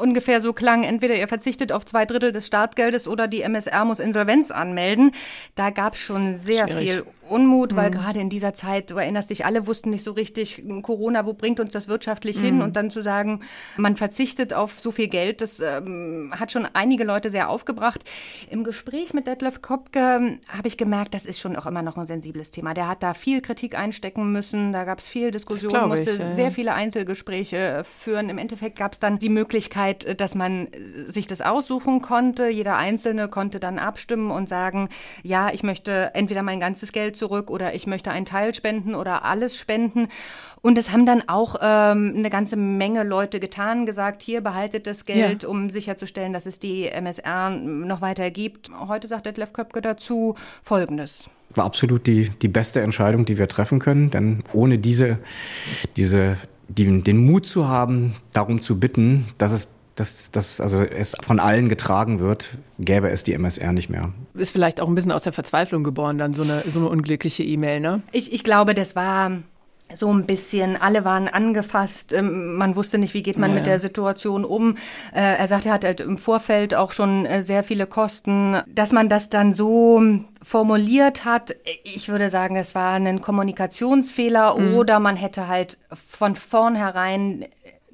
ungefähr 0.00 0.40
so 0.40 0.52
klang, 0.52 0.82
entweder 0.82 1.14
ihr 1.14 1.28
verzichtet 1.28 1.72
auf 1.72 1.86
zwei 1.86 2.04
Drittel 2.04 2.32
des 2.32 2.46
Startgeldes 2.46 3.08
oder 3.08 3.28
die 3.28 3.42
MSR 3.42 3.84
muss 3.84 4.00
Insolvenz 4.00 4.50
anmelden. 4.50 5.12
Da 5.54 5.70
gab 5.70 5.94
es 5.94 6.00
schon 6.00 6.36
sehr 6.38 6.68
Schwierig. 6.68 6.90
viel 6.90 7.04
Unmut, 7.28 7.76
weil 7.76 7.90
mhm. 7.90 7.94
gerade 7.94 8.20
in 8.20 8.28
dieser 8.28 8.54
Zeit, 8.54 8.90
du 8.90 8.96
erinnerst 8.96 9.30
dich, 9.30 9.44
alle 9.44 9.66
wussten 9.66 9.90
nicht 9.90 10.02
so 10.02 10.12
richtig, 10.12 10.62
Corona, 10.82 11.26
wo 11.26 11.32
bringt 11.32 11.60
uns 11.60 11.72
das 11.72 11.88
wirtschaftlich 11.88 12.38
mhm. 12.38 12.42
hin? 12.42 12.62
Und 12.62 12.76
dann 12.76 12.90
zu 12.90 13.02
sagen, 13.02 13.40
man 13.76 13.96
verzichtet 13.96 14.54
auf 14.54 14.78
so 14.78 14.90
viel 14.90 15.08
Geld, 15.08 15.40
das 15.40 15.60
ähm, 15.60 16.32
hat 16.38 16.52
schon 16.52 16.66
einige 16.72 17.04
Leute 17.04 17.30
sehr 17.30 17.48
aufgebracht. 17.48 18.04
Im 18.50 18.64
Gespräch 18.64 19.14
mit 19.14 19.26
Detlef 19.26 19.62
Kopke 19.62 20.38
habe 20.48 20.68
ich 20.68 20.76
gemerkt, 20.76 21.14
das 21.14 21.24
ist 21.24 21.40
schon 21.40 21.56
auch 21.56 21.66
immer 21.66 21.82
noch 21.82 21.96
ein 21.96 22.06
sensibles 22.06 22.50
Thema. 22.50 22.74
Der 22.74 22.88
hat 22.88 23.02
da 23.02 23.14
viel 23.14 23.40
Kritik 23.40 23.78
einstecken 23.78 24.32
müssen, 24.32 24.72
da 24.72 24.84
gab 24.84 24.98
es 25.00 25.08
viel 25.08 25.30
Diskussion, 25.30 25.88
musste 25.88 26.10
ich, 26.10 26.18
ja. 26.18 26.34
sehr 26.34 26.50
viele 26.50 26.74
Einzelgespräche 26.74 27.84
führen. 27.84 28.28
Im 28.30 28.38
Endeffekt 28.38 28.78
gab 28.78 28.94
es 28.94 28.98
dann 28.98 29.18
die 29.18 29.28
Möglichkeit, 29.28 30.20
dass 30.20 30.34
man 30.34 30.68
sich 31.08 31.26
das 31.26 31.40
aussuchen 31.40 32.02
konnte. 32.02 32.48
Jeder 32.48 32.76
Einzelne 32.76 33.28
konnte 33.28 33.60
dann 33.60 33.78
abstimmen 33.78 34.30
und 34.30 34.48
sagen, 34.48 34.88
ja, 35.22 35.50
ich 35.52 35.62
möchte 35.62 36.10
entweder 36.14 36.42
mein 36.42 36.60
ganzes 36.60 36.92
Geld 36.92 37.16
zurück 37.18 37.50
oder 37.50 37.74
ich 37.74 37.86
möchte 37.86 38.10
einen 38.10 38.26
Teil 38.26 38.54
spenden 38.54 38.94
oder 38.94 39.24
alles 39.24 39.56
spenden. 39.56 40.08
Und 40.62 40.78
das 40.78 40.90
haben 40.90 41.06
dann 41.06 41.24
auch 41.28 41.56
ähm, 41.60 42.14
eine 42.16 42.30
ganze 42.30 42.56
Menge 42.56 43.02
Leute 43.04 43.40
getan, 43.40 43.86
gesagt, 43.86 44.22
hier 44.22 44.40
behaltet 44.40 44.86
das 44.86 45.04
Geld, 45.04 45.42
ja. 45.42 45.48
um 45.48 45.70
sicherzustellen, 45.70 46.32
dass 46.32 46.46
es 46.46 46.58
die 46.58 46.88
MSR 46.88 47.50
noch 47.50 48.00
weiter 48.00 48.30
gibt. 48.30 48.70
Heute 48.88 49.08
sagt 49.08 49.26
Detlef 49.26 49.52
Köpke 49.52 49.80
dazu 49.80 50.34
Folgendes 50.62 51.28
war 51.54 51.64
absolut 51.64 52.06
die, 52.06 52.30
die 52.30 52.48
beste 52.48 52.80
Entscheidung, 52.80 53.24
die 53.24 53.38
wir 53.38 53.48
treffen 53.48 53.78
können. 53.78 54.10
Denn 54.10 54.42
ohne 54.52 54.78
diese, 54.78 55.18
diese, 55.96 56.36
die, 56.68 57.02
den 57.02 57.18
Mut 57.18 57.46
zu 57.46 57.68
haben, 57.68 58.16
darum 58.32 58.62
zu 58.62 58.78
bitten, 58.78 59.28
dass 59.38 59.52
es 59.52 59.74
dass, 59.98 60.30
dass 60.30 60.60
also 60.60 60.82
es 60.82 61.16
von 61.20 61.40
allen 61.40 61.68
getragen 61.68 62.20
wird, 62.20 62.56
gäbe 62.78 63.10
es 63.10 63.24
die 63.24 63.34
MSR 63.34 63.72
nicht 63.72 63.90
mehr. 63.90 64.12
Ist 64.34 64.52
vielleicht 64.52 64.80
auch 64.80 64.88
ein 64.88 64.94
bisschen 64.94 65.12
aus 65.12 65.22
der 65.22 65.32
Verzweiflung 65.32 65.82
geboren, 65.82 66.18
dann 66.18 66.34
so 66.34 66.42
eine, 66.42 66.62
so 66.70 66.78
eine 66.78 66.88
unglückliche 66.88 67.42
E-Mail, 67.42 67.80
ne? 67.80 68.02
Ich, 68.12 68.32
ich 68.32 68.44
glaube, 68.44 68.74
das 68.74 68.94
war 68.94 69.32
so 69.94 70.12
ein 70.12 70.26
bisschen, 70.26 70.76
alle 70.76 71.04
waren 71.04 71.28
angefasst, 71.28 72.12
ähm, 72.12 72.56
man 72.56 72.76
wusste 72.76 72.98
nicht, 72.98 73.14
wie 73.14 73.22
geht 73.22 73.38
man 73.38 73.50
ja, 73.50 73.56
mit 73.56 73.66
der 73.66 73.78
Situation 73.78 74.44
um. 74.44 74.76
Äh, 75.14 75.36
er 75.36 75.48
sagt, 75.48 75.66
er 75.66 75.72
hat 75.72 75.84
halt 75.84 76.00
im 76.00 76.18
Vorfeld 76.18 76.74
auch 76.74 76.92
schon 76.92 77.24
äh, 77.24 77.42
sehr 77.42 77.64
viele 77.64 77.86
Kosten. 77.86 78.58
Dass 78.68 78.92
man 78.92 79.08
das 79.08 79.30
dann 79.30 79.52
so 79.52 80.02
formuliert 80.42 81.24
hat, 81.24 81.56
ich 81.84 82.08
würde 82.08 82.30
sagen, 82.30 82.56
es 82.56 82.74
war 82.74 82.94
ein 82.94 83.20
Kommunikationsfehler 83.20 84.58
mhm. 84.58 84.74
oder 84.74 85.00
man 85.00 85.16
hätte 85.16 85.48
halt 85.48 85.78
von 86.08 86.36
vornherein 86.36 87.46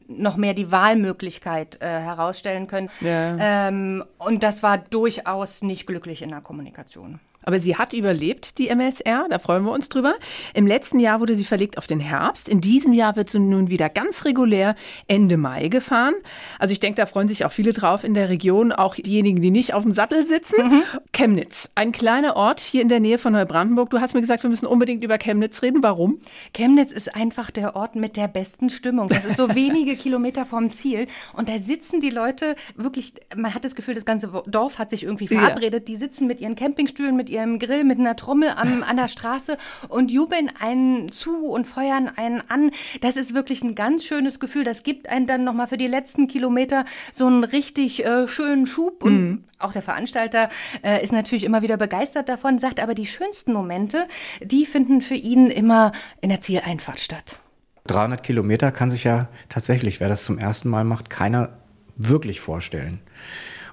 noch 0.06 0.36
mehr 0.36 0.54
die 0.54 0.70
Wahlmöglichkeit 0.70 1.80
äh, 1.80 1.86
herausstellen 1.86 2.66
können. 2.66 2.90
Ja. 3.00 3.68
Ähm, 3.68 4.04
und 4.18 4.42
das 4.42 4.62
war 4.62 4.78
durchaus 4.78 5.62
nicht 5.62 5.86
glücklich 5.86 6.22
in 6.22 6.30
der 6.30 6.40
Kommunikation. 6.40 7.20
Aber 7.44 7.58
sie 7.58 7.76
hat 7.76 7.92
überlebt, 7.92 8.58
die 8.58 8.68
MSR, 8.68 9.26
da 9.30 9.38
freuen 9.38 9.64
wir 9.64 9.72
uns 9.72 9.88
drüber. 9.88 10.14
Im 10.54 10.66
letzten 10.66 10.98
Jahr 10.98 11.20
wurde 11.20 11.34
sie 11.34 11.44
verlegt 11.44 11.78
auf 11.78 11.86
den 11.86 12.00
Herbst. 12.00 12.48
In 12.48 12.60
diesem 12.60 12.92
Jahr 12.92 13.16
wird 13.16 13.30
sie 13.30 13.38
nun 13.38 13.70
wieder 13.70 13.88
ganz 13.88 14.24
regulär 14.24 14.74
Ende 15.06 15.36
Mai 15.36 15.68
gefahren. 15.68 16.14
Also 16.58 16.72
ich 16.72 16.80
denke, 16.80 16.96
da 16.96 17.06
freuen 17.06 17.28
sich 17.28 17.44
auch 17.44 17.52
viele 17.52 17.72
drauf 17.72 18.04
in 18.04 18.14
der 18.14 18.28
Region, 18.28 18.72
auch 18.72 18.94
diejenigen, 18.94 19.42
die 19.42 19.50
nicht 19.50 19.74
auf 19.74 19.82
dem 19.82 19.92
Sattel 19.92 20.24
sitzen. 20.24 20.68
Mhm. 20.68 20.82
Chemnitz, 21.12 21.68
ein 21.74 21.92
kleiner 21.92 22.36
Ort 22.36 22.60
hier 22.60 22.82
in 22.82 22.88
der 22.88 23.00
Nähe 23.00 23.18
von 23.18 23.32
Neubrandenburg. 23.32 23.90
Du 23.90 24.00
hast 24.00 24.14
mir 24.14 24.20
gesagt, 24.20 24.42
wir 24.42 24.50
müssen 24.50 24.66
unbedingt 24.66 25.04
über 25.04 25.18
Chemnitz 25.18 25.62
reden. 25.62 25.82
Warum? 25.82 26.20
Chemnitz 26.54 26.92
ist 26.92 27.14
einfach 27.14 27.50
der 27.50 27.76
Ort 27.76 27.96
mit 27.96 28.16
der 28.16 28.28
besten 28.28 28.70
Stimmung. 28.70 29.08
Das 29.08 29.24
ist 29.24 29.36
so 29.36 29.48
wenige 29.54 29.96
Kilometer 29.96 30.46
vom 30.46 30.72
Ziel. 30.72 31.06
Und 31.32 31.48
da 31.48 31.58
sitzen 31.58 32.00
die 32.00 32.10
Leute 32.10 32.56
wirklich, 32.76 33.14
man 33.36 33.54
hat 33.54 33.64
das 33.64 33.74
Gefühl, 33.74 33.94
das 33.94 34.04
ganze 34.04 34.28
Dorf 34.46 34.78
hat 34.78 34.90
sich 34.90 35.04
irgendwie 35.04 35.28
verabredet. 35.28 35.88
Ja. 35.88 35.94
Die 35.94 35.96
sitzen 35.96 36.26
mit 36.26 36.40
ihren 36.40 36.56
Campingstühlen, 36.56 37.16
mit 37.16 37.28
ihrem 37.34 37.58
Grill 37.58 37.84
mit 37.84 37.98
einer 37.98 38.16
Trommel 38.16 38.50
am, 38.50 38.82
an 38.82 38.96
der 38.96 39.08
Straße 39.08 39.58
und 39.88 40.10
jubeln 40.10 40.50
einen 40.60 41.12
zu 41.12 41.46
und 41.46 41.66
feuern 41.66 42.10
einen 42.14 42.42
an. 42.48 42.70
Das 43.00 43.16
ist 43.16 43.34
wirklich 43.34 43.62
ein 43.62 43.74
ganz 43.74 44.04
schönes 44.04 44.40
Gefühl. 44.40 44.64
Das 44.64 44.82
gibt 44.82 45.08
einen 45.08 45.26
dann 45.26 45.44
nochmal 45.44 45.68
für 45.68 45.76
die 45.76 45.88
letzten 45.88 46.28
Kilometer 46.28 46.84
so 47.12 47.26
einen 47.26 47.44
richtig 47.44 48.04
äh, 48.04 48.28
schönen 48.28 48.66
Schub. 48.66 49.02
Und 49.02 49.20
mhm. 49.20 49.44
auch 49.58 49.72
der 49.72 49.82
Veranstalter 49.82 50.48
äh, 50.82 51.02
ist 51.02 51.12
natürlich 51.12 51.44
immer 51.44 51.62
wieder 51.62 51.76
begeistert 51.76 52.28
davon, 52.28 52.58
sagt 52.58 52.80
aber, 52.80 52.94
die 52.94 53.06
schönsten 53.06 53.52
Momente, 53.52 54.06
die 54.40 54.66
finden 54.66 55.02
für 55.02 55.14
ihn 55.14 55.48
immer 55.48 55.92
in 56.20 56.28
der 56.30 56.40
Zieleinfahrt 56.40 57.00
statt. 57.00 57.40
300 57.86 58.22
Kilometer 58.22 58.72
kann 58.72 58.90
sich 58.90 59.04
ja 59.04 59.28
tatsächlich, 59.48 60.00
wer 60.00 60.08
das 60.08 60.24
zum 60.24 60.38
ersten 60.38 60.70
Mal 60.70 60.84
macht, 60.84 61.10
keiner 61.10 61.50
wirklich 61.96 62.40
vorstellen. 62.40 63.00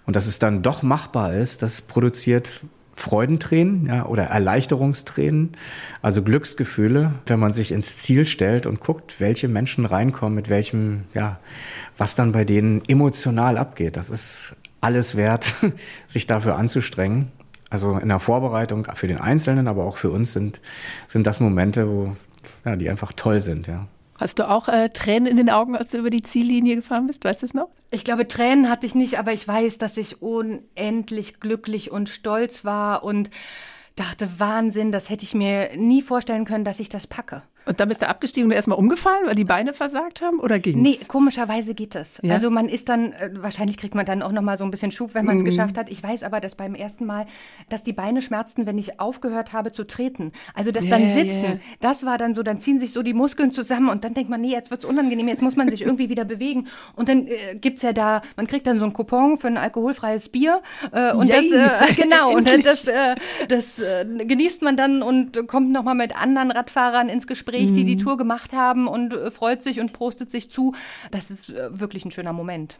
Und 0.05 0.15
dass 0.15 0.25
es 0.25 0.39
dann 0.39 0.61
doch 0.61 0.83
machbar 0.83 1.33
ist, 1.33 1.61
das 1.61 1.81
produziert 1.81 2.61
Freudentränen 3.01 3.87
ja, 3.87 4.05
oder 4.05 4.25
Erleichterungstränen, 4.25 5.57
also 6.01 6.21
Glücksgefühle, 6.21 7.13
wenn 7.25 7.39
man 7.39 7.51
sich 7.51 7.71
ins 7.71 7.97
Ziel 7.97 8.25
stellt 8.25 8.65
und 8.65 8.79
guckt, 8.79 9.19
welche 9.19 9.47
Menschen 9.47 9.85
reinkommen, 9.85 10.35
mit 10.35 10.49
welchem, 10.49 11.03
ja, 11.13 11.39
was 11.97 12.15
dann 12.15 12.31
bei 12.31 12.45
denen 12.45 12.81
emotional 12.87 13.57
abgeht. 13.57 13.97
Das 13.97 14.09
ist 14.09 14.55
alles 14.81 15.15
wert, 15.15 15.53
sich 16.07 16.27
dafür 16.27 16.55
anzustrengen. 16.55 17.31
Also 17.69 17.97
in 17.97 18.09
der 18.09 18.19
Vorbereitung 18.19 18.87
für 18.95 19.07
den 19.07 19.19
Einzelnen, 19.19 19.67
aber 19.67 19.85
auch 19.85 19.97
für 19.97 20.11
uns 20.11 20.33
sind, 20.33 20.61
sind 21.07 21.25
das 21.25 21.39
Momente, 21.39 21.87
wo, 21.87 22.15
ja, 22.65 22.75
die 22.75 22.89
einfach 22.89 23.13
toll 23.13 23.41
sind, 23.41 23.67
ja. 23.67 23.87
Hast 24.21 24.37
du 24.37 24.47
auch 24.47 24.67
äh, 24.67 24.89
Tränen 24.89 25.25
in 25.25 25.37
den 25.37 25.49
Augen, 25.49 25.75
als 25.75 25.89
du 25.89 25.97
über 25.97 26.11
die 26.11 26.21
Ziellinie 26.21 26.75
gefahren 26.75 27.07
bist? 27.07 27.25
Weißt 27.25 27.41
du 27.41 27.47
es 27.47 27.55
noch? 27.55 27.69
Ich 27.89 28.03
glaube, 28.03 28.27
Tränen 28.27 28.69
hatte 28.69 28.85
ich 28.85 28.93
nicht, 28.93 29.17
aber 29.17 29.33
ich 29.33 29.47
weiß, 29.47 29.79
dass 29.79 29.97
ich 29.97 30.21
unendlich 30.21 31.39
glücklich 31.39 31.89
und 31.89 32.07
stolz 32.07 32.63
war 32.63 33.03
und 33.03 33.31
dachte, 33.95 34.29
Wahnsinn, 34.39 34.91
das 34.91 35.09
hätte 35.09 35.23
ich 35.23 35.33
mir 35.33 35.71
nie 35.75 36.03
vorstellen 36.03 36.45
können, 36.45 36.63
dass 36.63 36.79
ich 36.79 36.87
das 36.87 37.07
packe. 37.07 37.41
Und 37.65 37.79
dann 37.79 37.89
bist 37.89 38.01
du 38.01 38.07
abgestiegen 38.07 38.49
und 38.49 38.55
erstmal 38.55 38.77
umgefallen, 38.77 39.27
weil 39.27 39.35
die 39.35 39.43
Beine 39.43 39.73
versagt 39.73 40.21
haben 40.21 40.39
oder 40.39 40.57
ging's? 40.57 40.77
Nee, 40.77 40.97
komischerweise 41.07 41.75
geht 41.75 41.95
es. 41.95 42.19
Ja? 42.23 42.33
Also 42.33 42.49
man 42.49 42.67
ist 42.67 42.89
dann, 42.89 43.13
äh, 43.13 43.29
wahrscheinlich 43.33 43.77
kriegt 43.77 43.93
man 43.93 44.05
dann 44.05 44.23
auch 44.23 44.31
nochmal 44.31 44.57
so 44.57 44.63
ein 44.63 44.71
bisschen 44.71 44.91
Schub, 44.91 45.13
wenn 45.13 45.25
man 45.25 45.37
es 45.37 45.43
mhm. 45.43 45.45
geschafft 45.45 45.77
hat. 45.77 45.89
Ich 45.89 46.01
weiß 46.01 46.23
aber, 46.23 46.39
dass 46.39 46.55
beim 46.55 46.73
ersten 46.73 47.05
Mal, 47.05 47.27
dass 47.69 47.83
die 47.83 47.93
Beine 47.93 48.23
schmerzten, 48.23 48.65
wenn 48.65 48.79
ich 48.79 48.99
aufgehört 48.99 49.53
habe 49.53 49.71
zu 49.71 49.85
treten. 49.85 50.31
Also 50.55 50.71
das 50.71 50.85
yeah, 50.85 50.97
dann 50.97 51.13
Sitzen, 51.13 51.43
yeah. 51.43 51.59
das 51.81 52.03
war 52.03 52.17
dann 52.17 52.33
so, 52.33 52.41
dann 52.41 52.57
ziehen 52.57 52.79
sich 52.79 52.93
so 52.93 53.03
die 53.03 53.13
Muskeln 53.13 53.51
zusammen 53.51 53.89
und 53.89 54.03
dann 54.03 54.15
denkt 54.15 54.31
man, 54.31 54.41
nee, 54.41 54.51
jetzt 54.51 54.71
wird's 54.71 54.85
unangenehm, 54.85 55.27
jetzt 55.27 55.43
muss 55.43 55.55
man 55.55 55.69
sich 55.69 55.83
irgendwie 55.83 56.09
wieder 56.09 56.25
bewegen. 56.25 56.67
Und 56.95 57.09
dann 57.09 57.27
äh, 57.27 57.55
gibt's 57.59 57.83
ja 57.83 57.93
da, 57.93 58.23
man 58.37 58.47
kriegt 58.47 58.65
dann 58.65 58.79
so 58.79 58.85
ein 58.85 58.93
Coupon 58.93 59.37
für 59.37 59.47
ein 59.47 59.57
alkoholfreies 59.57 60.29
Bier 60.29 60.61
äh, 60.91 61.13
und 61.13 61.27
Yay. 61.27 61.49
das, 61.49 61.91
äh, 61.91 61.93
genau, 62.01 62.33
und 62.35 62.49
das, 62.65 62.87
äh, 62.87 63.15
das 63.47 63.79
äh, 63.79 64.05
genießt 64.05 64.63
man 64.63 64.77
dann 64.77 65.03
und 65.03 65.47
kommt 65.47 65.71
nochmal 65.71 65.95
mit 65.95 66.19
anderen 66.19 66.49
Radfahrern 66.49 67.07
ins 67.07 67.27
Gespräch 67.27 67.50
Gespräch, 67.51 67.73
die 67.73 67.85
die 67.85 67.95
mhm. 67.95 67.99
Tour 67.99 68.17
gemacht 68.17 68.53
haben 68.53 68.87
und 68.87 69.13
äh, 69.13 69.31
freut 69.31 69.61
sich 69.61 69.79
und 69.79 69.93
prostet 69.93 70.31
sich 70.31 70.49
zu. 70.49 70.73
Das 71.11 71.31
ist 71.31 71.49
äh, 71.49 71.79
wirklich 71.79 72.05
ein 72.05 72.11
schöner 72.11 72.33
Moment. 72.33 72.77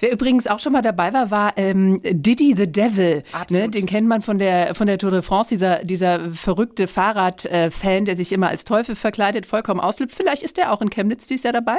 Wer 0.00 0.12
übrigens 0.12 0.46
auch 0.46 0.58
schon 0.58 0.72
mal 0.72 0.82
dabei 0.82 1.12
war, 1.12 1.30
war 1.30 1.52
ähm, 1.56 2.00
Diddy 2.02 2.54
the 2.56 2.70
Devil. 2.70 3.22
Ne? 3.48 3.68
Den 3.68 3.86
kennt 3.86 4.08
man 4.08 4.22
von 4.22 4.38
der, 4.38 4.74
von 4.74 4.86
der 4.86 4.98
Tour 4.98 5.10
de 5.10 5.22
France, 5.22 5.50
dieser, 5.50 5.84
dieser 5.84 6.30
verrückte 6.32 6.86
Fahrradfan, 6.86 8.04
der 8.04 8.16
sich 8.16 8.32
immer 8.32 8.48
als 8.48 8.64
Teufel 8.64 8.94
verkleidet, 8.94 9.46
vollkommen 9.46 9.80
ausflippt. 9.80 10.14
Vielleicht 10.14 10.42
ist 10.42 10.56
der 10.56 10.72
auch 10.72 10.82
in 10.82 10.90
Chemnitz 10.90 11.26
dieses 11.26 11.44
Jahr 11.44 11.52
dabei. 11.52 11.78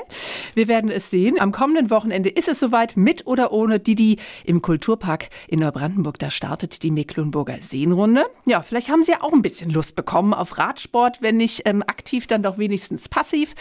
Wir 0.55 0.67
werden 0.67 0.89
es 0.89 1.09
sehen. 1.09 1.39
Am 1.39 1.51
kommenden 1.51 1.89
Wochenende 1.89 2.29
ist 2.29 2.47
es 2.47 2.59
soweit, 2.59 2.97
mit 2.97 3.27
oder 3.27 3.51
ohne 3.51 3.79
Diddy 3.79 4.17
im 4.43 4.61
Kulturpark 4.61 5.29
in 5.47 5.59
Neubrandenburg. 5.59 6.17
Da 6.19 6.31
startet 6.31 6.83
die 6.83 6.91
Mecklenburger 6.91 7.57
Seenrunde. 7.61 8.25
Ja, 8.45 8.61
vielleicht 8.61 8.89
haben 8.89 9.03
Sie 9.03 9.11
ja 9.11 9.21
auch 9.21 9.33
ein 9.33 9.41
bisschen 9.41 9.69
Lust 9.69 9.95
bekommen 9.95 10.33
auf 10.33 10.57
Radsport, 10.57 11.21
wenn 11.21 11.37
nicht 11.37 11.61
ähm, 11.65 11.83
aktiv, 11.83 12.27
dann 12.33 12.43
doch 12.43 12.57
wenigstens 12.57 13.07
passiv. 13.07 13.53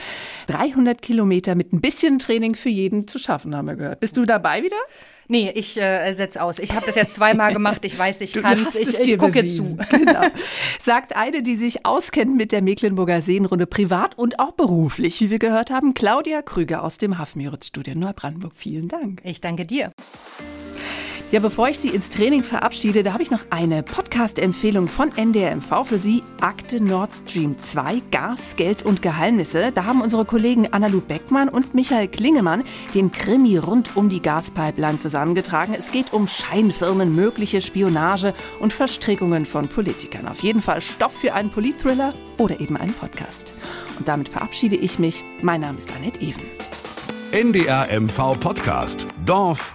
300 0.48 1.00
Kilometer 1.00 1.54
mit 1.54 1.72
ein 1.72 1.80
bisschen 1.80 2.18
Training 2.18 2.54
für 2.54 2.68
jeden 2.68 3.06
zu 3.06 3.18
schaffen, 3.18 3.54
haben 3.56 3.66
wir 3.66 3.76
gehört. 3.76 4.00
Bist 4.00 4.16
du 4.16 4.24
dabei 4.24 4.62
wieder? 4.62 4.76
Nee, 5.28 5.50
ich 5.54 5.80
äh, 5.80 6.12
setze 6.12 6.42
aus. 6.42 6.58
Ich 6.58 6.74
habe 6.74 6.84
das 6.84 6.94
jetzt 6.94 7.14
zweimal 7.14 7.52
gemacht. 7.52 7.84
Ich 7.84 7.98
weiß, 7.98 8.20
ich 8.20 8.34
kann 8.34 8.66
es. 8.66 8.74
Ich, 8.74 8.98
ich 8.98 9.18
gucke 9.18 9.46
zu. 9.46 9.78
Genau. 9.90 10.22
Sagt 10.80 11.16
eine, 11.16 11.42
die 11.42 11.54
sich 11.54 11.86
auskennt 11.86 12.36
mit 12.36 12.50
der 12.52 12.60
Mecklenburger 12.60 13.22
Seenrunde 13.22 13.66
privat 13.66 14.18
und 14.18 14.38
auch 14.38 14.52
beruflich, 14.52 15.20
wie 15.20 15.30
wir 15.30 15.38
gehört 15.38 15.70
haben, 15.70 15.94
Claudia 15.94 16.42
Krüger 16.42 16.82
aus 16.82 16.98
dem 16.98 17.18
Hafenmüritz-Studio 17.18 17.94
Neubrandenburg. 17.94 18.52
Vielen 18.54 18.88
Dank. 18.88 19.20
Ich 19.24 19.40
danke 19.40 19.64
dir. 19.64 19.92
Ja, 21.32 21.40
bevor 21.40 21.70
ich 21.70 21.78
Sie 21.78 21.88
ins 21.88 22.10
Training 22.10 22.42
verabschiede, 22.42 23.02
da 23.02 23.14
habe 23.14 23.22
ich 23.22 23.30
noch 23.30 23.46
eine 23.48 23.82
Podcast-Empfehlung 23.82 24.86
von 24.86 25.10
NDRMV 25.16 25.86
für 25.86 25.98
Sie. 25.98 26.22
Akte 26.42 26.78
Nord 26.78 27.16
Stream 27.16 27.56
2, 27.56 28.02
Gas, 28.10 28.54
Geld 28.56 28.82
und 28.82 29.00
Geheimnisse. 29.00 29.72
Da 29.72 29.86
haben 29.86 30.02
unsere 30.02 30.26
Kollegen 30.26 30.70
Annalu 30.74 31.00
Beckmann 31.00 31.48
und 31.48 31.74
Michael 31.74 32.08
Klingemann 32.08 32.64
den 32.94 33.12
Krimi 33.12 33.56
rund 33.56 33.96
um 33.96 34.10
die 34.10 34.20
Gaspipeline 34.20 34.98
zusammengetragen. 34.98 35.74
Es 35.74 35.90
geht 35.90 36.12
um 36.12 36.28
Scheinfirmen, 36.28 37.16
mögliche 37.16 37.62
Spionage 37.62 38.34
und 38.60 38.74
Verstrickungen 38.74 39.46
von 39.46 39.66
Politikern. 39.68 40.28
Auf 40.28 40.40
jeden 40.40 40.60
Fall 40.60 40.82
Stoff 40.82 41.14
für 41.14 41.32
einen 41.32 41.50
Politthriller 41.50 42.12
oder 42.36 42.60
eben 42.60 42.76
einen 42.76 42.92
Podcast. 42.92 43.54
Und 43.98 44.06
damit 44.06 44.28
verabschiede 44.28 44.76
ich 44.76 44.98
mich. 44.98 45.24
Mein 45.40 45.62
Name 45.62 45.78
ist 45.78 45.90
Annette 45.96 46.20
Even. 46.20 46.44
NDR 47.32 47.88
MV 47.98 48.38
Podcast. 48.38 49.06
Dorf 49.24 49.74